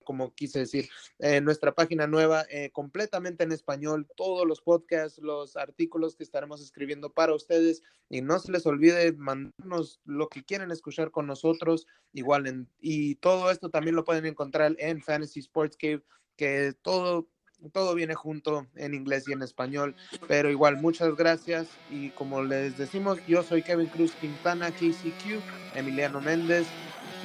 como 0.05 0.35
quise 0.35 0.61
decir, 0.61 0.89
eh, 1.19 1.41
nuestra 1.41 1.75
página 1.75 2.07
nueva 2.07 2.45
completamente 2.73 3.45
en 3.45 3.53
español, 3.53 4.07
todos 4.17 4.47
los 4.47 4.61
podcasts, 4.61 5.19
los 5.19 5.57
artículos 5.57 6.17
que 6.17 6.25
estaremos 6.25 6.61
escribiendo 6.61 7.13
para 7.13 7.35
ustedes 7.35 7.83
y 8.09 8.21
no 8.21 8.39
se 8.39 8.53
les 8.53 8.67
olvide 8.67 9.13
mandarnos 9.13 10.01
lo 10.05 10.29
que 10.29 10.45
quieren 10.45 10.71
escuchar 10.71 11.11
con 11.11 11.27
nosotros, 11.27 11.87
igual 12.13 12.47
en, 12.47 12.69
y 12.81 13.17
todo 13.17 13.51
esto 13.51 13.71
también 13.71 13.97
lo 13.97 14.05
pueden 14.05 14.27
encontrar 14.27 14.77
en 14.79 15.03
Fantasy 15.03 15.41
Sports 15.41 15.77
Cave 15.77 16.03
que 16.37 16.75
todo 16.83 17.29
todo 17.73 17.95
viene 17.95 18.15
junto 18.15 18.67
en 18.75 18.95
inglés 18.95 19.25
y 19.29 19.33
en 19.33 19.43
español, 19.43 19.95
pero 20.29 20.51
igual 20.51 20.77
muchas 20.77 21.15
gracias 21.17 21.69
y 21.91 22.11
como 22.11 22.43
les 22.43 22.77
decimos, 22.77 23.19
yo 23.27 23.43
soy 23.43 23.63
Kevin 23.63 23.87
Cruz 23.87 24.13
Quintana, 24.21 24.71
KCQ, 24.71 25.75
Emiliano 25.75 26.21
Méndez, 26.21 26.67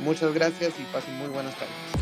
muchas 0.04 0.34
gracias 0.34 0.74
y 0.80 0.94
pasen 0.94 1.16
muy 1.16 1.28
buenas 1.28 1.56
tardes. 1.56 1.99